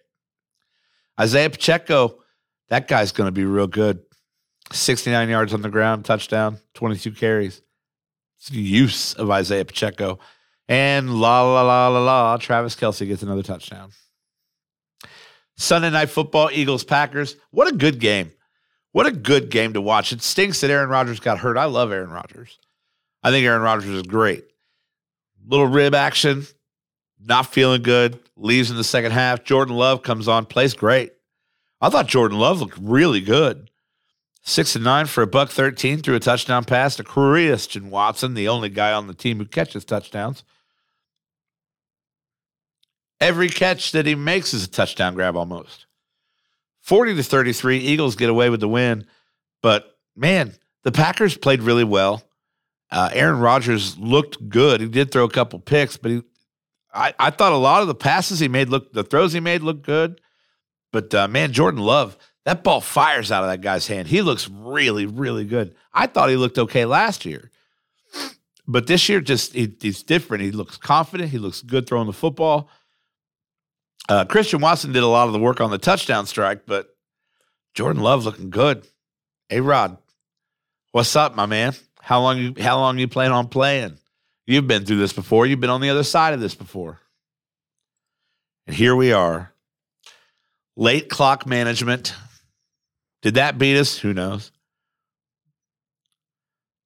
Isaiah 1.19 1.49
Pacheco, 1.49 2.19
that 2.69 2.87
guy's 2.89 3.11
going 3.11 3.27
to 3.27 3.33
be 3.33 3.47
real 3.47 3.67
good. 3.67 4.01
69 4.71 5.31
yards 5.31 5.55
on 5.55 5.63
the 5.63 5.71
ground, 5.71 6.05
touchdown, 6.05 6.59
22 6.75 7.13
carries. 7.13 7.63
It's 8.39 8.51
the 8.51 8.61
use 8.61 9.15
of 9.15 9.31
Isaiah 9.31 9.65
Pacheco. 9.65 10.19
And 10.69 11.19
la 11.21 11.43
la 11.43 11.63
la 11.63 11.89
la 11.89 12.01
la, 12.01 12.37
Travis 12.37 12.77
Kelce 12.77 13.07
gets 13.07 13.23
another 13.23 13.43
touchdown. 13.43 13.93
Sunday 15.57 15.91
night 15.91 16.11
football, 16.11 16.51
Eagles 16.53 16.85
Packers. 16.85 17.37
What 17.51 17.69
a 17.69 17.77
good 17.77 18.01
game. 18.01 18.31
What 18.93 19.07
a 19.07 19.13
good 19.13 19.51
game 19.51 19.73
to 19.73 19.81
watch. 19.81 20.13
It 20.13 20.23
stinks 20.23 20.61
that 20.61 20.71
Aaron 20.71 20.91
Rodgers 20.91 21.21
got 21.21 21.39
hurt. 21.39 21.57
I 21.57 21.65
love 21.65 21.93
Aaron 21.93 22.11
Rodgers. 22.11 22.59
I 23.23 23.31
think 23.31 23.47
Aaron 23.47 23.63
Rodgers 23.63 23.89
is 23.89 24.03
great. 24.03 24.45
Little 25.47 25.67
rib 25.67 25.95
action, 25.95 26.47
not 27.25 27.53
feeling 27.53 27.83
good, 27.83 28.19
leaves 28.37 28.71
in 28.71 28.77
the 28.77 28.85
second 28.85 29.13
half. 29.13 29.45
Jordan 29.45 29.77
Love 29.77 30.03
comes 30.03 30.29
on, 30.29 30.47
plays 30.47 30.75
great. 30.75 31.13
I 31.81 31.89
thought 31.89 32.07
Jordan 32.07 32.39
Love 32.39 32.61
looked 32.61 32.79
really 32.79 33.21
good. 33.21 33.71
Six 34.43 34.75
and 34.77 34.85
nine 34.85 35.07
for 35.07 35.23
a 35.23 35.27
buck 35.27 35.51
13 35.51 36.01
through 36.01 36.17
a 36.17 36.21
touchdown 36.21 36.65
pass 36.65 36.97
to 36.97 37.05
Christian 37.05 37.91
Watson, 37.91 38.35
the 38.35 38.49
only 38.49 38.69
guy 38.69 38.93
on 38.93 39.07
the 39.07 39.15
team 39.15 39.39
who 39.39 39.47
catches 39.47 39.85
touchdowns. 39.85 40.45
Every 43.21 43.49
catch 43.49 43.93
that 43.93 44.05
he 44.05 44.15
makes 44.15 44.53
is 44.53 44.65
a 44.65 44.71
touchdown 44.71 45.15
grab 45.15 45.37
almost. 45.37 45.87
40 46.83 47.15
to 47.15 47.23
33, 47.23 47.79
Eagles 47.79 48.17
get 48.17 48.29
away 48.29 48.51
with 48.51 48.61
the 48.61 48.69
win. 48.69 49.07
But 49.63 49.97
man, 50.15 50.53
the 50.83 50.93
Packers 50.93 51.37
played 51.37 51.63
really 51.63 51.85
well. 51.85 52.23
Uh, 52.91 53.09
Aaron 53.15 53.41
Rodgers 53.41 53.97
looked 53.99 54.49
good. 54.51 54.83
He 54.83 54.89
did 54.89 55.11
throw 55.11 55.25
a 55.25 55.31
couple 55.31 55.59
picks, 55.59 55.97
but 55.97 56.11
he, 56.11 56.23
I, 56.95 57.13
I 57.19 57.31
thought 57.31 57.53
a 57.53 57.57
lot 57.57 57.83
of 57.83 57.89
the 57.89 57.95
passes 57.95 58.39
he 58.39 58.49
made 58.49 58.69
look, 58.69 58.93
the 58.93 59.03
throws 59.05 59.33
he 59.33 59.41
made 59.41 59.63
look 59.63 59.83
good. 59.83 60.21
But 60.93 61.13
uh, 61.13 61.29
man, 61.29 61.53
Jordan 61.53 61.81
Love, 61.81 62.17
that 62.45 62.63
ball 62.63 62.81
fires 62.81 63.33
out 63.33 63.43
of 63.43 63.51
that 63.51 63.61
guy's 63.61 63.89
hand. 63.89 64.07
He 64.07 64.23
looks 64.23 64.49
really, 64.49 65.07
really 65.07 65.45
good. 65.45 65.75
I 65.93 66.07
thought 66.07 66.31
he 66.31 66.37
looked 66.37 66.59
okay 66.59 66.85
last 66.85 67.25
year, 67.25 67.51
but 68.67 68.87
this 68.87 69.09
year 69.09 69.21
just 69.21 69.55
he, 69.55 69.75
he's 69.81 70.03
different. 70.03 70.45
He 70.45 70.53
looks 70.53 70.77
confident. 70.77 71.31
He 71.31 71.39
looks 71.39 71.63
good 71.63 71.89
throwing 71.89 72.07
the 72.07 72.13
football. 72.13 72.69
Uh, 74.09 74.25
Christian 74.27 74.61
Watson 74.61 74.93
did 74.93 75.03
a 75.03 75.09
lot 75.09 75.27
of 75.27 75.33
the 75.33 75.39
work 75.39 75.61
on 75.61 75.71
the 75.71 75.79
touchdown 75.79 76.27
strike, 76.27 76.67
but 76.67 76.95
Jordan 77.75 78.03
Love 78.03 78.25
looking 78.25 78.51
good. 78.51 78.87
Hey 79.49 79.61
Rod, 79.61 79.99
what's 80.93 81.17
up, 81.17 81.35
my 81.35 81.47
man? 81.47 81.75
How 82.01 82.21
long 82.21 82.39
you 82.39 82.55
how 82.61 82.79
long 82.79 82.99
you 82.99 83.09
plan 83.09 83.33
on 83.33 83.49
playing? 83.49 83.99
You've 84.47 84.67
been 84.67 84.85
through 84.85 84.99
this 84.99 85.13
before. 85.13 85.47
You've 85.47 85.61
been 85.61 85.71
on 85.71 85.81
the 85.81 85.91
other 85.91 86.03
side 86.03 86.35
of 86.35 86.41
this 86.41 86.55
before. 86.55 87.01
And 88.67 88.77
here 88.77 88.95
we 88.95 89.13
are. 89.13 89.53
Late 90.77 91.09
clock 91.09 91.47
management. 91.47 92.15
Did 93.23 93.35
that 93.35 93.59
beat 93.59 93.79
us? 93.79 93.99
Who 93.99 94.13
knows? 94.13 94.53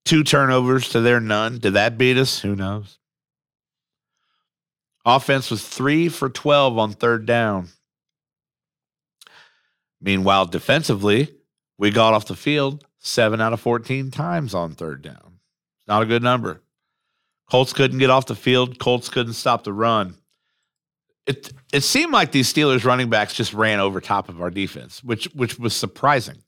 Two 0.04 0.22
turnovers 0.22 0.90
to 0.90 1.00
their 1.00 1.20
none. 1.20 1.58
Did 1.58 1.74
that 1.74 1.98
beat 1.98 2.16
us? 2.16 2.40
Who 2.40 2.54
knows? 2.54 2.98
Offense 5.04 5.50
was 5.50 5.66
three 5.66 6.08
for 6.08 6.28
12 6.28 6.78
on 6.78 6.92
third 6.92 7.26
down. 7.26 7.68
Meanwhile, 10.00 10.46
defensively, 10.46 11.34
we 11.76 11.90
got 11.90 12.14
off 12.14 12.26
the 12.26 12.36
field 12.36 12.84
seven 12.98 13.40
out 13.40 13.52
of 13.52 13.60
14 13.60 14.10
times 14.10 14.54
on 14.54 14.74
third 14.74 15.02
down. 15.02 15.40
It's 15.78 15.88
not 15.88 16.02
a 16.02 16.06
good 16.06 16.22
number. 16.22 16.62
Colts 17.50 17.72
couldn't 17.72 17.98
get 17.98 18.10
off 18.10 18.26
the 18.26 18.34
field. 18.34 18.78
Colts 18.78 19.08
couldn't 19.08 19.32
stop 19.32 19.64
the 19.64 19.72
run. 19.72 20.16
It 21.26 21.52
it 21.72 21.82
seemed 21.82 22.12
like 22.12 22.32
these 22.32 22.52
Steelers 22.52 22.84
running 22.84 23.10
backs 23.10 23.34
just 23.34 23.52
ran 23.52 23.80
over 23.80 24.00
top 24.00 24.28
of 24.28 24.40
our 24.40 24.50
defense, 24.50 25.02
which 25.02 25.24
which 25.34 25.58
was 25.58 25.74
surprising. 25.74 26.42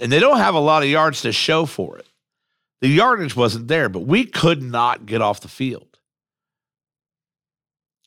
And 0.00 0.10
they 0.10 0.20
don't 0.20 0.38
have 0.38 0.54
a 0.54 0.60
lot 0.60 0.82
of 0.82 0.88
yards 0.88 1.22
to 1.22 1.32
show 1.32 1.66
for 1.66 1.98
it. 1.98 2.06
The 2.80 2.88
yardage 2.88 3.36
wasn't 3.36 3.68
there, 3.68 3.88
but 3.88 4.00
we 4.00 4.24
could 4.24 4.62
not 4.62 5.06
get 5.06 5.22
off 5.22 5.40
the 5.40 5.48
field. 5.48 5.92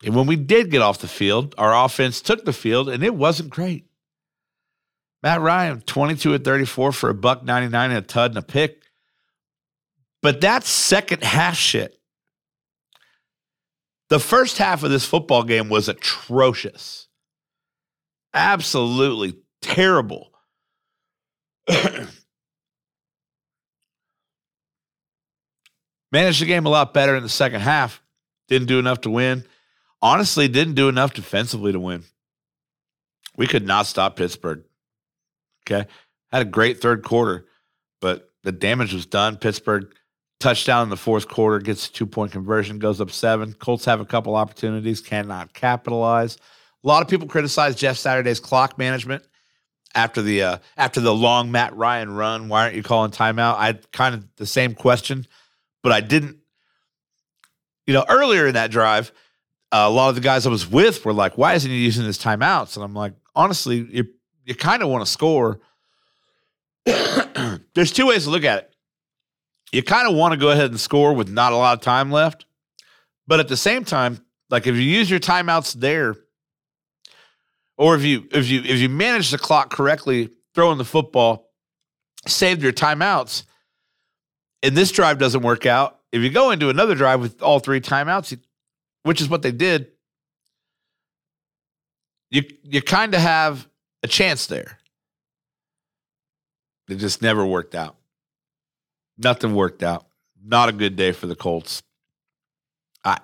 And 0.03 0.15
when 0.15 0.27
we 0.27 0.35
did 0.35 0.69
get 0.69 0.81
off 0.81 0.99
the 0.99 1.07
field, 1.07 1.55
our 1.57 1.85
offense 1.85 2.21
took 2.21 2.43
the 2.43 2.53
field 2.53 2.89
and 2.89 3.03
it 3.03 3.15
wasn't 3.15 3.49
great. 3.49 3.85
Matt 5.23 5.41
Ryan, 5.41 5.81
22 5.81 6.35
at 6.35 6.43
34 6.43 6.91
for 6.91 7.09
a 7.09 7.13
buck 7.13 7.43
99 7.43 7.91
and 7.91 7.97
a 7.97 8.01
tud 8.01 8.31
and 8.31 8.37
a 8.37 8.41
pick. 8.41 8.84
But 10.25 10.41
that 10.41 10.63
second 10.63 11.23
half 11.23 11.55
shit. 11.55 12.01
The 14.09 14.19
first 14.19 14.57
half 14.57 14.81
of 14.81 14.89
this 14.89 15.05
football 15.05 15.43
game 15.43 15.69
was 15.69 15.87
atrocious. 15.87 17.07
Absolutely 18.33 19.37
terrible. 19.61 20.31
Managed 26.11 26.41
the 26.41 26.45
game 26.45 26.65
a 26.65 26.69
lot 26.69 26.91
better 26.93 27.15
in 27.15 27.21
the 27.21 27.29
second 27.29 27.61
half. 27.61 28.01
Didn't 28.47 28.67
do 28.67 28.79
enough 28.79 29.01
to 29.01 29.11
win 29.11 29.45
honestly 30.01 30.47
didn't 30.47 30.75
do 30.75 30.89
enough 30.89 31.13
defensively 31.13 31.71
to 31.71 31.79
win. 31.79 32.03
We 33.37 33.47
could 33.47 33.65
not 33.65 33.87
stop 33.87 34.15
Pittsburgh. 34.15 34.63
Okay. 35.67 35.87
Had 36.31 36.41
a 36.41 36.49
great 36.49 36.81
third 36.81 37.03
quarter, 37.03 37.45
but 38.01 38.29
the 38.43 38.51
damage 38.51 38.93
was 38.93 39.05
done. 39.05 39.37
Pittsburgh 39.37 39.93
touchdown 40.39 40.83
in 40.83 40.89
the 40.89 40.97
fourth 40.97 41.27
quarter, 41.27 41.59
gets 41.59 41.87
a 41.87 41.91
two 41.91 42.05
point 42.05 42.31
conversion, 42.31 42.79
goes 42.79 43.01
up 43.01 43.11
seven. 43.11 43.53
Colts 43.53 43.85
have 43.85 44.01
a 44.01 44.05
couple 44.05 44.35
opportunities, 44.35 45.01
cannot 45.01 45.53
capitalize. 45.53 46.37
A 46.83 46.87
lot 46.87 47.01
of 47.01 47.07
people 47.07 47.27
criticize 47.27 47.75
Jeff 47.75 47.97
Saturday's 47.97 48.39
clock 48.39 48.77
management 48.77 49.23
after 49.95 50.21
the 50.21 50.43
uh, 50.43 50.57
after 50.77 50.99
the 50.99 51.13
long 51.13 51.51
Matt 51.51 51.75
Ryan 51.75 52.13
run. 52.13 52.49
Why 52.49 52.63
aren't 52.63 52.75
you 52.75 52.83
calling 52.83 53.11
timeout? 53.11 53.55
I 53.55 53.79
kind 53.91 54.13
of 54.13 54.27
the 54.35 54.45
same 54.45 54.75
question, 54.75 55.25
but 55.81 55.91
I 55.91 56.01
didn't. 56.01 56.37
You 57.87 57.93
know, 57.93 58.05
earlier 58.09 58.47
in 58.47 58.55
that 58.55 58.71
drive, 58.71 59.11
uh, 59.71 59.85
a 59.87 59.89
lot 59.89 60.09
of 60.09 60.15
the 60.15 60.21
guys 60.21 60.45
I 60.45 60.49
was 60.49 60.69
with 60.69 61.05
were 61.05 61.13
like, 61.13 61.37
"Why 61.37 61.53
isn't 61.53 61.69
he 61.69 61.83
using 61.83 62.05
his 62.05 62.17
timeouts?" 62.17 62.75
And 62.75 62.83
I'm 62.83 62.93
like, 62.93 63.13
honestly, 63.35 63.87
you 63.89 64.07
you 64.43 64.55
kind 64.55 64.83
of 64.83 64.89
want 64.89 65.05
to 65.05 65.11
score. 65.11 65.59
There's 66.85 67.91
two 67.91 68.07
ways 68.07 68.25
to 68.25 68.29
look 68.29 68.43
at 68.43 68.59
it. 68.59 68.74
You 69.75 69.83
kind 69.83 70.07
of 70.07 70.15
want 70.15 70.31
to 70.31 70.39
go 70.39 70.51
ahead 70.51 70.69
and 70.69 70.79
score 70.79 71.11
with 71.11 71.29
not 71.29 71.51
a 71.51 71.57
lot 71.57 71.77
of 71.77 71.83
time 71.83 72.09
left, 72.09 72.45
but 73.27 73.41
at 73.41 73.49
the 73.49 73.57
same 73.57 73.83
time, 73.83 74.21
Like 74.49 74.67
if 74.67 74.75
you 74.75 74.83
use 74.83 75.09
your 75.09 75.19
timeouts 75.19 75.73
there, 75.73 76.15
or 77.77 77.93
if 77.95 78.03
you 78.03 78.25
if 78.31 78.47
you 78.47 78.61
if 78.61 78.79
you 78.79 78.87
manage 78.87 79.31
the 79.31 79.37
clock 79.37 79.71
correctly, 79.71 80.29
throwing 80.53 80.77
the 80.77 80.85
football, 80.85 81.51
saved 82.25 82.61
your 82.61 82.71
timeouts, 82.71 83.43
and 84.63 84.77
this 84.77 84.91
drive 84.91 85.17
doesn't 85.17 85.41
work 85.41 85.65
out. 85.65 85.99
If 86.13 86.21
you 86.21 86.29
go 86.29 86.51
into 86.51 86.69
another 86.69 86.95
drive 86.95 87.19
with 87.19 87.41
all 87.41 87.59
three 87.59 87.81
timeouts, 87.81 88.39
which 89.03 89.19
is 89.19 89.27
what 89.27 89.41
they 89.41 89.51
did, 89.51 89.87
you 92.29 92.43
you 92.63 92.81
kind 92.81 93.13
of 93.13 93.19
have 93.19 93.67
a 94.03 94.07
chance 94.07 94.47
there. 94.47 94.77
It 96.87 96.95
just 96.95 97.21
never 97.21 97.45
worked 97.45 97.75
out. 97.75 97.97
Nothing 99.17 99.55
worked 99.55 99.83
out. 99.83 100.05
Not 100.43 100.69
a 100.69 100.73
good 100.73 100.95
day 100.95 101.11
for 101.11 101.27
the 101.27 101.35
Colts. 101.35 101.81
I 103.03 103.19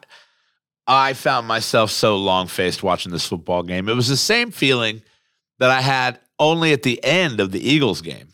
I 0.88 1.14
found 1.14 1.48
myself 1.48 1.92
so 1.92 2.18
long 2.18 2.48
faced 2.48 2.84
watching 2.84 3.12
this 3.12 3.28
football 3.28 3.64
game. 3.64 3.88
It 3.88 3.96
was 3.96 4.08
the 4.08 4.18
same 4.18 4.52
feeling 4.52 5.02
that 5.60 5.70
I 5.70 5.82
had 5.82 6.20
only 6.40 6.74
at 6.74 6.84
the 6.84 7.04
end 7.04 7.40
of 7.40 7.52
the 7.52 7.66
Eagles 7.66 8.02
game. 8.02 8.30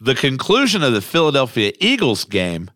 The 0.00 0.14
conclusion 0.14 0.82
of 0.82 0.92
the 0.92 1.00
Philadelphia 1.00 1.72
Eagles 1.80 2.24
game 2.24 2.70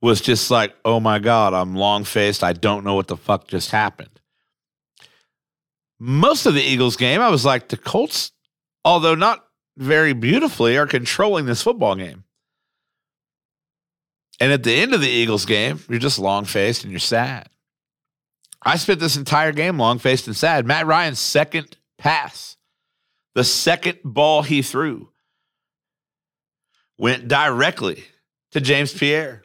was 0.00 0.20
just 0.20 0.50
like, 0.50 0.74
oh 0.84 1.00
my 1.00 1.18
God, 1.18 1.54
I'm 1.54 1.76
long 1.76 2.04
faced. 2.04 2.42
I 2.42 2.54
don't 2.54 2.84
know 2.84 2.94
what 2.94 3.08
the 3.08 3.16
fuck 3.16 3.46
just 3.46 3.70
happened. 3.70 4.20
Most 6.00 6.46
of 6.46 6.54
the 6.54 6.62
Eagles 6.62 6.96
game, 6.96 7.20
I 7.20 7.28
was 7.28 7.44
like, 7.44 7.68
the 7.68 7.76
Colts, 7.76 8.32
although 8.84 9.14
not 9.14 9.46
very 9.76 10.12
beautifully, 10.12 10.76
are 10.76 10.86
controlling 10.86 11.46
this 11.46 11.62
football 11.62 11.94
game. 11.94 12.23
And 14.40 14.52
at 14.52 14.62
the 14.62 14.74
end 14.74 14.94
of 14.94 15.00
the 15.00 15.08
Eagles 15.08 15.46
game, 15.46 15.80
you're 15.88 15.98
just 15.98 16.18
long 16.18 16.44
faced 16.44 16.82
and 16.82 16.90
you're 16.90 17.00
sad. 17.00 17.48
I 18.62 18.76
spent 18.76 19.00
this 19.00 19.16
entire 19.16 19.52
game 19.52 19.78
long 19.78 19.98
faced 19.98 20.26
and 20.26 20.36
sad. 20.36 20.66
Matt 20.66 20.86
Ryan's 20.86 21.18
second 21.18 21.76
pass, 21.98 22.56
the 23.34 23.44
second 23.44 23.98
ball 24.02 24.42
he 24.42 24.62
threw, 24.62 25.10
went 26.98 27.28
directly 27.28 28.04
to 28.52 28.60
James 28.60 28.92
Pierre. 28.92 29.42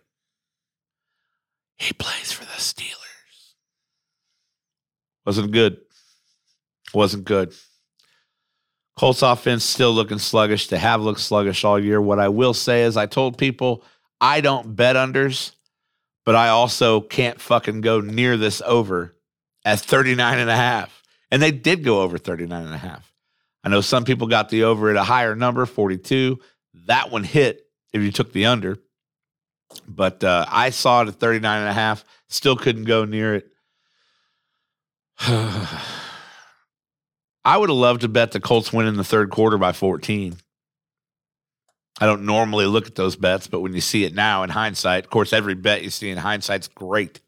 He 1.77 1.93
plays 1.93 2.31
for 2.31 2.45
the 2.45 2.51
Steelers. 2.51 3.53
Wasn't 5.25 5.51
good. 5.51 5.77
Wasn't 6.93 7.25
good. 7.25 7.53
Colts 8.97 9.21
offense 9.21 9.63
still 9.63 9.93
looking 9.93 10.19
sluggish. 10.19 10.67
They 10.67 10.77
have 10.77 11.01
looked 11.01 11.21
sluggish 11.21 11.63
all 11.63 11.79
year. 11.79 12.01
What 12.01 12.19
I 12.19 12.27
will 12.29 12.53
say 12.53 12.83
is, 12.83 12.97
I 12.97 13.05
told 13.05 13.37
people 13.37 13.83
I 14.21 14.41
don't 14.41 14.75
bet 14.75 14.95
unders, 14.95 15.53
but 16.25 16.35
I 16.35 16.49
also 16.49 17.01
can't 17.01 17.39
fucking 17.39 17.81
go 17.81 18.01
near 18.01 18.37
this 18.37 18.61
over 18.65 19.15
at 19.63 19.79
39 19.79 20.39
and 20.39 20.49
a 20.49 20.55
half. 20.55 21.03
And 21.31 21.41
they 21.41 21.51
did 21.51 21.83
go 21.83 22.01
over 22.01 22.17
39 22.17 22.65
and 22.65 22.73
a 22.73 22.77
half. 22.77 23.13
I 23.63 23.69
know 23.69 23.81
some 23.81 24.05
people 24.05 24.27
got 24.27 24.49
the 24.49 24.63
over 24.63 24.89
at 24.89 24.95
a 24.95 25.03
higher 25.03 25.35
number, 25.35 25.65
42. 25.65 26.39
That 26.85 27.11
one 27.11 27.23
hit 27.23 27.61
if 27.93 28.01
you 28.01 28.11
took 28.11 28.31
the 28.31 28.45
under. 28.45 28.77
But 29.87 30.23
uh, 30.23 30.45
I 30.49 30.71
saw 30.71 31.03
it 31.03 31.09
at 31.09 31.15
39 31.15 31.59
and 31.59 31.69
a 31.69 31.73
half, 31.73 32.03
still 32.27 32.55
couldn't 32.55 32.85
go 32.85 33.05
near 33.05 33.35
it. 33.35 33.47
I 37.45 37.57
would 37.57 37.69
have 37.69 37.77
loved 37.77 38.01
to 38.01 38.07
bet 38.07 38.31
the 38.31 38.39
Colts 38.39 38.73
win 38.73 38.87
in 38.87 38.95
the 38.95 39.03
third 39.03 39.29
quarter 39.29 39.57
by 39.57 39.71
14. 39.71 40.37
I 41.99 42.05
don't 42.05 42.25
normally 42.25 42.65
look 42.65 42.87
at 42.87 42.95
those 42.95 43.15
bets, 43.15 43.47
but 43.47 43.59
when 43.59 43.73
you 43.73 43.81
see 43.81 44.05
it 44.05 44.15
now 44.15 44.43
in 44.43 44.49
hindsight, 44.49 45.03
of 45.03 45.09
course, 45.09 45.33
every 45.33 45.55
bet 45.55 45.83
you 45.83 45.89
see 45.89 46.09
in 46.09 46.17
hindsight's 46.17 46.69
great. 46.69 47.19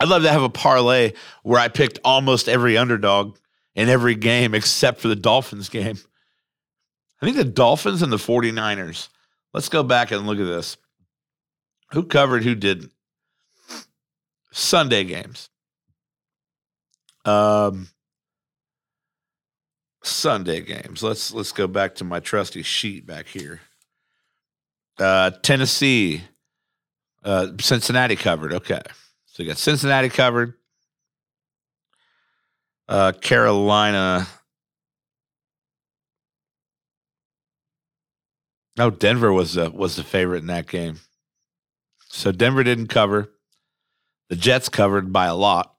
I'd 0.00 0.08
love 0.08 0.22
to 0.22 0.30
have 0.30 0.42
a 0.42 0.48
parlay 0.48 1.12
where 1.42 1.60
I 1.60 1.68
picked 1.68 1.98
almost 2.04 2.48
every 2.48 2.76
underdog 2.76 3.36
in 3.74 3.88
every 3.88 4.14
game 4.14 4.54
except 4.54 5.00
for 5.00 5.08
the 5.08 5.16
Dolphins 5.16 5.68
game. 5.68 5.98
I 7.20 7.24
think 7.24 7.36
the 7.36 7.44
Dolphins 7.44 8.02
and 8.02 8.12
the 8.12 8.16
49ers. 8.16 9.08
Let's 9.52 9.68
go 9.68 9.82
back 9.82 10.10
and 10.10 10.26
look 10.26 10.38
at 10.38 10.44
this. 10.44 10.76
Who 11.92 12.04
covered, 12.04 12.42
who 12.42 12.54
didn't? 12.54 12.90
Sunday 14.50 15.04
games. 15.04 15.50
Um, 17.24 17.88
Sunday 20.22 20.60
games. 20.60 21.02
Let's 21.02 21.34
let's 21.34 21.50
go 21.50 21.66
back 21.66 21.96
to 21.96 22.04
my 22.04 22.20
trusty 22.20 22.62
sheet 22.62 23.04
back 23.04 23.26
here. 23.26 23.60
Uh, 24.96 25.32
Tennessee, 25.42 26.22
uh, 27.24 27.48
Cincinnati 27.58 28.14
covered. 28.14 28.52
Okay, 28.52 28.80
so 29.26 29.42
you 29.42 29.48
got 29.48 29.58
Cincinnati 29.58 30.08
covered. 30.08 30.54
Uh, 32.88 33.10
Carolina. 33.20 34.28
No, 38.78 38.90
Denver 38.90 39.32
was 39.32 39.54
the 39.54 39.72
was 39.72 39.96
the 39.96 40.04
favorite 40.04 40.42
in 40.42 40.46
that 40.46 40.68
game. 40.68 41.00
So 42.10 42.30
Denver 42.30 42.62
didn't 42.62 42.86
cover. 42.86 43.32
The 44.28 44.36
Jets 44.36 44.68
covered 44.68 45.12
by 45.12 45.26
a 45.26 45.34
lot. 45.34 45.74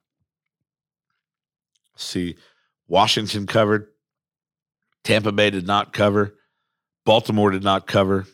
See, 1.95 2.35
Washington 2.89 3.47
covered. 3.47 3.87
Tampa 5.03 5.31
Bay 5.31 5.49
did 5.49 5.67
not 5.67 5.93
cover. 5.93 6.35
Baltimore 7.05 7.51
did 7.51 7.63
not 7.63 7.87
cover. 7.87 8.25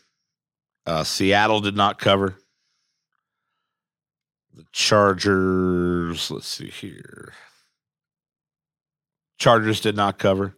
Uh, 0.85 1.03
Seattle 1.03 1.61
did 1.61 1.75
not 1.75 1.99
cover. 1.99 2.37
The 4.55 4.65
Chargers, 4.71 6.29
let's 6.29 6.47
see 6.47 6.69
here. 6.69 7.33
Chargers 9.37 9.81
did 9.81 9.95
not 9.95 10.17
cover. 10.17 10.55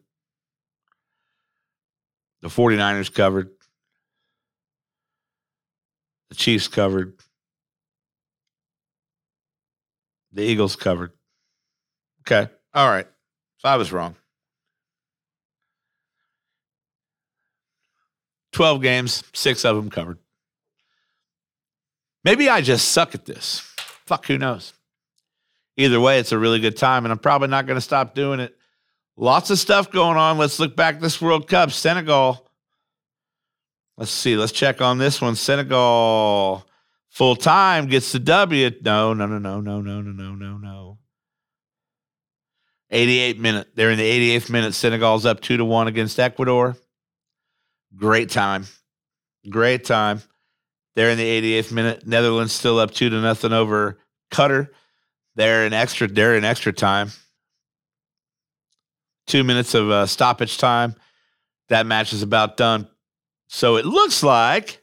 The 2.41 2.47
49ers 2.47 3.14
covered. 3.14 3.51
The 6.30 6.36
Chiefs 6.36 6.68
covered. 6.68 7.14
The 10.34 10.41
Eagles 10.41 10.76
covered. 10.76 11.12
Okay. 12.22 12.49
All 12.74 12.89
right. 12.89 13.07
So 13.57 13.70
I 13.70 13.76
was 13.76 13.91
wrong. 13.91 14.16
12 18.62 18.84
games, 18.84 19.24
six 19.34 19.66
of 19.66 19.76
them 19.76 19.89
covered. 19.89 20.20
Maybe 22.24 22.47
I 22.47 22.62
just 22.62 22.89
suck 22.89 23.16
at 23.16 23.26
this. 23.26 23.62
Fuck, 24.05 24.28
who 24.28 24.38
knows? 24.38 24.74
Either 25.78 25.99
way, 25.99 26.20
it's 26.20 26.32
a 26.32 26.38
really 26.38 26.59
good 26.59 26.78
time, 26.78 27.03
and 27.03 27.12
I'm 27.12 27.18
probably 27.18 27.47
not 27.47 27.66
going 27.66 27.78
to 27.78 27.82
stop 27.82 28.14
doing 28.14 28.39
it. 28.39 28.55
Lots 29.18 29.49
of 29.49 29.57
stuff 29.57 29.89
going 29.89 30.16
on. 30.16 30.38
Let's 30.38 30.59
look 30.59 30.76
back 30.76 30.99
this 30.99 31.20
World 31.20 31.47
Cup. 31.47 31.72
Senegal. 31.72 32.47
Let's 33.97 34.12
see. 34.12 34.38
Let's 34.38 34.51
check 34.51 34.80
on 34.80 34.99
this 34.99 35.20
one. 35.20 35.36
Senegal 35.36 36.64
full 37.09 37.36
time 37.36 37.88
gets 37.88 38.12
the 38.12 38.20
W. 38.20 38.70
No, 38.84 39.16
no, 39.16 39.26
no, 39.26 39.39
no, 39.39 39.59
no, 39.59 39.82
no, 39.82 40.01
no, 40.01 40.12
no, 40.12 40.36
no, 40.36 40.57
no. 40.59 40.97
88 42.91 43.39
minute. 43.39 43.70
They're 43.74 43.89
in 43.89 43.97
the 43.97 44.38
88th 44.38 44.51
minute. 44.51 44.76
Senegal's 44.76 45.26
up 45.26 45.41
two 45.41 45.57
to 45.57 45.66
one 45.66 45.88
against 45.88 46.20
Ecuador. 46.20 46.78
Great 47.95 48.29
time. 48.29 48.65
Great 49.49 49.85
time. 49.85 50.21
They're 50.95 51.09
in 51.09 51.17
the 51.17 51.59
88th 51.59 51.71
minute. 51.71 52.07
Netherlands 52.07 52.53
still 52.53 52.79
up 52.79 52.91
two 52.91 53.09
to 53.09 53.21
nothing 53.21 53.53
over 53.53 53.99
Qatar. 54.31 54.69
They're 55.35 55.65
in 55.65 55.73
extra. 55.73 56.07
They're 56.07 56.35
in 56.35 56.43
extra 56.43 56.73
time. 56.73 57.11
Two 59.27 59.43
minutes 59.43 59.73
of 59.73 59.89
uh, 59.89 60.05
stoppage 60.05 60.57
time. 60.57 60.95
That 61.69 61.85
match 61.85 62.11
is 62.11 62.21
about 62.21 62.57
done. 62.57 62.87
So 63.47 63.77
it 63.77 63.85
looks 63.85 64.23
like 64.23 64.81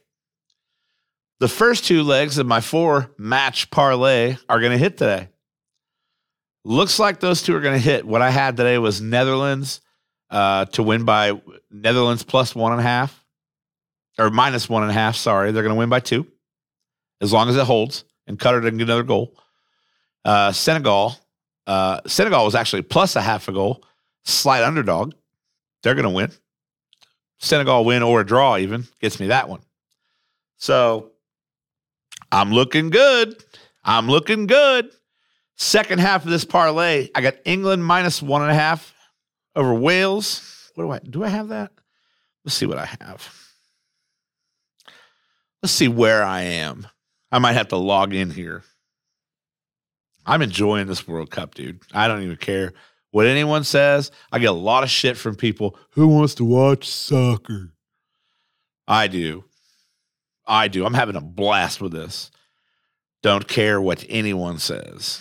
the 1.39 1.47
first 1.47 1.85
two 1.85 2.03
legs 2.03 2.37
of 2.37 2.47
my 2.47 2.61
four 2.61 3.11
match 3.17 3.69
parlay 3.71 4.37
are 4.47 4.59
going 4.59 4.71
to 4.71 4.77
hit 4.77 4.97
today. 4.97 5.29
Looks 6.65 6.99
like 6.99 7.19
those 7.19 7.41
two 7.41 7.55
are 7.55 7.61
going 7.61 7.75
to 7.75 7.83
hit. 7.83 8.05
What 8.05 8.21
I 8.21 8.31
had 8.31 8.57
today 8.57 8.77
was 8.77 9.01
Netherlands 9.01 9.81
uh, 10.29 10.65
to 10.65 10.83
win 10.83 11.05
by 11.05 11.39
Netherlands 11.71 12.23
plus 12.23 12.55
one 12.55 12.71
and 12.71 12.81
a 12.81 12.83
half 12.83 13.23
or 14.17 14.29
minus 14.29 14.69
one 14.69 14.83
and 14.83 14.91
a 14.91 14.93
half. 14.93 15.15
Sorry, 15.15 15.51
they're 15.51 15.63
going 15.63 15.75
to 15.75 15.79
win 15.79 15.89
by 15.89 15.99
two 15.99 16.27
as 17.21 17.33
long 17.33 17.49
as 17.49 17.57
it 17.57 17.65
holds 17.65 18.05
and 18.29 18.39
Qatar 18.39 18.61
didn't 18.61 18.77
get 18.77 18.85
another 18.85 19.03
goal. 19.03 19.35
Uh, 20.23 20.51
Senegal, 20.51 21.17
uh, 21.67 21.99
Senegal 22.05 22.45
was 22.45 22.55
actually 22.55 22.83
plus 22.83 23.15
a 23.15 23.21
half 23.21 23.47
a 23.49 23.51
goal, 23.51 23.83
slight 24.23 24.63
underdog. 24.63 25.13
They're 25.81 25.95
going 25.95 26.03
to 26.03 26.09
win. 26.11 26.31
Senegal 27.39 27.83
win 27.83 28.03
or 28.03 28.21
a 28.21 28.25
draw 28.25 28.57
even 28.57 28.85
gets 29.01 29.19
me 29.19 29.27
that 29.27 29.49
one. 29.49 29.61
So 30.57 31.11
I'm 32.31 32.51
looking 32.51 32.89
good. 32.89 33.43
I'm 33.83 34.07
looking 34.07 34.45
good. 34.45 34.91
Second 35.55 35.99
half 35.99 36.23
of 36.23 36.31
this 36.31 36.45
parlay, 36.45 37.09
I 37.15 37.21
got 37.21 37.35
England 37.45 37.83
minus 37.83 38.21
one 38.21 38.41
and 38.43 38.51
a 38.51 38.55
half 38.55 38.93
over 39.59 39.73
Wales. 39.73 40.71
What 40.75 40.85
do 40.85 40.91
I 40.91 40.99
do? 40.99 41.23
I 41.23 41.27
have 41.27 41.49
that? 41.49 41.71
Let's 42.45 42.55
see 42.55 42.65
what 42.65 42.77
I 42.77 42.85
have. 42.85 43.35
Let's 45.61 45.73
see 45.73 45.89
where 45.89 46.23
I 46.23 46.41
am. 46.41 46.87
I 47.31 47.39
might 47.39 47.53
have 47.53 47.67
to 47.67 47.75
log 47.75 48.13
in 48.13 48.31
here. 48.31 48.63
I'm 50.25 50.41
enjoying 50.41 50.87
this 50.87 51.07
World 51.07 51.29
Cup, 51.29 51.55
dude. 51.55 51.81
I 51.93 52.07
don't 52.07 52.23
even 52.23 52.37
care 52.37 52.73
what 53.11 53.25
anyone 53.25 53.65
says. 53.65 54.11
I 54.31 54.39
get 54.39 54.49
a 54.49 54.53
lot 54.53 54.83
of 54.83 54.89
shit 54.89 55.17
from 55.17 55.35
people 55.35 55.77
who 55.91 56.07
wants 56.07 56.35
to 56.35 56.45
watch 56.45 56.87
soccer. 56.87 57.73
I 58.87 59.07
do. 59.07 59.43
I 60.47 60.69
do. 60.69 60.85
I'm 60.85 60.93
having 60.93 61.17
a 61.17 61.21
blast 61.21 61.81
with 61.81 61.91
this. 61.91 62.31
Don't 63.21 63.47
care 63.47 63.81
what 63.81 64.05
anyone 64.07 64.57
says. 64.57 65.19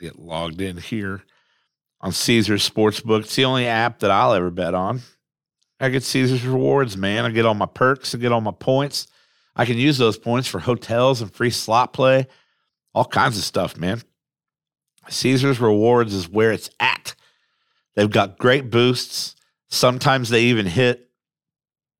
Get 0.00 0.18
logged 0.18 0.62
in 0.62 0.78
here 0.78 1.22
on 2.00 2.12
Caesars 2.12 2.68
Sportsbook. 2.68 3.20
It's 3.20 3.36
the 3.36 3.44
only 3.44 3.66
app 3.66 4.00
that 4.00 4.10
I'll 4.10 4.32
ever 4.32 4.50
bet 4.50 4.74
on. 4.74 5.00
I 5.78 5.88
get 5.88 6.02
Caesars 6.02 6.44
rewards, 6.44 6.96
man. 6.96 7.24
I 7.24 7.30
get 7.30 7.46
all 7.46 7.54
my 7.54 7.66
perks, 7.66 8.14
I 8.14 8.18
get 8.18 8.32
all 8.32 8.40
my 8.40 8.52
points. 8.52 9.06
I 9.56 9.64
can 9.64 9.78
use 9.78 9.98
those 9.98 10.18
points 10.18 10.48
for 10.48 10.60
hotels 10.60 11.20
and 11.20 11.32
free 11.32 11.50
slot 11.50 11.92
play, 11.92 12.26
all 12.94 13.04
kinds 13.04 13.36
of 13.36 13.44
stuff, 13.44 13.76
man. 13.76 14.02
Caesars 15.08 15.60
rewards 15.60 16.14
is 16.14 16.28
where 16.28 16.52
it's 16.52 16.70
at. 16.78 17.14
They've 17.94 18.10
got 18.10 18.38
great 18.38 18.70
boosts. 18.70 19.34
Sometimes 19.68 20.28
they 20.28 20.44
even 20.44 20.66
hit. 20.66 21.10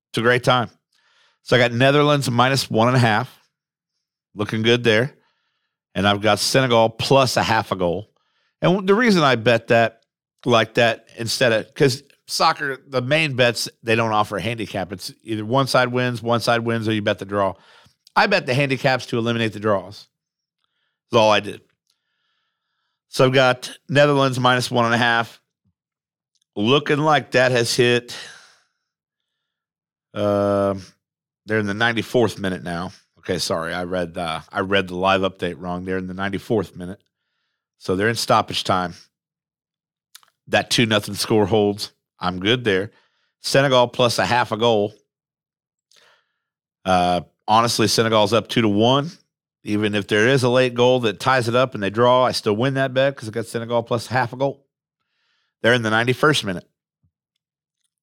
It's 0.09 0.17
a 0.17 0.21
great 0.21 0.43
time. 0.43 0.69
So 1.43 1.55
I 1.55 1.59
got 1.59 1.73
Netherlands 1.73 2.29
minus 2.29 2.69
one 2.69 2.87
and 2.87 2.97
a 2.97 3.01
half. 3.01 3.39
Looking 4.35 4.61
good 4.61 4.83
there. 4.83 5.15
And 5.93 6.07
I've 6.07 6.21
got 6.21 6.39
Senegal 6.39 6.89
plus 6.89 7.35
a 7.35 7.43
half 7.43 7.71
a 7.71 7.75
goal. 7.75 8.10
And 8.61 8.87
the 8.87 8.95
reason 8.95 9.23
I 9.23 9.35
bet 9.35 9.67
that 9.67 10.03
like 10.45 10.75
that 10.75 11.07
instead 11.17 11.51
of 11.51 11.67
because 11.67 12.03
soccer, 12.27 12.77
the 12.87 13.01
main 13.01 13.35
bets, 13.35 13.69
they 13.83 13.95
don't 13.95 14.11
offer 14.11 14.37
a 14.37 14.41
handicap. 14.41 14.91
It's 14.91 15.13
either 15.23 15.45
one 15.45 15.67
side 15.67 15.89
wins, 15.89 16.21
one 16.21 16.39
side 16.39 16.61
wins, 16.61 16.87
or 16.87 16.93
you 16.93 17.01
bet 17.01 17.19
the 17.19 17.25
draw. 17.25 17.53
I 18.15 18.27
bet 18.27 18.45
the 18.45 18.53
handicaps 18.53 19.07
to 19.07 19.17
eliminate 19.17 19.53
the 19.53 19.59
draws. 19.59 20.07
That's 21.11 21.19
all 21.19 21.31
I 21.31 21.39
did. 21.39 21.61
So 23.09 23.25
I've 23.25 23.33
got 23.33 23.77
Netherlands 23.89 24.39
minus 24.39 24.71
one 24.71 24.85
and 24.85 24.93
a 24.93 24.97
half. 24.97 25.41
Looking 26.55 26.99
like 26.99 27.31
that 27.31 27.51
has 27.51 27.75
hit. 27.75 28.15
Uh, 30.13 30.75
they're 31.45 31.59
in 31.59 31.65
the 31.65 31.73
94th 31.73 32.39
minute 32.39 32.63
now. 32.63 32.91
Okay, 33.19 33.37
sorry, 33.37 33.73
I 33.73 33.83
read 33.83 34.17
uh, 34.17 34.41
I 34.51 34.61
read 34.61 34.87
the 34.87 34.95
live 34.95 35.21
update 35.21 35.55
wrong. 35.57 35.85
They're 35.85 35.97
in 35.97 36.07
the 36.07 36.13
94th 36.13 36.75
minute, 36.75 37.01
so 37.81 37.95
they're 37.95 38.09
in 38.09 38.15
stoppage 38.15 38.63
time. 38.63 38.93
That 40.45 40.69
two 40.69 40.85
nothing 40.85 41.15
score 41.15 41.47
holds. 41.47 41.91
I'm 42.19 42.39
good 42.39 42.63
there. 42.63 42.91
Senegal 43.39 43.87
plus 43.87 44.19
a 44.19 44.25
half 44.25 44.51
a 44.51 44.57
goal. 44.57 44.93
Uh, 46.85 47.21
honestly, 47.47 47.87
Senegal's 47.87 48.33
up 48.33 48.49
two 48.49 48.61
to 48.61 48.69
one. 48.69 49.09
Even 49.63 49.95
if 49.95 50.05
there 50.05 50.27
is 50.27 50.43
a 50.43 50.49
late 50.49 50.75
goal 50.75 50.99
that 50.99 51.19
ties 51.19 51.47
it 51.47 51.55
up 51.55 51.73
and 51.73 51.81
they 51.81 51.89
draw, 51.89 52.23
I 52.23 52.33
still 52.33 52.55
win 52.55 52.75
that 52.75 52.93
bet 52.93 53.15
because 53.15 53.27
I 53.27 53.31
got 53.31 53.47
Senegal 53.47 53.81
plus 53.81 54.05
half 54.05 54.31
a 54.31 54.37
goal. 54.37 54.63
They're 55.63 55.73
in 55.73 55.81
the 55.81 55.89
91st 55.89 56.43
minute. 56.43 56.69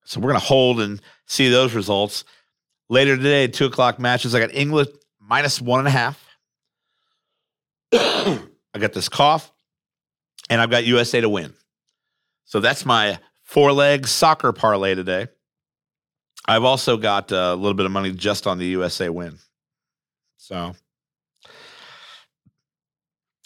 So 0.05 0.19
we're 0.19 0.31
going 0.31 0.41
to 0.41 0.47
hold 0.47 0.81
and 0.81 1.01
see 1.27 1.51
those 1.51 1.73
results. 1.73 2.25
Later 2.89 3.17
today, 3.17 3.47
two 3.47 3.67
o'clock 3.67 4.01
matches. 4.01 4.35
I 4.35 4.41
got 4.41 4.53
England 4.53 4.89
minus 5.21 5.61
one 5.61 5.79
and 5.79 5.89
a 5.89 5.93
half. 5.93 6.27
I 7.93 8.79
got 8.81 8.93
this 8.93 9.09
cough, 9.09 9.53
and 10.49 10.61
I've 10.61 10.71
got 10.71 10.85
USA 10.85 11.21
to 11.21 11.29
win. 11.29 11.55
So 12.45 12.61
that's 12.61 12.87
my 12.87 13.19
four 13.43 13.73
leg 13.73 14.07
soccer 14.07 14.53
parlay 14.53 14.95
today. 14.95 15.29
I've 16.47 16.65
also 16.65 16.97
got 16.97 17.31
uh, 17.31 17.53
a 17.53 17.57
little 17.57 17.75
bit 17.75 17.87
of 17.87 17.93
money 17.93 18.13
just 18.13 18.47
on 18.47 18.59
the 18.59 18.67
USA 18.67 19.09
win. 19.11 19.39
So 20.39 20.75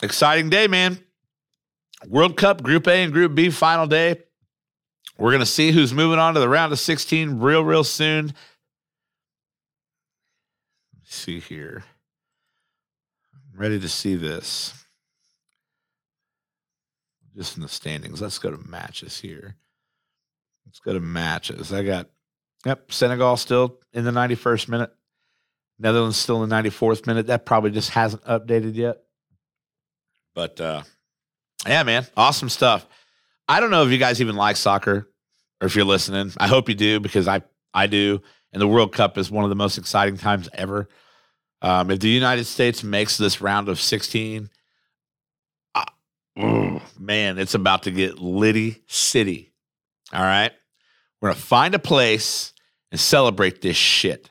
exciting 0.03 0.51
day, 0.51 0.69
man. 0.69 0.99
World 2.07 2.37
Cup 2.37 2.63
Group 2.63 2.87
A 2.87 3.03
and 3.03 3.13
Group 3.13 3.35
B 3.35 3.51
final 3.51 3.87
day. 3.87 4.23
We're 5.19 5.31
going 5.31 5.41
to 5.41 5.47
see 5.47 5.73
who's 5.73 5.93
moving 5.93 6.19
on 6.19 6.35
to 6.35 6.41
the 6.41 6.49
round 6.49 6.73
of 6.73 6.81
16 6.81 7.39
real, 7.41 7.63
real 7.63 7.85
soon. 7.85 8.33
Let's 10.99 11.15
see 11.15 11.41
here. 11.41 11.85
I'm 13.35 13.61
ready 13.61 13.79
to 13.79 13.89
see 13.89 14.15
this. 14.15 14.82
Just 17.37 17.57
in 17.57 17.63
the 17.63 17.69
standings. 17.69 18.21
Let's 18.21 18.39
go 18.39 18.51
to 18.51 18.59
matches 18.69 19.19
here. 19.21 19.57
Let's 20.67 20.81
go 20.81 20.93
to 20.93 21.01
matches. 21.01 21.73
I 21.73 21.83
got, 21.83 22.09
yep, 22.65 22.93
Senegal 22.93 23.37
still 23.37 23.79
in 23.93 24.05
the 24.05 24.11
91st 24.11 24.69
minute. 24.69 24.93
Netherlands 25.79 26.17
still 26.17 26.43
in 26.43 26.49
the 26.49 26.55
94th 26.55 27.07
minute. 27.07 27.27
That 27.27 27.47
probably 27.47 27.71
just 27.71 27.91
hasn't 27.91 28.23
updated 28.25 28.75
yet. 28.75 28.99
But 30.35 30.61
uh, 30.61 30.83
yeah, 31.67 31.83
man, 31.83 32.07
awesome 32.17 32.49
stuff. 32.49 32.87
I 33.49 33.61
don't 33.61 33.71
know 33.71 33.85
if 33.85 33.91
you 33.91 33.99
guys 33.99 34.21
even 34.21 34.37
like 34.37 34.57
soccer 34.57 35.09
or 35.61 35.67
if 35.67 35.75
you're 35.75 35.85
listening. 35.85 36.33
I 36.39 36.47
hope 36.47 36.69
you 36.69 36.75
do 36.75 37.01
because 37.01 37.29
I 37.29 37.43
I 37.75 37.87
do. 37.87 38.23
And 38.53 38.61
the 38.61 38.69
World 38.69 38.93
Cup 38.93 39.17
is 39.17 39.31
one 39.31 39.45
of 39.45 39.51
the 39.51 39.57
most 39.57 39.79
exciting 39.79 40.19
times 40.19 40.49
ever. 40.53 40.89
Um, 41.63 41.91
if 41.91 42.01
the 42.01 42.09
United 42.09 42.45
States 42.45 42.83
makes 42.83 43.17
this 43.17 43.41
round 43.41 43.69
of 43.69 43.81
16, 43.81 44.45
uh, 44.45 44.49
oh, 46.39 46.83
man, 46.99 47.39
it's 47.39 47.55
about 47.55 47.85
to 47.85 47.91
get 47.91 48.19
litty 48.19 48.83
city. 48.87 49.53
All 50.13 50.23
right. 50.23 50.53
We're 51.21 51.31
going 51.31 51.37
to 51.37 51.43
find 51.43 51.75
a 51.75 51.79
place 51.79 52.53
and 52.91 53.01
celebrate 53.01 53.63
this 53.63 53.77
shit. 53.77 54.31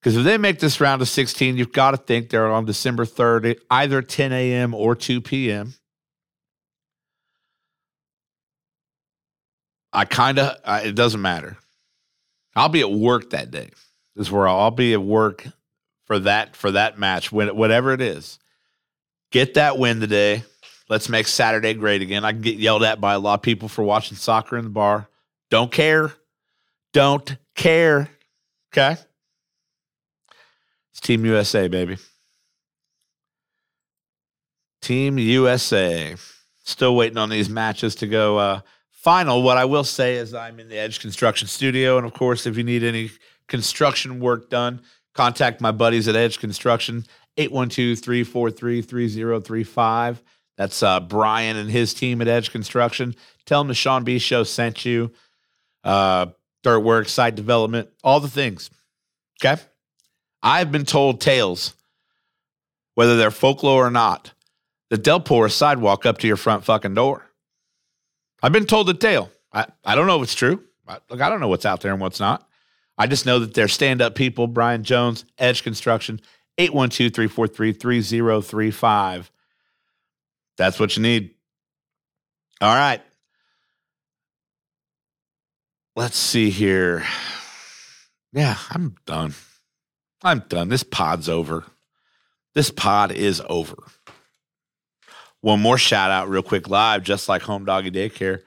Because 0.00 0.16
if 0.16 0.24
they 0.24 0.38
make 0.38 0.60
this 0.60 0.80
round 0.80 1.02
of 1.02 1.08
16, 1.08 1.56
you've 1.56 1.72
got 1.72 1.90
to 1.90 1.96
think 1.96 2.30
they're 2.30 2.50
on 2.50 2.64
December 2.64 3.04
3rd, 3.04 3.58
either 3.70 4.02
10 4.02 4.32
a.m. 4.32 4.74
or 4.74 4.94
2 4.94 5.20
p.m. 5.20 5.74
I 9.92 10.04
kind 10.04 10.38
of, 10.38 10.56
it 10.86 10.94
doesn't 10.94 11.20
matter. 11.20 11.56
I'll 12.54 12.68
be 12.68 12.80
at 12.80 12.90
work 12.90 13.30
that 13.30 13.50
day. 13.50 13.70
This 14.14 14.26
is 14.26 14.32
where 14.32 14.46
I'll, 14.46 14.58
I'll 14.58 14.70
be 14.70 14.92
at 14.92 15.02
work 15.02 15.46
for 16.04 16.18
that 16.20 16.56
for 16.56 16.72
that 16.72 16.98
match, 16.98 17.30
when 17.30 17.54
whatever 17.56 17.92
it 17.92 18.00
is. 18.00 18.38
Get 19.30 19.54
that 19.54 19.78
win 19.78 20.00
today. 20.00 20.42
Let's 20.88 21.08
make 21.08 21.26
Saturday 21.26 21.74
great 21.74 22.00
again. 22.00 22.24
I 22.24 22.32
get 22.32 22.56
yelled 22.56 22.82
at 22.82 23.00
by 23.00 23.14
a 23.14 23.18
lot 23.18 23.34
of 23.34 23.42
people 23.42 23.68
for 23.68 23.82
watching 23.82 24.16
soccer 24.16 24.56
in 24.56 24.64
the 24.64 24.70
bar. 24.70 25.08
Don't 25.50 25.70
care. 25.70 26.12
Don't 26.92 27.36
care. 27.54 28.08
Okay. 28.72 28.96
It's 30.90 31.00
Team 31.00 31.24
USA, 31.24 31.68
baby. 31.68 31.98
Team 34.80 35.18
USA. 35.18 36.16
Still 36.64 36.96
waiting 36.96 37.18
on 37.18 37.28
these 37.28 37.48
matches 37.48 37.94
to 37.96 38.06
go 38.06 38.38
uh, 38.38 38.60
final. 38.90 39.42
What 39.42 39.56
I 39.56 39.64
will 39.64 39.84
say 39.84 40.16
is 40.16 40.34
I'm 40.34 40.58
in 40.58 40.68
the 40.68 40.78
Edge 40.78 41.00
Construction 41.00 41.48
Studio. 41.48 41.98
And 41.98 42.06
of 42.06 42.14
course, 42.14 42.46
if 42.46 42.56
you 42.56 42.64
need 42.64 42.82
any 42.82 43.10
construction 43.46 44.20
work 44.20 44.48
done, 44.50 44.82
contact 45.14 45.60
my 45.60 45.72
buddies 45.72 46.08
at 46.08 46.16
Edge 46.16 46.38
Construction, 46.38 47.04
812 47.36 47.98
343 47.98 48.82
3035. 48.82 50.22
That's 50.58 50.82
uh, 50.82 50.98
Brian 51.00 51.56
and 51.56 51.70
his 51.70 51.94
team 51.94 52.20
at 52.20 52.28
Edge 52.28 52.50
Construction. 52.50 53.14
Tell 53.46 53.60
them 53.60 53.68
the 53.68 53.74
Sean 53.74 54.04
B 54.04 54.18
Show 54.18 54.42
sent 54.42 54.84
you. 54.84 55.12
Uh, 55.84 56.26
dirt 56.64 56.80
work, 56.80 57.08
site 57.08 57.36
development, 57.36 57.88
all 58.02 58.18
the 58.20 58.28
things. 58.28 58.68
Okay. 59.40 59.62
I've 60.42 60.72
been 60.72 60.84
told 60.84 61.20
tales, 61.20 61.74
whether 62.94 63.16
they're 63.16 63.30
folklore 63.30 63.86
or 63.86 63.90
not, 63.90 64.32
that 64.90 65.04
they'll 65.04 65.20
pour 65.20 65.46
a 65.46 65.50
sidewalk 65.50 66.04
up 66.04 66.18
to 66.18 66.26
your 66.26 66.36
front 66.36 66.64
fucking 66.64 66.94
door. 66.94 67.24
I've 68.42 68.52
been 68.52 68.66
told 68.66 68.88
the 68.88 68.94
tale. 68.94 69.30
I, 69.52 69.66
I 69.84 69.94
don't 69.94 70.08
know 70.08 70.16
if 70.16 70.24
it's 70.24 70.34
true. 70.34 70.64
I, 70.86 70.98
look, 71.08 71.20
I 71.20 71.28
don't 71.28 71.40
know 71.40 71.48
what's 71.48 71.66
out 71.66 71.80
there 71.80 71.92
and 71.92 72.00
what's 72.00 72.20
not. 72.20 72.48
I 72.96 73.06
just 73.06 73.26
know 73.26 73.38
that 73.38 73.54
they're 73.54 73.68
stand 73.68 74.02
up 74.02 74.16
people. 74.16 74.48
Brian 74.48 74.82
Jones, 74.82 75.24
Edge 75.38 75.62
Construction, 75.62 76.20
812 76.58 77.14
343 77.14 77.72
3035. 77.72 79.30
That's 80.58 80.78
what 80.80 80.96
you 80.96 81.02
need. 81.02 81.30
All 82.60 82.74
right. 82.74 83.00
Let's 85.94 86.16
see 86.16 86.50
here. 86.50 87.04
Yeah, 88.32 88.56
I'm 88.70 88.96
done. 89.06 89.34
I'm 90.22 90.40
done. 90.48 90.68
This 90.68 90.82
pod's 90.82 91.28
over. 91.28 91.64
This 92.54 92.70
pod 92.70 93.12
is 93.12 93.40
over. 93.48 93.76
One 95.40 95.60
more 95.60 95.78
shout 95.78 96.10
out, 96.10 96.28
real 96.28 96.42
quick, 96.42 96.68
live, 96.68 97.04
just 97.04 97.28
like 97.28 97.42
Home 97.42 97.64
Doggy 97.64 97.92
Daycare. 97.92 98.40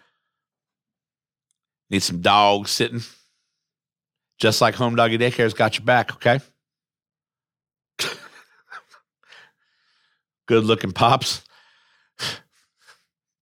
Need 1.89 2.03
some 2.03 2.19
dogs 2.21 2.71
sitting. 2.71 3.01
Just 4.37 4.59
like 4.59 4.75
Home 4.75 4.95
Doggy 4.95 5.17
Daycare's 5.17 5.53
got 5.53 5.77
your 5.77 5.85
back, 5.85 6.13
okay? 6.15 6.39
Good 10.47 10.65
looking 10.65 10.91
pops. 10.91 11.43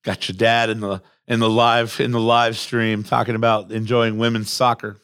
Got 0.04 0.30
your 0.30 0.38
dad 0.38 0.70
in 0.70 0.80
the 0.80 1.02
in 1.28 1.40
the 1.40 1.50
live 1.50 2.00
in 2.00 2.12
the 2.12 2.20
live 2.20 2.58
stream 2.58 3.04
talking 3.04 3.36
about 3.36 3.72
enjoying 3.72 4.18
women's 4.18 4.52
soccer. 4.52 4.98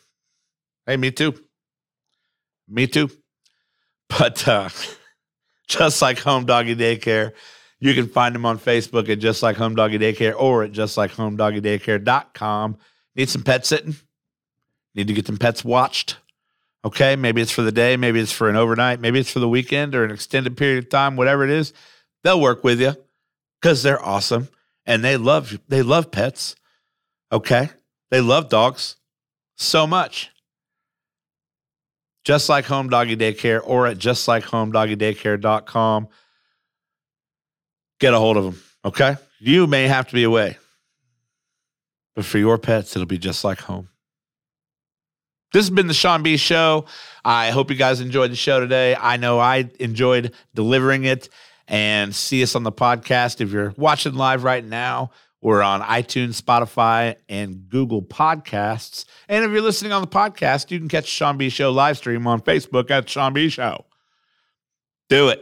Hey, 0.86 0.98
me 0.98 1.12
too. 1.12 1.34
Me 2.68 2.88
too. 2.88 3.10
But 4.10 4.48
uh 4.48 4.70
Just 5.68 6.02
Like 6.02 6.20
Home 6.20 6.46
Doggy 6.46 6.76
Daycare. 6.76 7.34
You 7.80 7.94
can 7.94 8.08
find 8.08 8.34
them 8.34 8.46
on 8.46 8.60
Facebook 8.60 9.10
at 9.10 9.20
Just 9.20 9.44
Like 9.44 9.58
Home 9.58 9.76
Doggy 9.76 10.00
Daycare 10.00 10.36
or 10.38 10.64
at 10.64 10.72
just 10.72 10.98
like 10.98 11.12
home 11.12 11.36
doggy 11.36 11.60
justlikehomedoggydaycare.com. 11.62 12.78
Need 13.16 13.30
some 13.30 13.44
pet 13.44 13.66
sitting? 13.66 13.96
Need 14.94 15.08
to 15.08 15.14
get 15.14 15.26
them 15.26 15.38
pets 15.38 15.64
watched? 15.64 16.18
Okay, 16.84 17.16
maybe 17.16 17.42
it's 17.42 17.52
for 17.52 17.64
the 17.64 17.72
day, 17.72 17.98
maybe 17.98 18.20
it's 18.20 18.32
for 18.32 18.48
an 18.48 18.56
overnight, 18.56 19.00
maybe 19.00 19.20
it's 19.20 19.32
for 19.32 19.40
the 19.40 19.50
weekend 19.50 19.96
or 19.96 20.04
an 20.04 20.12
extended 20.12 20.56
period 20.56 20.84
of 20.84 20.90
time, 20.90 21.16
whatever 21.16 21.44
it 21.44 21.50
is. 21.50 21.74
They'll 22.24 22.40
work 22.40 22.64
with 22.64 22.80
you 22.80 22.96
because 23.60 23.82
they're 23.82 24.04
awesome 24.04 24.50
and 24.86 25.04
they 25.04 25.18
love 25.18 25.60
they 25.68 25.82
love 25.82 26.12
pets. 26.12 26.56
Okay, 27.32 27.70
they 28.12 28.22
love 28.22 28.50
dogs 28.50 28.98
so 29.56 29.88
much. 29.88 30.30
Just 32.24 32.50
like 32.50 32.66
Home 32.66 32.90
Doggy 32.90 33.18
Daycare 33.18 33.62
or 33.64 33.88
at 33.88 33.98
justlikehomedoggydaycare.com. 33.98 36.08
Get 38.00 38.14
a 38.14 38.20
hold 38.20 38.38
of 38.38 38.44
them. 38.46 38.62
Okay, 38.84 39.18
you 39.40 39.68
may 39.68 39.88
have 39.88 40.08
to 40.08 40.14
be 40.14 40.24
away, 40.24 40.58
but 42.16 42.26
for 42.26 42.38
your 42.38 42.58
pets, 42.58 42.96
it'll 42.96 43.06
be 43.06 43.18
just 43.18 43.44
like 43.44 43.60
home. 43.60 43.90
This 45.54 45.64
has 45.64 45.70
been 45.70 45.88
the 45.88 45.94
Sean 45.94 46.22
B 46.22 46.36
Show. 46.36 46.86
I 47.24 47.52
hope 47.52 47.72
you 47.72 47.78
guys 47.78 48.02
enjoyed 48.02 48.32
the 48.32 48.36
show 48.36 48.60
today. 48.60 48.96
I 49.00 49.18
know 49.18 49.40
I 49.40 49.70
enjoyed 49.80 50.34
delivering 50.54 51.06
it. 51.06 51.30
And 51.68 52.16
see 52.16 52.44
us 52.44 52.56
on 52.56 52.64
the 52.64 52.72
podcast. 52.72 53.42
If 53.42 53.52
you're 53.52 53.74
watching 53.76 54.14
live 54.14 54.44
right 54.44 54.64
now, 54.64 55.10
we're 55.42 55.62
on 55.62 55.82
iTunes, 55.82 56.42
Spotify, 56.42 57.16
and 57.28 57.70
Google 57.70 58.02
Podcasts. 58.02 59.06
And 59.28 59.44
if 59.44 59.52
you're 59.52 59.62
listening 59.62 59.92
on 59.92 60.02
the 60.02 60.08
podcast, 60.08 60.72
you 60.72 60.80
can 60.80 60.88
catch 60.88 61.08
Sean 61.08 61.38
B 61.38 61.50
Show 61.50 61.72
live 61.72 61.98
stream 61.98 62.28
on 62.28 62.42
Facebook 62.42 62.92
at 62.92 63.10
Sean 63.10 63.34
B 63.34 63.50
Show. 63.50 63.86
Do 65.10 65.30
it. 65.30 65.40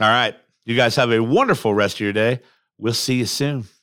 All 0.00 0.08
right. 0.08 0.34
You 0.64 0.76
guys 0.76 0.96
have 0.96 1.12
a 1.12 1.22
wonderful 1.22 1.74
rest 1.74 1.96
of 1.96 2.00
your 2.00 2.12
day. 2.12 2.40
We'll 2.78 2.94
see 2.94 3.16
you 3.16 3.26
soon. 3.26 3.64